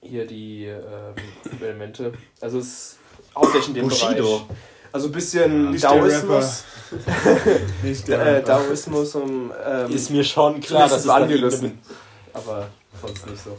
hier 0.00 0.26
die 0.26 0.66
ähm, 0.66 1.60
Elemente. 1.60 2.12
Also 2.40 2.58
es 2.58 2.66
ist 2.66 2.98
hauptsächlich 3.34 3.68
in 3.68 3.74
dem 3.74 3.88
Bushido. 3.88 4.38
Bereich. 4.40 4.58
Also 4.92 5.08
ein 5.08 5.12
bisschen 5.12 5.72
der 5.72 5.80
Daoismus. 5.80 6.64
Nicht 7.82 8.08
der 8.08 8.26
Äh. 8.26 8.42
Daoismus 8.42 9.14
um 9.14 9.50
ähm, 9.66 9.90
Ist 9.90 10.10
mir 10.10 10.22
schon 10.22 10.60
klar, 10.60 10.88
dass 10.88 10.98
es 10.98 11.08
angerissen. 11.08 11.78
Aber 12.34 12.68
sonst 13.00 13.26
nicht 13.26 13.42
so. 13.42 13.58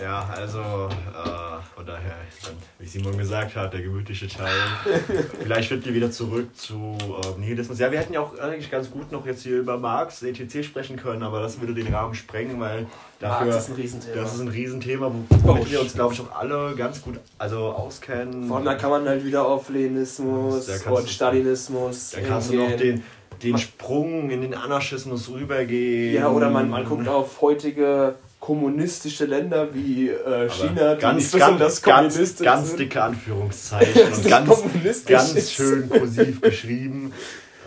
Ja, 0.00 0.28
also 0.34 0.58
äh, 0.58 1.74
von 1.74 1.86
daher, 1.86 2.16
dann, 2.44 2.54
wie 2.78 2.86
Simon 2.86 3.16
gesagt 3.18 3.56
hat, 3.56 3.72
der 3.72 3.82
gemütliche 3.82 4.28
Teil. 4.28 4.48
Vielleicht 5.42 5.70
wird 5.70 5.86
ihr 5.86 5.94
wieder 5.94 6.10
zurück 6.10 6.56
zu 6.56 6.96
äh, 7.00 7.40
Nihilismus. 7.40 7.78
Ja, 7.78 7.90
wir 7.90 7.98
hätten 7.98 8.12
ja 8.12 8.20
auch 8.20 8.38
eigentlich 8.38 8.70
ganz 8.70 8.90
gut 8.90 9.10
noch 9.10 9.26
jetzt 9.26 9.42
hier 9.42 9.58
über 9.58 9.78
Marx, 9.78 10.22
ETC 10.22 10.64
sprechen 10.64 10.96
können, 10.96 11.22
aber 11.22 11.40
das 11.40 11.60
würde 11.60 11.74
den 11.74 11.92
Rahmen 11.92 12.14
sprengen, 12.14 12.60
weil 12.60 12.86
dafür. 13.18 13.46
Marx 13.48 13.64
ist 13.64 13.70
ein 13.70 13.76
Riesenthema. 13.76 14.22
Das 14.22 14.34
ist 14.34 14.40
ein 14.40 14.48
Riesenthema, 14.48 15.12
womit 15.42 15.70
wir 15.70 15.80
uns, 15.80 15.94
glaube 15.94 16.14
ich, 16.14 16.20
auch 16.20 16.36
alle 16.36 16.74
ganz 16.76 17.02
gut 17.02 17.18
also 17.38 17.58
auskennen. 17.58 18.50
Allem, 18.50 18.64
da 18.64 18.74
kann 18.74 18.90
man 18.90 19.08
halt 19.08 19.24
wieder 19.24 19.46
auf 19.46 19.68
Leninismus 19.68 20.66
Da 20.66 20.90
und 20.90 21.08
Stalinismus. 21.08 22.10
Dann 22.10 22.26
kannst 22.26 22.52
du 22.52 22.56
noch 22.56 22.76
den, 22.76 23.02
den 23.42 23.58
Sprung 23.58 24.30
in 24.30 24.42
den 24.42 24.54
Anarchismus 24.54 25.28
rübergehen. 25.28 26.14
Ja, 26.14 26.30
oder 26.30 26.50
man, 26.50 26.68
man 26.68 26.84
guckt 26.84 27.08
auf 27.08 27.40
heutige 27.40 28.14
kommunistische 28.48 29.26
Länder 29.26 29.74
wie 29.74 30.08
äh, 30.08 30.48
China, 30.48 30.94
die 30.94 31.02
ganz, 31.02 31.32
ganz, 31.32 31.58
ganz, 31.58 31.82
kommunistisch 31.82 32.46
ganz 32.46 32.68
sind. 32.68 32.80
dicke 32.80 33.02
Anführungszeichen 33.02 34.12
und 34.14 34.26
ganz, 34.26 35.04
ganz 35.04 35.52
schön 35.52 35.86
kursiv 35.90 36.40
geschrieben. 36.40 37.12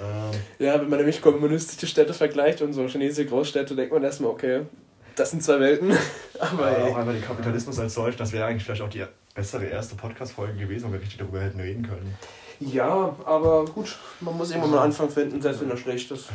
Ähm, 0.01 0.65
Ja, 0.65 0.81
wenn 0.81 0.89
man 0.89 0.97
nämlich 0.97 1.21
kommunistische 1.21 1.85
Städte 1.85 2.15
vergleicht 2.15 2.63
und 2.63 2.73
so 2.73 2.87
chinesische 2.87 3.27
Großstädte, 3.27 3.75
denkt 3.75 3.93
man 3.93 4.01
erstmal, 4.01 4.31
okay, 4.31 4.61
das 5.15 5.29
sind 5.29 5.43
zwei 5.43 5.59
Welten. 5.59 5.91
Aber 6.39 6.75
ey, 6.75 6.91
auch 6.91 6.97
einfach 6.97 7.13
den 7.13 7.21
Kapitalismus 7.21 7.77
als 7.77 7.93
solch, 7.93 8.15
das 8.15 8.31
wäre 8.31 8.45
eigentlich 8.45 8.63
vielleicht 8.63 8.81
auch 8.81 8.89
die 8.89 9.03
bessere 9.35 9.65
erste 9.65 9.93
Podcast-Folge 9.93 10.55
gewesen, 10.55 10.89
wo 10.89 10.93
wir 10.93 10.99
richtig 10.99 11.19
darüber 11.19 11.41
hätten 11.41 11.59
reden 11.59 11.87
können. 11.87 12.17
Ja, 12.61 13.15
aber 13.25 13.65
gut, 13.65 13.97
man 14.19 14.37
muss 14.37 14.49
irgendwann 14.51 14.71
mal 14.71 14.77
einen 14.77 14.85
Anfang 14.91 15.09
finden, 15.09 15.41
selbst 15.41 15.61
wenn 15.61 15.69
er 15.71 15.77
schlecht 15.77 16.09
ist. 16.11 16.29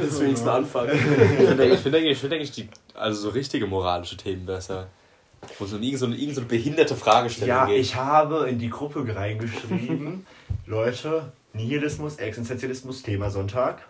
Das 0.00 0.08
ist 0.08 0.20
wenigstens 0.20 0.48
ein 0.48 0.56
Anfang. 0.56 0.88
Ich 0.88 1.00
finde 1.00 1.64
ich 1.66 1.80
finde 1.80 1.98
eigentlich, 1.98 2.12
ich 2.12 2.18
finde 2.18 2.36
eigentlich 2.36 2.52
die, 2.52 2.68
also 2.94 3.22
so 3.22 3.28
richtige 3.30 3.66
moralische 3.66 4.16
Themen 4.16 4.46
besser. 4.46 4.88
Wo 5.58 5.66
so 5.66 5.76
irgend 5.76 5.98
so 5.98 6.06
eine, 6.06 6.16
irgend 6.16 6.34
so 6.34 6.40
eine 6.40 6.48
behinderte 6.48 6.96
Fragestellung 6.96 7.48
Ja, 7.48 7.66
geht. 7.66 7.78
ich 7.78 7.94
habe 7.94 8.48
in 8.48 8.58
die 8.58 8.70
Gruppe 8.70 9.04
reingeschrieben, 9.14 10.26
Leute, 10.66 11.30
Nihilismus, 11.52 12.16
Existenzialismus, 12.16 13.02
Thema 13.02 13.30
Sonntag. 13.30 13.86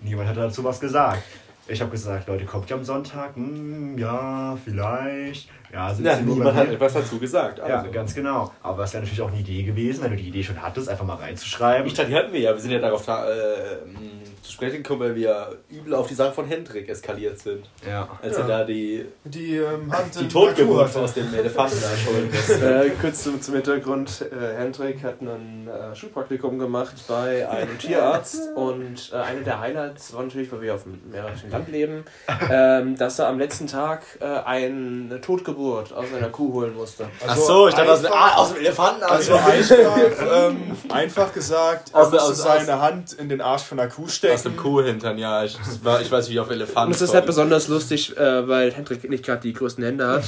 Niemand 0.00 0.28
hat 0.28 0.36
dazu 0.36 0.64
was 0.64 0.80
gesagt. 0.80 1.22
Ich 1.68 1.80
habe 1.80 1.90
gesagt, 1.90 2.26
Leute, 2.28 2.46
kommt 2.46 2.70
ihr 2.70 2.76
am 2.76 2.84
Sonntag? 2.84 3.36
Hm, 3.36 3.98
ja, 3.98 4.56
vielleicht. 4.64 5.48
Ja, 5.72 5.92
Ja, 5.92 6.16
nur 6.20 6.34
niemand 6.36 6.56
hat 6.56 6.68
etwas 6.68 6.94
dazu 6.94 7.18
gesagt. 7.18 7.58
Ja, 7.58 7.80
Also. 7.80 7.90
ganz 7.90 8.14
genau. 8.14 8.52
Aber 8.62 8.84
es 8.84 8.92
wäre 8.92 9.02
natürlich 9.02 9.20
auch 9.22 9.28
eine 9.28 9.40
Idee 9.40 9.62
gewesen, 9.62 10.02
wenn 10.04 10.10
du 10.12 10.16
die 10.16 10.28
Idee 10.28 10.42
schon 10.42 10.60
hattest, 10.62 10.88
einfach 10.88 11.04
mal 11.04 11.16
reinzuschreiben. 11.16 11.86
Ich 11.86 11.94
dachte, 11.94 12.08
die 12.10 12.16
hatten 12.16 12.32
wir 12.32 12.40
ja. 12.40 12.52
Wir 12.54 12.60
sind 12.60 12.70
ja 12.70 12.78
darauf 12.78 13.06
äh, 13.06 13.10
mh, 13.12 14.00
zu 14.42 14.52
sprechen 14.52 14.78
gekommen, 14.82 15.00
weil 15.00 15.14
wir 15.14 15.56
übel 15.68 15.92
auf 15.94 16.06
die 16.08 16.14
Sache 16.14 16.32
von 16.32 16.46
Hendrik 16.48 16.88
eskaliert 16.88 17.38
sind. 17.38 17.68
ja. 17.86 18.08
Als 18.22 18.36
Ja. 18.36 18.42
er 18.44 18.48
da 18.48 18.64
die, 18.64 19.04
Die 19.24 19.56
ähm, 19.58 19.92
die 20.18 20.26
Totgeburt 20.28 20.96
aus 20.96 21.12
dem 21.14 21.34
Elefanten 21.34 21.76
einholen 21.84 22.30
muss. 22.30 22.48
Äh, 22.68 22.90
kurz 23.00 23.24
zum, 23.24 23.40
zum 23.42 23.54
Hintergrund: 23.54 24.24
äh, 24.32 24.56
Hendrik 24.56 25.02
hat 25.04 25.20
ein 25.20 25.68
äh, 25.68 25.94
Schulpraktikum 25.94 26.58
gemacht 26.58 26.94
bei 27.08 27.46
einem 27.48 27.78
Tierarzt 27.78 28.40
und 28.56 29.10
äh, 29.12 29.16
eine 29.16 29.42
der 29.42 29.60
Highlights 29.60 30.14
war 30.14 30.22
natürlich, 30.22 30.50
weil 30.50 30.62
wir 30.62 30.74
auf 30.74 30.84
dem 30.84 30.98
mährischen 31.10 31.50
Land 31.50 31.68
leben, 31.70 32.04
ähm, 32.50 32.96
dass 32.96 33.18
er 33.18 33.28
am 33.28 33.38
letzten 33.38 33.66
Tag 33.66 34.02
äh, 34.20 34.24
eine 34.24 35.20
Totgeburt 35.20 35.57
aus 35.66 35.92
einer 36.16 36.28
Kuh 36.28 36.52
holen 36.52 36.74
musste. 36.76 37.08
Also 37.26 37.64
einfach- 37.66 38.10
ah, 38.10 38.36
aus 38.36 38.48
dem 38.54 38.58
Elefanten. 38.60 39.02
Also 39.02 39.34
einfach, 39.34 40.48
ähm, 40.48 40.62
einfach 40.90 41.32
gesagt, 41.32 41.90
er 41.92 42.00
Aus 42.00 42.10
musste 42.12 42.28
aus- 42.30 42.42
seine 42.42 42.80
Hand 42.80 43.12
in 43.14 43.28
den 43.28 43.40
Arsch 43.40 43.62
von 43.62 43.78
der 43.78 43.88
Kuh 43.88 44.04
aus 44.04 44.14
stecken. 44.16 44.42
dem 44.44 44.56
Kuhhintern, 44.56 45.18
ja. 45.18 45.44
Ich, 45.44 45.56
war, 45.82 46.00
ich 46.00 46.10
weiß 46.10 46.24
nicht, 46.24 46.30
wie 46.30 46.34
ich 46.34 46.40
auf 46.40 46.50
Elefanten 46.50 46.88
Und 46.88 46.94
es 46.94 47.02
ist 47.02 47.14
halt 47.14 47.26
besonders 47.26 47.68
lustig, 47.68 48.16
äh, 48.16 48.46
weil 48.48 48.72
Hendrik 48.72 49.08
nicht 49.10 49.24
gerade 49.24 49.40
die 49.42 49.52
größten 49.52 49.82
Hände 49.84 50.06
hat. 50.06 50.24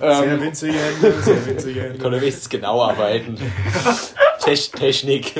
Sehr 0.00 0.22
ähm, 0.24 0.40
winzige 0.40 0.72
Hände, 0.74 1.14
sehr 1.22 1.46
winzige 1.46 1.70
Ich 1.80 1.84
Hände. 1.84 1.98
konnte 1.98 2.20
wenigstens 2.20 2.48
genau 2.48 2.82
arbeiten. 2.82 3.36
Tech- 4.42 4.70
Technik. 4.72 5.36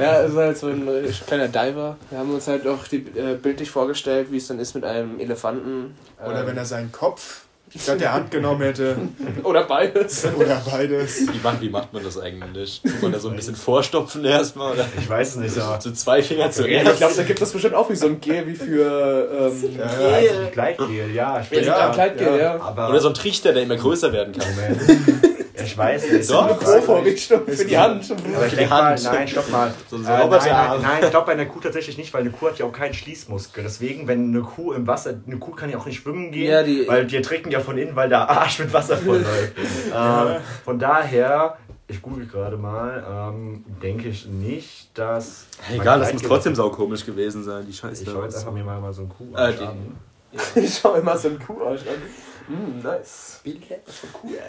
ja, 0.00 0.22
es 0.22 0.30
ist 0.30 0.36
halt 0.36 0.56
so 0.58 0.68
ein 0.68 0.88
kleiner 1.26 1.48
Diver. 1.48 1.96
Wir 2.08 2.18
haben 2.18 2.32
uns 2.32 2.48
halt 2.48 2.66
auch 2.66 2.86
die, 2.88 2.96
äh, 3.14 3.34
bildlich 3.34 3.70
vorgestellt, 3.70 4.28
wie 4.30 4.38
es 4.38 4.48
dann 4.48 4.58
ist 4.58 4.74
mit 4.74 4.84
einem 4.84 5.20
Elefanten. 5.20 5.94
Oder 6.24 6.40
ähm, 6.40 6.46
wenn 6.46 6.56
er 6.56 6.64
seinen 6.64 6.90
Kopf 6.92 7.42
statt 7.78 8.00
der 8.00 8.12
Hand 8.12 8.30
genommen 8.30 8.62
hätte. 8.62 8.96
oder 9.42 9.64
beides. 9.64 10.26
Oder 10.36 10.60
beides. 10.70 11.20
Wie 11.32 11.40
macht, 11.42 11.60
wie 11.60 11.68
macht 11.70 11.92
man 11.92 12.02
das 12.04 12.18
eigentlich? 12.18 12.80
Tut 12.82 13.02
man 13.02 13.12
da 13.12 13.18
so 13.18 13.28
ein 13.28 13.36
bisschen 13.36 13.56
vorstopfen 13.56 14.24
erstmal? 14.24 14.72
Oder 14.74 14.86
Ich 14.98 15.08
weiß 15.08 15.30
es 15.30 15.36
nicht, 15.36 15.58
aber 15.58 15.80
so 15.80 15.90
zwei 15.92 16.22
Finger 16.22 16.42
Ja, 16.42 16.46
ich 16.48 16.54
zuerst? 16.54 16.96
glaube, 16.98 17.14
da 17.16 17.22
gibt 17.22 17.40
es 17.42 17.52
bestimmt 17.52 17.74
auch 17.74 17.88
wie 17.90 17.96
so 17.96 18.06
ein 18.06 18.20
Gel 18.20 18.46
wie 18.46 18.54
für. 18.54 19.50
Ähm, 19.52 19.76
Ja, 19.78 20.00
ja, 20.00 20.08
ja. 20.08 20.16
also 20.16 20.50
Gleitgel, 20.52 21.10
ja. 21.14 21.40
Ich 21.40 21.50
ja, 21.50 21.58
bin 21.58 21.64
ja. 21.64 21.90
Kleidgel, 21.92 22.38
ja. 22.40 22.60
Aber 22.60 22.90
Oder 22.90 23.00
so 23.00 23.08
ein 23.08 23.14
Trichter, 23.14 23.52
der 23.52 23.62
immer 23.62 23.76
größer 23.76 24.12
werden 24.12 24.34
kann. 24.34 24.48
Ich 25.64 25.76
weiß 25.78 26.10
nicht. 26.12 26.30
Doch. 26.30 26.46
Nicht. 26.48 26.60
Pro-Vorrichtung 26.60 27.46
für 27.46 27.64
die 27.64 27.78
Hand. 27.78 28.10
Aber 28.36 28.46
ich 28.46 28.54
denke 28.54 28.70
mal, 28.70 28.98
nein, 29.02 29.28
stopp 29.28 29.50
mal. 29.50 29.72
So 29.90 29.96
ein 29.96 30.04
äh, 30.04 30.06
nein, 30.06 30.28
nein, 30.30 30.80
nein, 30.82 30.98
ich 31.02 31.10
glaube 31.10 31.26
bei 31.26 31.32
einer 31.32 31.46
Kuh 31.46 31.60
tatsächlich 31.60 31.98
nicht, 31.98 32.12
weil 32.14 32.22
eine 32.22 32.30
Kuh 32.30 32.48
hat 32.48 32.58
ja 32.58 32.66
auch 32.66 32.72
keinen 32.72 32.94
Schließmuskel. 32.94 33.62
Deswegen, 33.62 34.06
wenn 34.08 34.28
eine 34.28 34.40
Kuh 34.42 34.72
im 34.72 34.86
Wasser, 34.86 35.14
eine 35.26 35.36
Kuh 35.38 35.52
kann 35.52 35.70
ja 35.70 35.78
auch 35.78 35.86
nicht 35.86 36.02
schwimmen 36.02 36.30
gehen, 36.32 36.50
Ja, 36.50 36.62
die- 36.62 36.86
weil 36.88 37.06
die 37.06 37.16
ertrinken 37.16 37.50
ja 37.50 37.60
von 37.60 37.76
innen, 37.78 37.94
weil 37.96 38.08
der 38.08 38.28
Arsch 38.28 38.58
mit 38.58 38.72
Wasser 38.72 38.96
vollläuft. 38.96 39.52
ähm, 39.94 40.36
von 40.64 40.78
daher, 40.78 41.56
ich 41.88 42.00
google 42.00 42.26
gerade 42.26 42.56
mal, 42.56 43.04
ähm, 43.34 43.64
denke 43.82 44.08
ich 44.08 44.26
nicht, 44.26 44.90
dass. 44.94 45.46
Egal, 45.72 45.98
das 46.00 46.12
muss 46.12 46.22
trotzdem 46.22 46.54
saukomisch 46.54 47.04
gewesen 47.04 47.44
sein, 47.44 47.64
die 47.66 47.72
Scheiße. 47.72 48.04
Ich 48.04 48.10
schaue 48.10 48.24
jetzt 48.24 48.36
einfach 48.38 48.52
mir 48.52 48.64
mal, 48.64 48.80
mal 48.80 48.92
so 48.92 49.02
einen 49.02 49.10
Kuh 49.10 49.34
Äh, 49.36 49.64
an. 49.64 49.96
Ich 50.54 50.78
schau 50.80 50.94
immer 50.94 51.16
so 51.18 51.28
einen 51.28 51.38
Kuharsch 51.38 51.82
an. 51.82 52.00
Mm, 52.48 52.82
nice. 52.82 53.40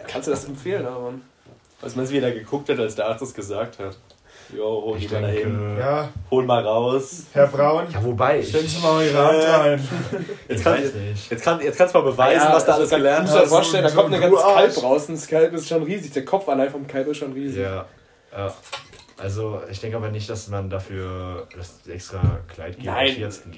Kannst 0.08 0.28
du 0.28 0.32
das 0.32 0.46
empfehlen, 0.46 0.86
aber 0.86 1.14
Was 1.82 1.96
man 1.96 2.10
wieder 2.10 2.32
geguckt 2.32 2.70
hat, 2.70 2.80
als 2.80 2.96
der 2.96 3.08
Arzt 3.08 3.22
das 3.22 3.34
gesagt 3.34 3.80
hat. 3.80 3.96
Jo, 4.56 4.82
hol 4.86 4.98
Ich 4.98 5.08
die 5.08 5.14
mal 5.14 5.22
dahin. 5.22 5.78
Ja, 5.80 6.10
Hol 6.30 6.46
mal 6.46 6.64
raus. 6.66 7.24
Herr 7.34 7.48
Braun, 7.48 7.86
Ja, 7.92 8.04
wobei. 8.04 8.40
Ich, 8.40 8.50
stellen 8.50 8.68
Sie 8.68 8.80
mal 8.82 9.04
Ihre 9.04 9.18
Hand 9.26 9.44
rein. 9.44 9.90
Jetzt, 10.48 10.60
ich 10.60 10.64
kann, 10.64 10.74
weiß 10.84 10.94
nicht. 10.94 11.32
jetzt, 11.32 11.44
kann, 11.44 11.62
jetzt 11.62 11.78
kannst 11.78 11.96
du 11.96 12.00
mal 12.00 12.12
beweisen, 12.12 12.48
was 12.52 12.66
du 12.66 12.74
alles 12.74 12.90
gelernt 12.90 13.20
Du 13.28 13.32
musst 13.32 13.36
dir 13.38 13.42
hast. 13.42 13.50
vorstellen, 13.50 13.84
da 13.84 13.90
so 13.90 13.96
kommt 14.02 14.14
ein 14.14 14.22
ein 14.24 14.32
ganzes. 14.32 14.44
Kalb 14.46 14.84
raus. 14.84 15.10
Ein 15.10 15.22
Kalb 15.28 15.54
ist 15.54 15.68
schon 15.68 15.84
riesig. 15.84 16.12
Der 16.12 16.26
Kopf 16.26 16.50
allein 16.50 16.70
vom 16.70 16.86
Kalb 16.86 17.08
ist 17.08 17.18
schon 17.18 17.32
riesig. 17.34 17.62
Ja, 17.64 17.86
ja. 18.36 18.54
Also, 19.18 19.62
ich 19.70 19.80
denke 19.80 19.96
aber 19.98 20.10
nicht, 20.10 20.28
dass 20.30 20.48
man 20.48 20.70
dafür 20.70 21.48
das 21.56 21.88
extra 21.88 22.40
Kleidgel 22.52 22.90
am 22.90 22.96
Nein, 22.96 23.16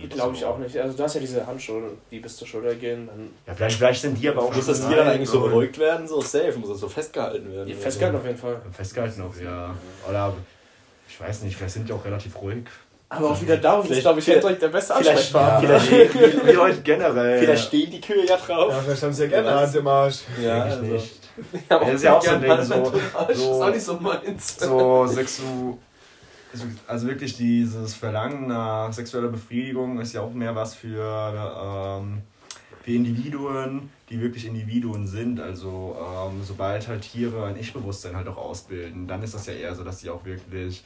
glaube 0.09 0.33
ich 0.33 0.41
so. 0.41 0.47
auch 0.47 0.57
nicht. 0.57 0.77
Also 0.77 0.97
du 0.97 1.03
hast 1.03 1.13
ja 1.13 1.21
diese 1.21 1.47
Handschuhe, 1.47 1.91
die 2.11 2.19
bis 2.19 2.35
zur 2.35 2.45
Schulter 2.47 2.75
gehen. 2.75 3.07
Dann 3.07 3.29
Ja, 3.47 3.53
vielleicht, 3.53 3.77
vielleicht 3.77 4.01
sind 4.01 4.21
die 4.21 4.27
aber 4.27 4.41
auch 4.43 4.53
Muss 4.53 4.65
das 4.65 4.85
Tier 4.85 4.97
dann 4.97 5.07
eigentlich 5.07 5.29
so 5.29 5.39
beruhigt 5.41 5.77
werden? 5.79 6.07
So 6.07 6.19
safe, 6.21 6.53
muss 6.59 6.69
das 6.69 6.79
so 6.79 6.89
festgehalten 6.89 7.51
werden? 7.53 7.71
oder 7.71 7.79
festgehalten 7.81 8.17
so? 8.17 8.19
auf 8.21 8.25
jeden 8.27 8.37
Fall. 8.37 8.61
festgehalten 8.73 9.21
auch, 9.21 9.41
ja. 9.41 9.73
Oder 10.09 10.33
ich 11.07 11.19
weiß 11.21 11.43
nicht, 11.43 11.55
vielleicht 11.55 11.73
sind 11.73 11.87
die 11.87 11.93
auch 11.93 12.03
relativ 12.03 12.39
ruhig. 12.41 12.65
Aber 13.07 13.29
auch 13.29 13.41
wieder 13.41 13.55
darauf 13.57 13.89
ist, 13.89 14.01
glaube 14.01 14.19
ich, 14.19 14.25
vielleicht- 14.25 14.43
Hendrik 14.43 14.59
der 14.59 14.67
beste 14.69 14.93
vielleicht- 14.95 15.09
Ansprechpartner. 15.35 15.79
vielleicht- 15.79 16.13
Wie, 16.43 16.47
wie 16.47 16.51
Leute 16.51 16.81
generell. 16.81 17.39
Vielleicht 17.39 17.67
stehen 17.67 17.91
die 17.91 18.01
Kühe 18.01 18.25
ja 18.27 18.35
drauf. 18.35 18.71
Ja, 18.73 18.79
vielleicht 18.81 19.03
haben 19.03 19.13
Sie 19.13 19.23
ja 19.23 19.29
gerne 19.29 19.51
Hand 19.51 19.75
im 19.75 19.87
Arsch. 19.87 20.19
Ja, 20.43 20.63
also. 20.63 20.81
nicht. 20.81 21.24
Ja, 21.69 21.79
Das 21.79 21.93
ist 21.95 22.03
ja 22.03 22.17
auch 22.17 22.21
so 22.23 22.31
ein 22.31 22.41
Ding, 22.41 22.61
so- 22.63 22.73
Arsch. 22.73 23.27
Das 23.27 23.37
ist 23.37 23.43
so- 23.43 23.63
auch 23.63 23.69
nicht 23.71 23.83
so 23.83 23.99
meins. 23.99 24.57
So 24.59 25.05
sexu 25.07 25.77
also 26.87 27.07
wirklich 27.07 27.35
dieses 27.35 27.93
Verlangen 27.95 28.47
nach 28.47 28.93
sexueller 28.93 29.27
Befriedigung 29.27 29.99
ist 29.99 30.13
ja 30.13 30.21
auch 30.21 30.31
mehr 30.33 30.55
was 30.55 30.73
für, 30.73 31.99
ähm, 32.01 32.21
für 32.81 32.91
Individuen, 32.91 33.89
die 34.09 34.21
wirklich 34.21 34.45
Individuen 34.45 35.05
sind. 35.05 35.39
Also 35.41 35.97
ähm, 35.99 36.41
sobald 36.43 36.87
halt 36.87 37.01
Tiere 37.01 37.45
ein 37.45 37.57
Ich-Bewusstsein 37.59 38.15
halt 38.15 38.27
auch 38.29 38.37
ausbilden, 38.37 39.05
dann 39.07 39.21
ist 39.21 39.33
das 39.33 39.47
ja 39.47 39.53
eher 39.53 39.75
so, 39.75 39.83
dass 39.83 39.99
sie 39.99 40.09
auch 40.09 40.23
wirklich 40.23 40.83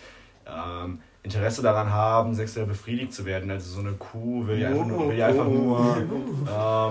ähm, 0.47 0.99
Interesse 1.23 1.62
daran 1.62 1.91
haben, 1.91 2.34
sexuell 2.34 2.65
befriedigt 2.65 3.13
zu 3.13 3.25
werden. 3.25 3.51
Also 3.51 3.69
so 3.75 3.79
eine 3.82 3.91
Kuh 3.93 4.47
will 4.47 4.58
ja 4.60 4.69
einfach 4.69 4.86
nur, 4.86 5.10
will 5.10 5.17
ja 5.17 5.27
einfach 5.27 5.45
nur 5.45 5.97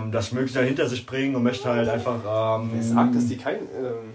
ähm, 0.07 0.13
das 0.13 0.33
Mögliche 0.33 0.61
hinter 0.63 0.87
sich 0.87 1.07
bringen 1.07 1.35
und 1.35 1.43
möchte 1.43 1.69
halt 1.69 1.89
einfach... 1.89 2.61
Ähm, 2.61 2.71
Wer 2.75 2.83
sagt, 2.83 3.15
dass 3.15 3.27
die 3.27 3.37
kein. 3.39 3.57
Ähm, 3.57 4.13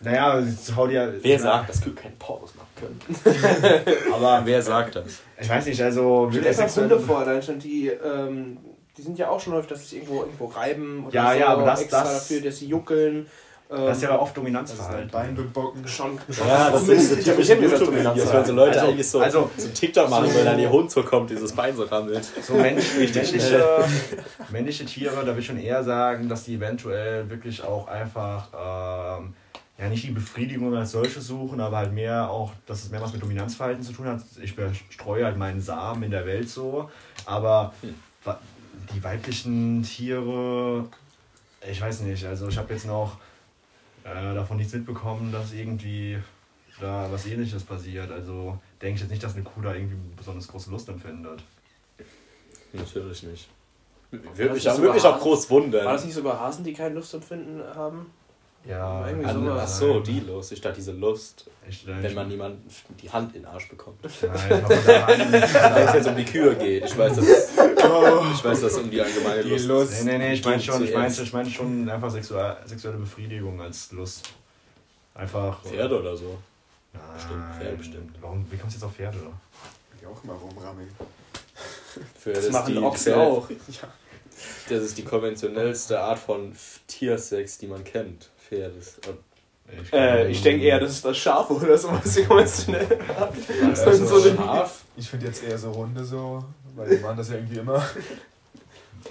Naja, 0.00 0.40
sie 0.42 0.74
haut 0.74 0.90
ja... 0.90 1.08
Wer 1.20 1.38
sagt, 1.38 1.68
dass 1.68 1.80
Kühe 1.82 1.92
keinen 1.92 2.16
Pornos 2.18 2.54
machen 2.54 2.68
können? 2.74 3.84
Aber 4.14 4.40
Wer 4.44 4.62
sagt 4.62 4.96
das? 4.96 5.20
ich 5.38 5.48
weiß 5.48 5.66
nicht, 5.66 5.82
also... 5.82 6.28
Stell 6.30 6.42
dir 6.42 6.48
mal 6.48 6.54
sexuelle- 6.54 6.90
Hunde 6.94 7.00
vor, 7.06 7.18
allein 7.18 7.42
schon 7.42 7.58
die, 7.58 7.88
ähm, 7.88 8.56
die 8.96 9.02
sind 9.02 9.18
ja 9.18 9.28
auch 9.28 9.40
schon 9.40 9.52
häufig, 9.52 9.68
dass 9.68 9.80
sie 9.80 9.86
sich 9.88 9.98
irgendwo, 9.98 10.22
irgendwo 10.22 10.46
reiben 10.46 11.04
oder 11.06 11.14
Ja, 11.14 11.32
so, 11.34 11.38
ja, 11.38 11.46
aber 11.48 11.64
das- 11.66 11.82
extra 11.82 12.00
das- 12.02 12.28
dafür, 12.28 12.40
dass 12.40 12.58
sie 12.58 12.66
juckeln. 12.66 13.26
Ähm, 13.72 13.86
Das 13.86 13.96
ist 13.98 14.02
ja 14.02 14.08
aber 14.10 14.22
oft 14.22 14.30
ist 14.30 14.36
Dominanzverhalten. 14.36 15.10
Bein 15.10 15.34
bebocken. 15.34 15.86
schon, 15.86 16.18
Ja, 16.46 16.70
das 16.70 16.88
Ich 16.88 17.24
typischen 17.24 17.54
hab 17.54 17.60
mir 17.60 17.68
das 17.70 17.80
wenn 18.32 18.44
so 18.44 18.52
Leute 18.52 18.80
Also- 18.80 18.90
eigentlich 18.92 19.08
so, 19.08 19.20
also- 19.20 19.50
so 19.56 19.68
TikTok 19.68 20.10
machen, 20.10 20.28
weil 20.34 20.44
dann 20.44 20.58
ihr 20.58 20.70
Hund 20.70 20.90
so 20.90 21.02
kommt, 21.04 21.30
dieses 21.30 21.52
Bein 21.52 21.76
so 21.76 21.84
rammelt. 21.84 22.24
So 22.42 22.54
Mensch, 22.54 22.84
männliche, 22.98 23.84
männliche 24.50 24.84
Tiere, 24.86 25.14
da 25.20 25.26
würde 25.26 25.38
ich 25.40 25.46
schon 25.46 25.58
eher 25.60 25.84
sagen, 25.84 26.28
dass 26.28 26.44
die 26.44 26.54
eventuell 26.56 27.30
wirklich 27.30 27.62
auch 27.62 27.86
einfach 27.86 28.48
ähm, 29.20 29.34
ja 29.78 29.88
nicht 29.88 30.02
die 30.04 30.10
Befriedigung 30.10 30.74
als 30.74 30.90
solche 30.90 31.20
suchen, 31.20 31.60
aber 31.60 31.76
halt 31.76 31.92
mehr 31.92 32.28
auch, 32.28 32.52
dass 32.66 32.82
es 32.82 32.90
mehr 32.90 33.00
was 33.00 33.12
mit 33.12 33.22
Dominanzverhalten 33.22 33.82
zu 33.84 33.92
tun 33.92 34.06
hat. 34.06 34.20
Ich 34.42 34.54
streue 34.90 35.24
halt 35.24 35.36
meinen 35.36 35.60
Samen 35.60 36.02
in 36.02 36.10
der 36.10 36.26
Welt 36.26 36.48
so, 36.48 36.90
aber 37.24 37.72
wa- 38.24 38.38
die 38.92 39.02
weiblichen 39.04 39.82
Tiere, 39.84 40.86
ich 41.70 41.80
weiß 41.80 42.00
nicht, 42.00 42.26
also 42.26 42.48
ich 42.48 42.58
habe 42.58 42.72
jetzt 42.74 42.86
noch 42.86 43.16
äh, 44.14 44.34
davon 44.34 44.56
nichts 44.56 44.72
mitbekommen, 44.72 45.32
dass 45.32 45.52
irgendwie 45.52 46.18
da 46.80 47.08
was 47.10 47.26
ähnliches 47.26 47.64
passiert. 47.64 48.10
Also 48.10 48.58
denke 48.80 48.96
ich 48.96 49.00
jetzt 49.02 49.10
nicht, 49.10 49.22
dass 49.22 49.34
eine 49.34 49.44
Kuh 49.44 49.60
da 49.60 49.74
irgendwie 49.74 49.96
besonders 50.16 50.48
große 50.48 50.70
Lust 50.70 50.88
empfindet. 50.88 51.42
Natürlich 52.72 53.22
nicht. 53.24 53.48
das 54.10 54.20
Würde 54.38 54.54
mich 54.54 54.64
nicht 54.64 54.68
auch, 54.68 54.76
so 54.76 54.82
würde 54.82 54.94
mich 54.94 55.04
auch 55.04 55.20
groß 55.20 55.50
War 55.50 55.56
wundern. 55.58 55.84
das 55.84 56.04
nicht 56.04 56.14
sogar 56.14 56.40
Hasen, 56.40 56.64
die 56.64 56.72
keine 56.72 56.94
Lustempfinden 56.94 57.62
haben? 57.74 58.06
Ja, 58.66 59.06
Irgendwie 59.06 59.26
Also, 59.26 59.40
sowas. 59.40 59.62
ach 59.62 59.68
so, 59.68 60.00
die 60.00 60.20
Lust. 60.20 60.52
Ich 60.52 60.60
dachte, 60.60 60.76
diese 60.76 60.92
Lust, 60.92 61.46
Ich, 61.68 61.86
wenn 61.86 62.14
man 62.14 62.28
niemanden 62.28 62.68
die 63.02 63.10
Hand 63.10 63.34
in 63.34 63.42
den 63.42 63.46
Arsch 63.50 63.68
bekommt. 63.70 63.98
Nein, 64.22 64.64
aber 64.64 64.76
daran, 64.76 65.18
Wenn 65.32 65.42
es 65.42 65.94
jetzt 65.94 66.08
um 66.08 66.16
die 66.16 66.24
Kühe 66.26 66.54
geht. 66.56 66.84
Ich 66.84 66.96
weiß, 66.98 67.16
dass 67.16 67.26
es, 67.26 67.50
ich 67.56 68.44
weiß, 68.44 68.60
dass 68.60 68.72
es 68.72 68.78
um 68.78 68.90
die 68.90 69.00
allgemeine 69.00 69.42
Die 69.42 69.48
Lust 69.50 69.66
Lust. 69.66 70.04
nee, 70.04 70.12
nee, 70.12 70.18
nee, 70.18 70.32
ich 70.34 70.44
meine 70.44 70.60
schon, 70.62 70.84
ich 70.84 70.92
meine 70.94 71.12
ich 71.12 71.32
mein 71.32 71.46
schon 71.50 71.88
einfach 71.88 72.10
sexuelle, 72.10 72.58
sexuelle 72.66 72.98
Befriedigung 72.98 73.60
als 73.62 73.92
Lust. 73.92 74.28
Einfach. 75.14 75.62
Pferde 75.64 75.98
oder 75.98 76.14
so. 76.16 76.36
Nein. 76.92 77.02
Bestimmt, 77.14 77.44
Pferde 77.58 77.76
bestimmt. 77.76 78.16
Warum, 78.20 78.46
wie 78.50 78.56
kommst 78.58 78.74
du 78.76 78.78
jetzt 78.78 78.84
auf 78.84 78.94
Pferde? 78.94 79.18
Die 80.00 80.06
auch 80.06 80.22
mal 80.24 80.36
rumrammeln. 80.36 80.88
Für 82.18 82.32
Das, 82.32 82.50
machen 82.50 82.74
die 82.74 82.78
Ochsen 82.80 83.14
auch. 83.14 83.48
Das 84.70 84.82
ist 84.82 84.96
die 84.96 85.04
konventionellste 85.04 86.00
Art 86.00 86.18
von 86.18 86.54
Tiersex, 86.86 87.58
die 87.58 87.66
man 87.66 87.84
kennt. 87.84 88.30
Pferdes. 88.50 88.98
Ich, 89.84 89.92
Äh, 89.92 90.28
ich 90.28 90.42
denke 90.42 90.64
eher, 90.64 90.80
das 90.80 90.90
ist 90.90 91.04
das 91.04 91.16
Schaf 91.16 91.48
oder 91.50 91.78
sowas, 91.78 92.02
die 92.14 92.24
konventionell 92.24 92.86
haben. 93.16 93.38
Also, 93.76 94.04
so 94.04 94.28
eine- 94.28 94.36
Schaf. 94.36 94.80
Ich 94.96 95.08
finde 95.08 95.26
jetzt 95.26 95.44
eher 95.44 95.56
so 95.56 95.72
Hunde 95.72 96.04
so, 96.04 96.44
weil 96.74 96.88
die 96.96 97.02
machen 97.02 97.16
das 97.18 97.28
ja 97.28 97.36
irgendwie 97.36 97.58
immer. 97.60 97.80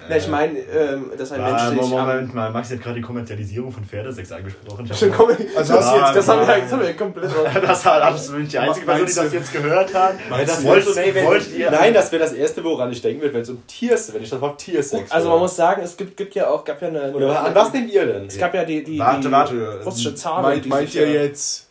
Ja, 0.09 0.15
ich 0.17 0.27
meine, 0.27 0.59
ähm, 0.59 1.11
das 1.17 1.21
ist 1.29 1.31
ein 1.33 1.41
Ah, 1.41 1.69
menschlich. 1.71 1.89
Moment 1.89 2.33
mal, 2.33 2.51
Max 2.51 2.69
hat 2.71 2.81
gerade 2.81 2.95
die 2.95 3.01
Kommerzialisierung 3.01 3.71
von 3.71 3.83
Pferdesex 3.83 4.31
angesprochen. 4.31 4.87
Schon 4.93 5.11
komm, 5.11 5.29
Also 5.55 5.73
das, 5.73 5.93
jetzt- 5.93 6.15
das, 6.15 6.27
haben 6.27 6.47
wir, 6.47 6.57
das 6.61 6.71
haben 6.71 6.81
wir 6.81 6.93
komplett 6.95 7.25
raus. 7.35 7.47
Das 7.61 7.85
war 7.85 8.01
absolut 8.03 8.51
die 8.51 8.57
einzige 8.59 8.85
Person, 8.85 9.07
die 9.07 9.13
das 9.15 9.33
jetzt 9.33 9.53
gehört 9.53 9.93
hat. 9.93 10.13
Das 10.45 10.63
Wollt- 10.63 10.85
wollt, 10.85 10.95
nee, 11.15 11.23
wollt 11.25 11.51
ihr- 11.57 11.71
nein, 11.71 11.93
das 11.93 12.11
wäre 12.11 12.21
das 12.23 12.33
erste, 12.33 12.63
woran 12.63 12.91
ich 12.91 13.01
denken 13.01 13.21
würde, 13.21 13.33
wenn 13.33 13.41
es 13.41 13.49
um 13.49 13.65
Tiers, 13.67 14.13
wenn 14.13 14.21
ich 14.21 14.29
das 14.29 14.39
Wort 14.41 14.59
Tiersex 14.59 15.11
Also 15.11 15.29
man 15.29 15.39
muss 15.39 15.55
sagen, 15.55 15.81
es 15.83 15.97
gibt, 15.97 16.15
gibt 16.17 16.35
ja 16.35 16.49
auch, 16.49 16.63
gab 16.63 16.81
ja 16.81 16.87
eine. 16.89 17.11
Oder 17.11 17.43
an 17.43 17.55
was 17.55 17.73
nehmt 17.73 17.91
ihr 17.91 18.05
denn? 18.05 18.27
Es 18.27 18.37
gab 18.37 18.53
ja 18.53 18.63
die, 18.65 18.83
die, 18.83 18.99
Warte, 18.99 19.21
die 19.27 19.31
warte. 19.31 19.81
russische 19.83 20.13
Zare, 20.15 20.41
Meint, 20.43 20.65
die 20.65 20.69
meint 20.69 20.91
sich 20.91 21.01
ihr 21.01 21.11
jetzt 21.11 21.65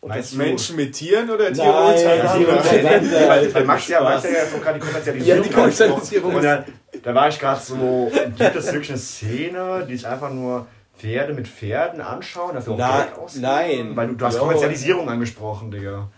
Meinst 0.00 0.36
Menschen 0.36 0.76
mit 0.76 0.92
Tieren 0.94 1.28
oder 1.28 1.52
Tiere 1.52 1.66
Nein? 1.72 1.96
Tiere 1.96 2.56
untereinander. 2.56 3.00
Nee, 3.20 3.54
weil, 3.54 3.64
Max 3.64 3.88
ja, 3.88 4.00
Max 4.00 4.22
ja 4.22 4.30
gerade 4.62 4.78
die 4.78 4.86
Kommerzialisierung 4.86 5.42
Ja, 5.42 5.48
die 5.48 5.52
Kommerzialisierung. 5.54 6.34
Und 6.36 6.44
da, 6.44 6.64
da 7.02 7.14
war 7.14 7.28
ich 7.28 7.38
gerade 7.38 7.60
so, 7.60 8.10
gibt 8.36 8.56
es 8.56 8.66
wirklich 8.72 8.90
eine 8.90 8.98
Szene, 8.98 9.86
die 9.88 9.96
sich 9.96 10.06
einfach 10.06 10.30
nur 10.30 10.66
Pferde 10.98 11.32
mit 11.32 11.46
Pferden 11.46 12.00
anschauen, 12.00 12.54
dafür 12.54 12.72
auch 12.74 12.78
Na- 12.78 13.02
Geld 13.04 13.18
ausgeben? 13.18 13.42
nein. 13.42 13.96
Weil 13.96 14.08
du, 14.08 14.14
du 14.14 14.24
hast 14.26 14.34
Jo. 14.34 14.40
Kommerzialisierung 14.40 15.08
angesprochen, 15.08 15.70
Digga. 15.70 16.08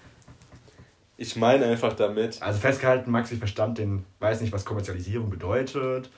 Ich 1.17 1.37
meine 1.37 1.67
einfach 1.67 1.93
damit. 1.93 2.41
Also 2.43 2.59
festgehalten, 2.59 3.11
Max, 3.11 3.31
ich 3.31 3.39
verstand 3.39 3.77
den, 3.79 4.07
weiß 4.21 4.41
nicht, 4.41 4.53
was 4.53 4.65
Kommerzialisierung 4.65 5.29
bedeutet. 5.29 6.09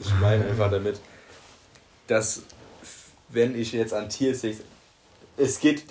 Ich 0.00 0.12
meine 0.20 0.44
einfach 0.44 0.70
damit, 0.70 1.00
dass 2.06 2.42
wenn 3.28 3.58
ich 3.58 3.72
jetzt 3.72 3.92
an 3.92 4.08
Tiersex. 4.08 4.58
Es 5.38 5.60
geht 5.60 5.84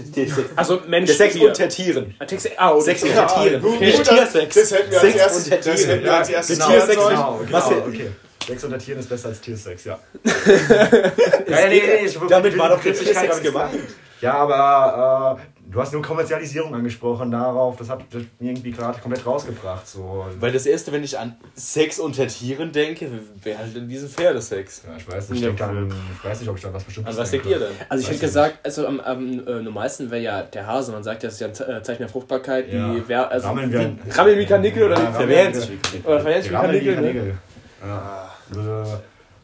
Also 0.56 0.82
Mensch, 0.88 1.08
der 1.08 1.16
Sex 1.16 1.36
Tier. 1.36 1.48
unter 1.50 1.70
Tieren. 1.70 2.16
Ah, 2.20 2.26
ah, 2.58 2.72
oh, 2.74 2.82
Sex 2.82 3.02
das- 3.02 3.10
unter 3.10 3.28
Tieren. 3.28 3.80
Nicht 3.80 4.04
Tiersex. 4.04 4.56
das 4.56 4.72
hätten 4.72 4.92
wir 4.92 5.02
als 5.02 5.12
Sex 5.12 5.16
erstes- 5.22 5.44
unter 5.44 5.56
das 5.58 5.64
Tieren. 5.76 5.90
hätten 5.90 6.04
wir 6.04 6.14
als 6.16 6.30
erstes 6.30 6.58
genau. 6.60 6.70
Genau, 6.96 7.40
genau, 7.46 7.88
okay. 7.88 8.10
Sex 8.48 8.64
unter 8.64 8.78
Tieren 8.80 9.00
ist 9.00 9.10
besser 9.10 9.28
als 9.30 9.42
Tiersex, 9.42 9.84
ja. 9.86 10.00
ja, 10.24 11.68
nee, 11.68 11.82
nee, 11.86 12.06
ich, 12.06 12.18
Damit 12.30 12.58
war 12.58 12.70
doch 12.70 12.84
ich 12.86 13.44
gemeint. 13.44 13.80
Ja, 14.22 14.34
aber 14.34 15.40
äh, 15.40 15.55
du 15.70 15.82
hast 15.82 15.94
nur 15.94 16.02
Kommerzialisierung 16.02 16.74
angesprochen 16.76 17.32
darauf. 17.32 17.76
Das 17.78 17.90
hat 17.90 18.02
das 18.12 18.24
mir 18.40 18.52
irgendwie 18.52 18.72
gerade 18.72 19.00
komplett 19.00 19.26
rausgebracht. 19.26 19.88
So. 19.88 20.26
Weil 20.40 20.52
das 20.52 20.66
erste, 20.66 20.92
wenn 20.92 21.04
ich 21.04 21.18
an 21.18 21.36
Sex 21.56 22.00
unter 22.00 22.28
Tieren 22.28 22.72
denke, 22.72 23.10
wäre 23.44 23.60
halt 23.60 23.76
in 23.76 23.88
diesem 23.90 24.10
Pferdesex. 24.10 24.84
Ja, 24.88 24.96
ich 24.98 25.08
weiß 25.12 25.30
nicht, 25.30 25.44
ich, 25.44 25.60
Ja, 25.60 25.72
ich 25.74 26.24
weiß 26.24 26.40
nicht, 26.42 26.50
ob 26.50 26.56
ich 26.58 26.64
da 26.64 26.74
was 26.74 26.84
bestimmtes 26.84 27.16
An 27.16 27.22
was 27.22 27.32
denkt 27.32 27.46
ihr 27.48 27.60
denn? 27.60 27.72
Also 27.90 28.04
ich 28.04 28.10
hätte 28.10 28.20
gesagt, 28.22 28.60
also 28.64 28.88
am, 28.88 29.00
am 29.00 29.48
äh, 29.48 29.62
normalsten 29.62 30.10
wäre 30.12 30.22
ja 30.22 30.44
der 30.44 30.68
Hase. 30.68 30.92
Man 30.92 31.04
sagt 31.04 31.24
ja, 31.24 31.30
das 31.30 31.42
ist 31.42 31.60
ja 31.60 31.66
ein 31.68 31.78
äh, 31.78 31.84
Zeichen 31.84 32.00
der 32.00 32.10
Fruchtbarkeit. 32.10 32.72
Ja. 32.72 32.94
Wie, 32.96 33.04
wer, 33.08 33.30
also 33.32 33.48
Rammeln 33.48 33.70
wie, 33.70 33.74
wir 33.74 33.80
ein- 33.82 34.00
Rammeln 34.12 34.40
wie 34.40 34.46
Kanickel 34.46 34.84
oder 34.84 34.98
Ja, 35.02 35.10
wie 35.10 35.14
Verwehren 35.16 35.54
wir- 35.54 35.62
sich 35.62 35.72
wie 35.72 35.78
Kanickel. 35.78 36.12
Oder 36.12 36.22
verhält 36.22 36.44
sich 36.44 36.52
wie 36.52 36.56
wie 36.56 36.62
Kanickel, 36.96 37.02
ne? 37.02 37.38
Ja. 37.84 38.30
Äh, 38.54 38.58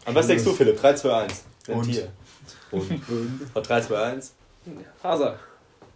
An 0.10 0.16
was 0.16 0.28
denkst 0.28 0.44
du, 0.44 0.52
Philipp? 0.54 0.80
3, 0.82 0.94
2, 0.94 1.14
1. 1.24 1.44
Ein 1.68 1.74
Und? 1.76 1.84
Tier. 1.84 2.08
Und? 2.72 2.90
Und 3.54 3.70
3, 3.70 3.82
2, 3.82 3.98
1. 4.04 4.34
Hase. 5.04 5.34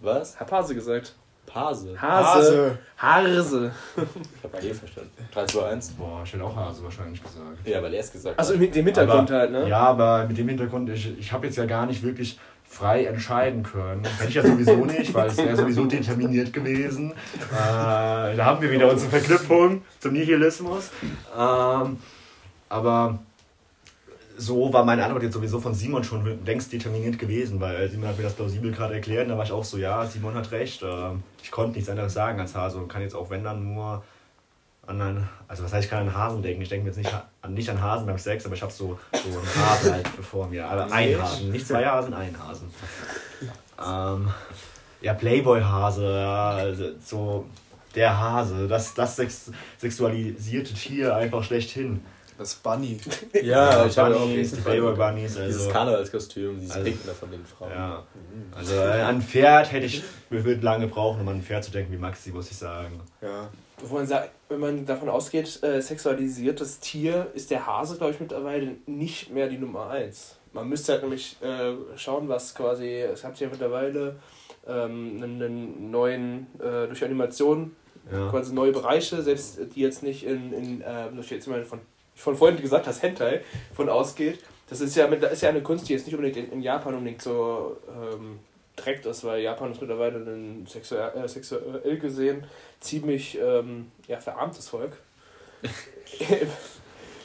Was? 0.01 0.39
Hab 0.39 0.51
Hase 0.51 0.75
gesagt. 0.75 1.15
Pase. 1.45 1.95
Hase. 2.01 2.77
Hase. 2.97 3.71
Ich 3.95 4.43
hab 4.43 4.59
G 4.59 4.73
verstanden. 4.73 5.11
3, 5.33 5.45
2, 5.45 5.65
1. 5.69 5.89
Boah, 5.91 6.21
ich 6.25 6.33
hätte 6.33 6.43
auch 6.43 6.55
Hase 6.55 6.83
wahrscheinlich 6.83 7.21
gesagt. 7.21 7.65
Ja, 7.65 7.81
weil 7.81 7.93
er 7.93 7.99
es 8.01 8.11
gesagt 8.11 8.37
Also 8.37 8.53
hat. 8.55 8.61
im, 8.61 8.73
im 8.73 8.85
Hintergrund 8.85 9.31
aber, 9.31 9.39
halt, 9.39 9.51
ne? 9.51 9.69
Ja, 9.69 9.77
aber 9.79 10.25
mit 10.27 10.37
dem 10.37 10.47
Hintergrund, 10.49 10.89
ich, 10.89 11.17
ich 11.17 11.31
habe 11.31 11.45
jetzt 11.45 11.55
ja 11.57 11.65
gar 11.65 11.85
nicht 11.85 12.03
wirklich 12.03 12.39
frei 12.67 13.05
entscheiden 13.05 13.63
können. 13.63 14.03
Hätte 14.03 14.27
ich 14.29 14.35
ja 14.35 14.41
sowieso 14.45 14.75
nicht, 14.85 15.13
weil 15.13 15.27
es 15.27 15.37
wäre 15.37 15.55
sowieso 15.55 15.85
determiniert 15.85 16.51
gewesen. 16.51 17.11
Äh, 17.11 17.15
da 18.35 18.45
haben 18.45 18.61
wir 18.61 18.71
wieder 18.71 18.91
unsere 18.91 19.11
Verknüpfung 19.11 19.83
zum 19.99 20.13
Nihilismus. 20.13 20.89
Ähm, 21.37 21.97
aber 22.67 23.19
so 24.37 24.71
war 24.73 24.83
meine 24.83 25.03
Antwort 25.03 25.23
jetzt 25.23 25.33
sowieso 25.33 25.59
von 25.59 25.73
Simon 25.73 26.03
schon 26.03 26.45
längst 26.45 26.71
determiniert 26.71 27.17
gewesen, 27.19 27.59
weil 27.59 27.89
Simon 27.89 28.09
hat 28.09 28.17
mir 28.17 28.23
das 28.23 28.33
plausibel 28.33 28.71
gerade 28.71 28.93
erklärt 28.95 29.23
und 29.23 29.29
da 29.29 29.37
war 29.37 29.45
ich 29.45 29.51
auch 29.51 29.63
so, 29.63 29.77
ja, 29.77 30.05
Simon 30.05 30.35
hat 30.35 30.51
recht. 30.51 30.83
Ähm, 30.83 31.23
ich 31.41 31.51
konnte 31.51 31.73
nichts 31.73 31.89
anderes 31.89 32.13
sagen 32.13 32.39
als 32.39 32.55
Hase 32.55 32.77
und 32.77 32.87
kann 32.87 33.01
jetzt 33.01 33.15
auch, 33.15 33.29
wenn 33.29 33.43
dann 33.43 33.73
nur 33.73 34.03
an 34.87 35.01
einen, 35.01 35.29
also 35.47 35.63
was 35.63 35.73
heißt, 35.73 35.85
ich 35.85 35.89
kann 35.89 36.07
an 36.07 36.15
Hasen 36.15 36.41
denken. 36.41 36.61
Ich 36.61 36.69
denke 36.69 36.87
jetzt 36.87 36.97
nicht 36.97 37.11
an, 37.41 37.53
nicht 37.53 37.69
an 37.69 37.81
Hasen 37.81 38.05
beim 38.05 38.17
Sex, 38.17 38.45
aber 38.45 38.55
ich 38.55 38.61
habe 38.61 38.71
so, 38.71 38.99
so 39.13 39.39
einen 39.39 39.65
Hasen 39.65 39.93
halt 39.93 40.07
vor 40.07 40.47
mir. 40.47 40.67
Aber 40.67 40.91
ein 40.91 41.21
Hasen, 41.21 41.51
nicht 41.51 41.67
zwei 41.67 41.85
Hasen, 41.85 42.13
ein 42.13 42.35
Hasen. 42.39 42.69
Ähm, 43.83 44.29
ja, 45.01 45.13
Playboy-Hase, 45.13 46.07
also 46.07 46.85
so 47.03 47.45
der 47.95 48.19
Hase, 48.19 48.67
das, 48.67 48.93
das 48.93 49.15
sex 49.15 49.51
sexualisierte 49.77 50.73
Tier 50.73 51.15
einfach 51.15 51.43
schlechthin. 51.43 52.01
Das 52.37 52.55
Bunny. 52.55 52.97
Ja, 53.43 53.85
ich 53.85 53.97
habe 53.97 54.15
auch 54.15 54.19
Bunnies, 54.21 54.51
die 54.51 54.61
Playboy-Bunnies, 54.61 55.35
Dieses 55.35 55.61
also. 55.61 55.69
Karnevalskostüm, 55.69 56.59
dieses 56.59 56.75
Also- 56.75 56.85
Pinkner 56.89 57.13
von 57.13 57.31
den 57.31 57.45
Frauen. 57.45 57.71
Ja, 57.71 58.03
also 58.55 58.75
äh, 58.75 58.79
an 59.01 59.15
ein 59.15 59.21
Pferd 59.21 59.71
hätte 59.71 59.85
ich, 59.85 60.03
wir 60.29 60.43
würden 60.43 60.61
lange 60.61 60.87
brauchen, 60.87 61.21
um 61.21 61.27
an 61.29 61.35
ein 61.37 61.41
Pferd 61.43 61.63
zu 61.63 61.71
denken 61.71 61.93
wie 61.93 61.97
Maxi, 61.97 62.31
muss 62.31 62.51
ich 62.51 62.57
sagen. 62.57 62.99
Ja. 63.21 63.49
Wo 63.81 63.95
man 63.95 64.07
sagt, 64.07 64.31
wenn 64.49 64.59
man 64.59 64.85
davon 64.85 65.09
ausgeht, 65.09 65.61
äh, 65.63 65.81
sexualisiertes 65.81 66.79
Tier, 66.79 67.27
ist 67.33 67.51
der 67.51 67.65
Hase, 67.65 67.97
glaube 67.97 68.13
ich, 68.13 68.19
mittlerweile 68.19 68.75
nicht 68.85 69.31
mehr 69.31 69.47
die 69.47 69.57
Nummer 69.57 69.89
eins. 69.89 70.37
Man 70.53 70.69
müsste 70.69 70.93
halt 70.93 71.01
nämlich 71.03 71.35
äh, 71.41 71.73
schauen, 71.97 72.27
was 72.29 72.55
quasi, 72.55 72.89
es 73.01 73.23
hat 73.25 73.37
ja 73.39 73.47
mittlerweile 73.49 74.15
ähm, 74.67 75.21
einen, 75.21 75.41
einen 75.43 75.91
neuen, 75.91 76.47
äh, 76.59 76.87
durch 76.87 77.03
Animation, 77.03 77.75
Ja. 78.11 78.29
quasi 78.29 78.53
neue 78.53 78.71
Bereiche, 78.71 79.21
selbst 79.21 79.59
die 79.75 79.81
jetzt 79.81 80.03
nicht 80.03 80.25
in, 80.25 80.53
in 80.53 80.81
äh, 80.81 81.11
durch 81.13 81.29
jetzt 81.31 81.47
mal 81.47 81.63
von, 81.65 81.79
von 82.15 82.35
vorhin 82.35 82.61
gesagt 82.61 82.87
hast, 82.87 83.01
Hentai, 83.01 83.41
von 83.73 83.89
ausgeht. 83.89 84.39
Das 84.69 84.81
ist 84.81 84.95
ja, 84.95 85.07
mit, 85.07 85.21
das 85.21 85.33
ist 85.33 85.41
ja 85.41 85.49
eine 85.49 85.61
Kunst, 85.61 85.87
die 85.87 85.93
jetzt 85.93 86.07
nicht 86.07 86.15
unbedingt 86.15 86.47
in, 86.47 86.51
in 86.51 86.61
Japan 86.61 86.95
unbedingt 86.95 87.21
so 87.21 87.77
ähm, 87.89 88.39
direkt 88.77 89.05
ist, 89.05 89.23
weil 89.23 89.41
Japan 89.41 89.71
ist 89.71 89.81
mittlerweile 89.81 90.17
ein 90.17 90.65
sexuell, 90.67 91.11
äh, 91.15 91.27
sexuell 91.27 91.97
gesehen 91.99 92.45
ziemlich 92.79 93.37
ähm, 93.39 93.91
ja, 94.07 94.19
verarmtes 94.19 94.69
Volk. 94.69 94.97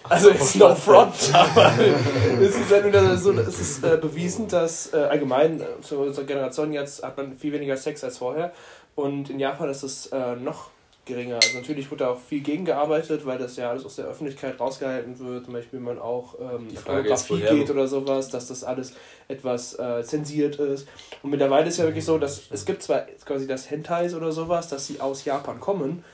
also 0.08 0.30
it's 0.30 0.54
no 0.54 0.74
front, 0.74 1.14
aber 1.34 1.72
ist, 2.40 3.26
es 3.26 3.60
ist 3.60 3.84
äh, 3.84 3.98
bewiesen, 4.00 4.48
dass 4.48 4.92
äh, 4.92 4.96
allgemein 4.96 5.60
äh, 5.60 5.64
zu 5.82 5.98
unserer 5.98 6.24
Generation 6.24 6.72
jetzt 6.72 7.02
hat 7.02 7.16
man 7.16 7.36
viel 7.36 7.52
weniger 7.52 7.76
Sex 7.76 8.02
als 8.04 8.18
vorher 8.18 8.52
und 8.94 9.28
in 9.28 9.38
Japan 9.38 9.68
ist 9.68 9.82
es 9.82 10.06
äh, 10.06 10.36
noch 10.36 10.70
geringer. 11.10 11.36
Also 11.36 11.58
natürlich 11.58 11.90
wird 11.90 12.00
da 12.00 12.10
auch 12.10 12.20
viel 12.20 12.40
gegengearbeitet, 12.40 13.26
weil 13.26 13.38
das 13.38 13.56
ja 13.56 13.70
alles 13.70 13.84
aus 13.84 13.96
der 13.96 14.06
Öffentlichkeit 14.06 14.58
rausgehalten 14.58 15.18
wird, 15.18 15.44
zum 15.44 15.54
Beispiel 15.54 15.80
man 15.80 15.98
auch 15.98 16.34
ähm, 16.40 16.68
Die 16.70 16.76
Frage 16.76 17.12
ist, 17.12 17.28
geht 17.28 17.70
oder 17.70 17.86
sowas, 17.86 18.30
dass 18.30 18.48
das 18.48 18.64
alles 18.64 18.94
etwas 19.28 19.78
äh, 19.78 20.02
zensiert 20.02 20.56
ist. 20.56 20.88
Und 21.22 21.30
mittlerweile 21.30 21.68
ist 21.68 21.78
ja 21.78 21.84
wirklich 21.84 22.04
so, 22.04 22.18
dass 22.18 22.50
es 22.50 22.64
gibt 22.64 22.82
zwar 22.82 23.02
quasi 23.24 23.46
das 23.46 23.70
Hentais 23.70 24.14
oder 24.14 24.32
sowas, 24.32 24.68
dass 24.68 24.86
sie 24.86 25.00
aus 25.00 25.24
Japan 25.24 25.60
kommen, 25.60 26.04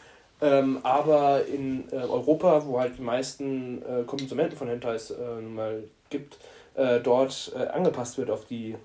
ähm, 0.41 0.81
aber 0.83 1.47
in 1.47 1.85
äh, 1.91 1.97
Europa, 1.97 2.67
wo 2.67 2.79
halt 2.79 2.99
die 2.99 3.03
meisten 3.03 3.83
äh, 3.83 4.03
Konsumenten 4.05 4.57
von 4.57 4.69
Hentais 4.69 5.11
äh, 5.11 5.41
nun 5.41 5.55
mal 5.55 5.85
gibt, 6.11 6.39
äh, 6.75 7.01
dort 7.01 7.53
äh, 7.57 7.67
angepasst 7.69 8.19
wird 8.19 8.31
auf 8.31 8.45
die, 8.45 8.77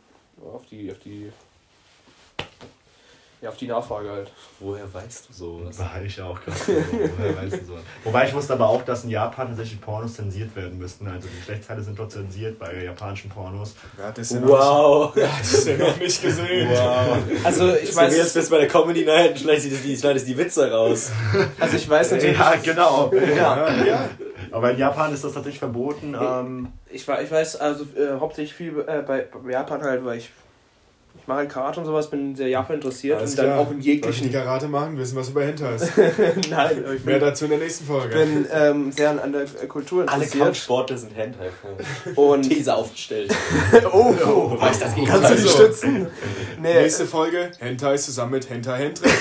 auf 0.54 0.66
die, 0.66 0.92
auf 0.92 1.00
die, 1.00 1.32
ja, 3.42 3.50
auf 3.50 3.58
die 3.58 3.68
Nachfrage 3.68 4.10
halt. 4.12 4.32
Woher 4.60 4.92
weißt 4.94 5.30
du 5.30 5.34
sowas? 5.34 5.80
War 5.80 6.02
ich 6.06 6.22
auch 6.22 6.40
gerade 6.40 6.58
so. 6.58 6.74
woher 7.18 7.36
weißt 7.38 7.62
du 7.62 7.66
so. 7.66 7.74
Wobei 8.04 8.28
ich 8.28 8.34
wusste 8.36 8.54
aber 8.54 8.70
auch, 8.70 8.84
dass 8.84 9.04
in 9.04 9.10
Japan 9.10 9.48
tatsächlich 9.48 9.82
Pornos 9.82 10.14
zensiert 10.14 10.56
werden 10.56 10.78
müssten. 10.78 11.08
Also 11.08 11.28
die 11.28 11.38
Geschlechtsteile 11.38 11.82
sind 11.82 11.98
dort 11.98 12.12
zensiert 12.12 12.60
bei 12.60 12.84
japanischen 12.84 13.30
Pornos. 13.32 13.76
Das 14.16 14.30
ja 14.30 14.40
nicht, 14.40 14.48
Wow! 14.50 15.12
wer 15.16 15.32
hat 15.32 15.42
das 15.42 15.66
ja 15.66 15.78
noch 15.78 15.98
nicht 16.00 16.22
gesehen? 16.22 16.70
Wow! 16.70 17.18
Also 17.44 17.74
ich 17.76 17.96
weiß, 17.96 18.16
jetzt 18.16 18.34
bist 18.36 18.48
du 18.50 18.56
bei 18.56 18.60
der 18.60 18.68
Comedy 18.68 19.06
Night 19.06 19.32
und 19.32 19.40
schneidest 19.40 19.86
die, 19.86 19.98
schneidest 19.98 20.28
die 20.28 20.38
Witze 20.38 20.72
raus. 20.72 21.12
also 21.60 21.76
ich 21.78 21.90
weiß 21.90 22.12
natürlich, 22.12 22.38
Ja, 22.38 22.54
genau. 22.62 23.12
Ja. 23.14 23.36
Ja, 23.76 23.84
ja. 23.86 24.10
Aber 24.52 24.72
in 24.72 24.78
Japan 24.78 25.14
ist 25.14 25.24
das 25.24 25.34
tatsächlich 25.34 25.60
verboten. 25.60 26.14
Ähm, 26.20 26.68
ich, 26.92 27.08
wa- 27.08 27.22
ich 27.22 27.32
weiß 27.32 27.56
also 27.56 27.86
äh, 27.96 28.20
hauptsächlich 28.20 28.54
viel 28.54 28.80
äh, 28.86 29.02
bei 29.02 29.28
Japan 29.50 29.82
halt, 29.82 30.04
weil 30.06 30.18
ich 30.18 30.30
ich 31.22 31.28
mache 31.28 31.40
halt 31.40 31.50
Karate 31.50 31.80
und 31.80 31.86
sowas, 31.86 32.10
bin 32.10 32.36
sehr 32.36 32.48
Japan 32.48 32.78
interessiert 32.78 33.20
Alles 33.20 33.32
und 33.32 33.38
dann 33.40 33.46
klar. 33.46 33.60
auch 33.60 33.68
in 33.68 33.74
Leute, 33.74 33.84
die 33.84 33.90
jeglichen. 33.90 34.32
Karate 34.32 34.68
machen, 34.68 34.98
wissen 34.98 35.16
was 35.16 35.30
über 35.30 35.44
Hentais. 35.44 35.92
Nein, 36.50 36.84
aber 36.84 36.94
ich 36.96 37.06
Mehr 37.06 37.20
bin, 37.20 37.28
dazu 37.28 37.46
in 37.46 37.52
der 37.52 37.60
nächsten 37.60 37.86
Folge. 37.86 38.16
bin 38.16 38.48
ähm, 38.52 38.92
sehr 38.92 39.12
an, 39.12 39.20
an 39.20 39.32
der 39.32 39.46
Kultur 39.68 40.02
Alle 40.02 40.24
interessiert. 40.24 40.44
Kampfsportler 40.44 40.98
sind 40.98 41.16
Hentai-Fans. 41.16 42.18
Und 42.18 42.50
These 42.50 42.74
aufgestellt. 42.74 43.32
oh, 43.92 44.16
Oh, 44.26 44.48
beweis 44.50 44.80
das 44.80 44.96
Kannst 44.96 45.12
kannst 45.12 45.32
du 45.32 45.36
die 45.36 45.48
stützen? 45.48 46.08
Nee, 46.60 46.82
Nächste 46.82 47.06
Folge, 47.06 47.52
Hentais 47.60 48.06
zusammen 48.06 48.32
mit 48.32 48.50
Hentai 48.50 48.78
Hentre. 48.78 49.08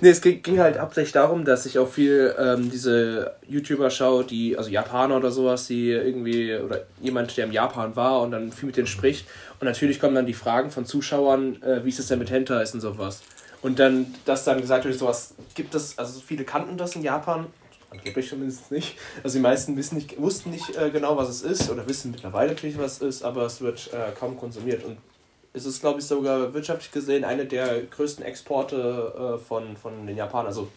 Nee, 0.00 0.10
es 0.10 0.20
ging, 0.20 0.42
ging 0.42 0.60
halt 0.60 0.78
hauptsächlich 0.78 1.12
darum, 1.12 1.44
dass 1.44 1.66
ich 1.66 1.78
auch 1.78 1.88
viel 1.88 2.32
ähm, 2.38 2.70
diese 2.70 3.34
YouTuber 3.48 3.90
schaue, 3.90 4.24
die, 4.24 4.56
also 4.56 4.70
Japaner 4.70 5.16
oder 5.16 5.32
sowas, 5.32 5.66
die 5.66 5.90
irgendwie, 5.90 6.54
oder 6.54 6.82
jemand, 7.00 7.36
der 7.36 7.46
im 7.46 7.52
Japan 7.52 7.96
war 7.96 8.20
und 8.20 8.30
dann 8.30 8.52
viel 8.52 8.66
mit 8.66 8.76
denen 8.76 8.86
spricht. 8.86 9.26
Und 9.60 9.66
natürlich 9.66 10.00
kommen 10.00 10.14
dann 10.14 10.26
die 10.26 10.34
Fragen 10.34 10.70
von 10.70 10.86
Zuschauern, 10.86 11.62
äh, 11.62 11.84
wie 11.84 11.88
ist 11.88 11.98
es 11.98 12.08
denn 12.08 12.18
mit 12.18 12.30
Hentai 12.30 12.60
und 12.72 12.80
sowas. 12.80 13.22
Und 13.60 13.78
dann, 13.78 14.14
dass 14.24 14.44
dann 14.44 14.60
gesagt 14.60 14.84
wird, 14.84 14.96
sowas 14.96 15.34
gibt 15.54 15.74
es, 15.74 15.98
also 15.98 16.20
viele 16.20 16.44
kannten 16.44 16.76
das 16.76 16.94
in 16.94 17.02
Japan 17.02 17.46
Angeblich 17.90 18.28
zumindest 18.28 18.70
nicht. 18.70 18.98
Also 19.24 19.38
die 19.38 19.42
meisten 19.42 19.76
wissen 19.76 19.94
nicht, 19.94 20.20
wussten 20.20 20.50
nicht 20.50 20.76
äh, 20.76 20.90
genau, 20.90 21.16
was 21.16 21.30
es 21.30 21.42
ist 21.42 21.70
oder 21.70 21.88
wissen 21.88 22.10
mittlerweile 22.10 22.50
natürlich, 22.50 22.78
was 22.78 23.00
es 23.00 23.16
ist, 23.16 23.22
aber 23.22 23.46
es 23.46 23.62
wird 23.62 23.90
äh, 23.94 24.12
kaum 24.18 24.36
konsumiert. 24.36 24.84
Und 24.84 24.98
es 25.54 25.64
ist, 25.64 25.80
glaube 25.80 26.00
ich, 26.00 26.06
sogar 26.06 26.52
wirtschaftlich 26.52 26.92
gesehen 26.92 27.24
eine 27.24 27.46
der 27.46 27.82
größten 27.84 28.24
Exporte 28.24 29.36
äh, 29.36 29.38
von, 29.38 29.76
von 29.78 30.06
den 30.06 30.18
Japanern. 30.18 30.48
Also 30.48 30.68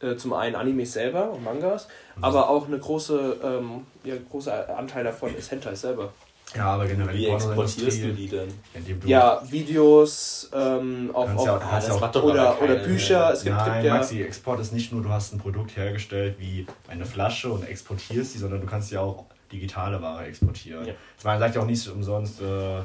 äh, 0.00 0.14
zum 0.14 0.34
einen 0.34 0.54
Animes 0.54 0.92
selber 0.92 1.30
und 1.32 1.42
Mangas, 1.42 1.88
aber 2.20 2.48
auch 2.48 2.68
eine 2.68 2.78
große, 2.78 3.38
ähm, 3.42 3.84
ja, 4.04 4.14
großer 4.30 4.76
Anteil 4.78 5.02
davon 5.02 5.34
ist 5.34 5.50
Hentai 5.50 5.74
selber. 5.74 6.12
Ja, 6.54 6.66
aber 6.74 6.86
generell 6.86 7.14
Wie 7.14 7.26
exportierst 7.26 8.02
du 8.02 8.12
die 8.12 8.28
denn? 8.28 8.48
indem 8.74 9.00
du 9.00 9.08
Ja, 9.08 9.40
Videos 9.48 10.50
ähm, 10.54 11.10
auf, 11.12 11.30
auf 11.36 11.46
ja 11.46 11.56
auch- 11.56 11.62
Ah, 11.62 11.80
das 11.80 11.90
oder, 12.16 12.62
oder 12.62 12.74
keine- 12.74 12.76
Bücher. 12.80 13.32
Es 13.32 13.42
gibt, 13.42 13.56
Nein, 13.56 13.72
gibt 13.74 13.84
ja. 13.84 13.94
Maxi, 13.94 14.22
Export 14.22 14.60
ist 14.60 14.72
nicht 14.72 14.92
nur, 14.92 15.02
du 15.02 15.08
hast 15.08 15.32
ein 15.32 15.38
Produkt 15.38 15.76
hergestellt 15.76 16.36
wie 16.38 16.66
eine 16.88 17.06
Flasche 17.06 17.50
und 17.50 17.66
exportierst 17.66 18.34
die, 18.34 18.38
sondern 18.38 18.60
du 18.60 18.66
kannst 18.66 18.90
ja 18.90 19.00
auch 19.00 19.24
digitale 19.50 20.00
Ware 20.02 20.24
exportieren. 20.24 20.86
Ja. 20.86 20.92
Das 21.16 21.24
war, 21.24 21.38
sagt 21.38 21.54
ja 21.54 21.62
auch 21.62 21.66
nicht 21.66 21.86
umsonst, 21.88 22.40
äh, 22.40 22.76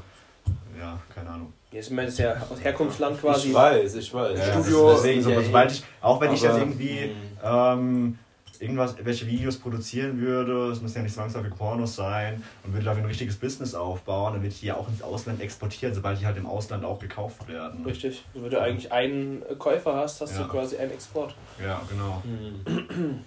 ja, 0.80 1.00
keine 1.14 1.30
Ahnung. 1.30 1.54
Jetzt 1.72 1.92
ist 1.92 1.98
es 2.00 2.18
ja 2.18 2.36
aus 2.50 2.64
Herkunftsland 2.64 3.20
quasi. 3.20 3.50
Ich 3.50 3.54
weiß, 3.54 3.96
ich 3.96 4.14
weiß. 4.14 4.40
Ja, 4.40 4.46
Studio- 4.54 4.92
das 4.92 5.02
deswegen 5.02 5.22
so, 5.22 5.30
Ja, 5.32 5.42
sobald 5.42 5.72
ich, 5.72 5.84
auch 6.02 6.22
wenn 6.22 6.34
ich 6.34 6.42
jetzt 6.42 6.58
irgendwie 6.58 7.00
hm. 7.00 7.12
ähm, 7.44 8.20
irgendwas, 8.62 8.96
welche 9.04 9.28
Videos 9.28 9.58
produzieren 9.58 10.20
würde, 10.20 10.72
es 10.72 10.82
müssen 10.82 10.98
ja 10.98 11.04
nicht 11.04 11.16
zwangsläufig 11.16 11.54
Pornos 11.56 11.96
sein 11.96 12.44
und 12.64 12.74
würde 12.74 12.86
dafür 12.86 13.04
ein 13.04 13.08
richtiges 13.08 13.36
Business 13.38 13.76
aufbauen, 13.76 14.34
dann 14.34 14.42
würde 14.42 14.54
ich 14.54 14.60
die 14.60 14.68
ja 14.68 14.76
auch 14.76 14.88
ins 14.88 15.02
Ausland 15.02 15.42
exportieren, 15.42 15.94
sobald 15.94 16.20
die 16.20 16.26
halt 16.26 16.38
im 16.38 16.46
Ausland 16.46 16.84
auch 16.86 17.00
gekauft 17.00 17.48
werden. 17.48 17.84
Richtig. 17.86 18.24
Wenn 18.34 18.50
du 18.50 18.62
eigentlich 18.62 18.92
einen 18.92 19.44
Käufer 19.60 19.96
hast, 19.96 20.22
hast 20.22 20.34
Ja. 20.38 20.44
du 20.44 20.50
quasi 20.50 20.78
einen 20.78 20.92
Export. 20.92 21.36
Ja, 21.64 21.82
genau. 21.90 22.22
Hm. 22.24 23.24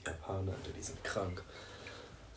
Die 0.00 0.06
Japaner, 0.06 0.52
Alter, 0.52 0.70
die 0.76 0.82
sind 0.82 1.02
krank. 1.04 1.42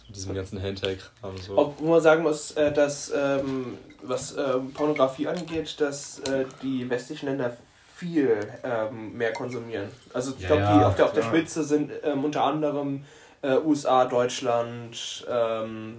Mit 0.08 0.16
diesem 0.18 0.36
ganzen 0.36 0.60
Hentai-Kram 0.60 1.38
so. 1.38 1.58
Obwohl 1.58 1.90
man 1.90 2.02
sagen 2.02 2.24
muss, 2.24 2.52
äh, 2.52 2.74
dass 2.74 3.14
ähm, 3.16 3.78
was 4.04 4.36
ähm, 4.38 4.74
Pornografie 4.74 5.28
angeht, 5.28 5.80
dass 5.80 6.20
äh, 6.20 6.44
die 6.62 6.90
westlichen 6.90 7.28
Länder 7.28 7.56
viel 8.02 8.40
ähm, 8.64 9.14
mehr 9.16 9.32
konsumieren. 9.32 9.88
Also 10.14 10.34
ich 10.36 10.42
Ja, 10.42 10.48
glaube, 10.48 10.62
ja, 10.64 10.78
die 10.80 10.86
auf 10.86 10.96
der, 10.96 11.06
auf 11.06 11.12
der. 11.14 11.22
Spitze 11.24 11.64
sind 11.64 11.92
ähm, 12.04 12.24
unter 12.26 12.44
anderem 12.44 13.06
äh, 13.44 13.58
USA, 13.58 14.06
Deutschland, 14.06 15.26
ähm, 15.30 15.98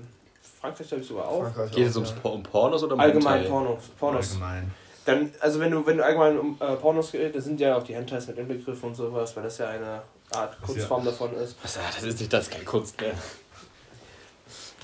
Frankreich 0.60 0.88
glaube 0.88 1.02
ich 1.02 1.08
sogar 1.08 1.28
auch. 1.28 1.42
Frankreich 1.42 1.70
Geht 1.70 1.84
auch, 1.86 1.90
es 1.90 1.96
ums 1.96 2.10
ja. 2.10 2.16
Por- 2.20 2.32
um 2.34 2.42
Pornos 2.42 2.82
oder 2.82 2.94
um 2.94 3.00
Allgemein 3.00 3.34
Hentai? 3.34 3.48
Pornos. 3.50 3.82
Pornos. 3.98 4.28
Allgemein. 4.32 4.70
Dann, 5.04 5.30
also 5.40 5.60
wenn 5.60 5.70
du, 5.70 5.86
wenn 5.86 5.96
du 5.98 6.04
allgemein 6.04 6.38
um 6.38 6.56
äh, 6.60 6.74
Pornos 6.76 7.12
geht, 7.12 7.34
da 7.36 7.40
sind 7.40 7.60
ja 7.60 7.76
auch 7.76 7.82
die 7.84 7.94
Hentais 7.94 8.26
mit 8.26 8.36
inbegriffen 8.38 8.88
und 8.88 8.94
sowas, 8.96 9.34
weil 9.36 9.44
das 9.44 9.58
ja 9.58 9.68
eine 9.68 10.02
Art 10.34 10.56
ja- 10.60 10.66
Kunstform 10.66 11.04
davon 11.04 11.32
ist. 11.34 11.56
Ah, 11.64 11.68
Das 11.94 12.02
ist 12.02 12.18
nicht 12.20 12.32
das, 12.32 12.44
ist 12.44 12.50
keine 12.50 12.64
Kunst 12.64 13.00
mehr. 13.00 13.12